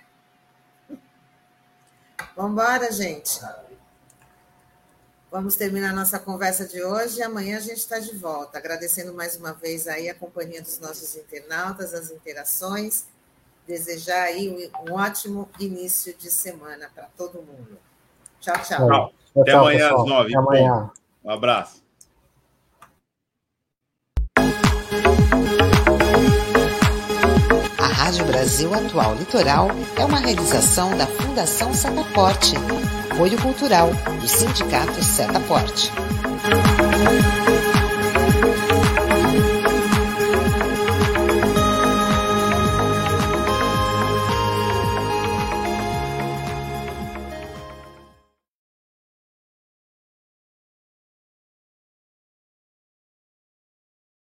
Vamos 2.36 2.54
embora, 2.54 2.92
gente. 2.92 3.40
Vamos 5.32 5.56
terminar 5.56 5.94
nossa 5.94 6.18
conversa 6.18 6.66
de 6.66 6.84
hoje 6.84 7.20
e 7.20 7.24
amanhã 7.24 7.58
a 7.58 7.60
gente 7.60 7.78
está 7.78 8.00
de 8.00 8.16
volta. 8.16 8.58
Agradecendo 8.58 9.14
mais 9.14 9.36
uma 9.36 9.54
vez 9.54 9.88
aí 9.88 10.10
a 10.10 10.16
companhia 10.16 10.60
dos 10.60 10.80
nossos 10.80 11.16
internautas, 11.16 11.94
as 11.94 12.10
interações. 12.10 13.06
Desejar 13.68 14.24
aí 14.24 14.72
um 14.88 14.94
ótimo 14.94 15.48
início 15.60 16.16
de 16.16 16.32
semana 16.32 16.90
para 16.96 17.08
todo 17.16 17.44
mundo. 17.44 17.78
Tchau, 18.40 18.56
tchau. 18.56 18.88
tchau. 18.88 19.14
Até 19.40 19.52
tchau, 19.52 19.62
amanhã 19.62 19.90
pessoal. 19.90 20.02
às 20.02 20.10
nove. 20.10 20.30
Até 20.30 20.38
amanhã. 20.40 20.92
Um 21.24 21.30
abraço. 21.30 21.84
A 27.78 27.88
Rádio 27.88 28.26
Brasil 28.26 28.74
Atual 28.74 29.14
Litoral 29.14 29.68
é 29.96 30.06
uma 30.06 30.18
realização 30.18 30.98
da 30.98 31.06
Fundação 31.06 31.72
Setaporte 31.72 32.56
apoio 33.12 33.38
cultural 33.42 33.92
do 34.22 34.28
Sindicato 34.28 35.04
Setaporte. 35.04 35.92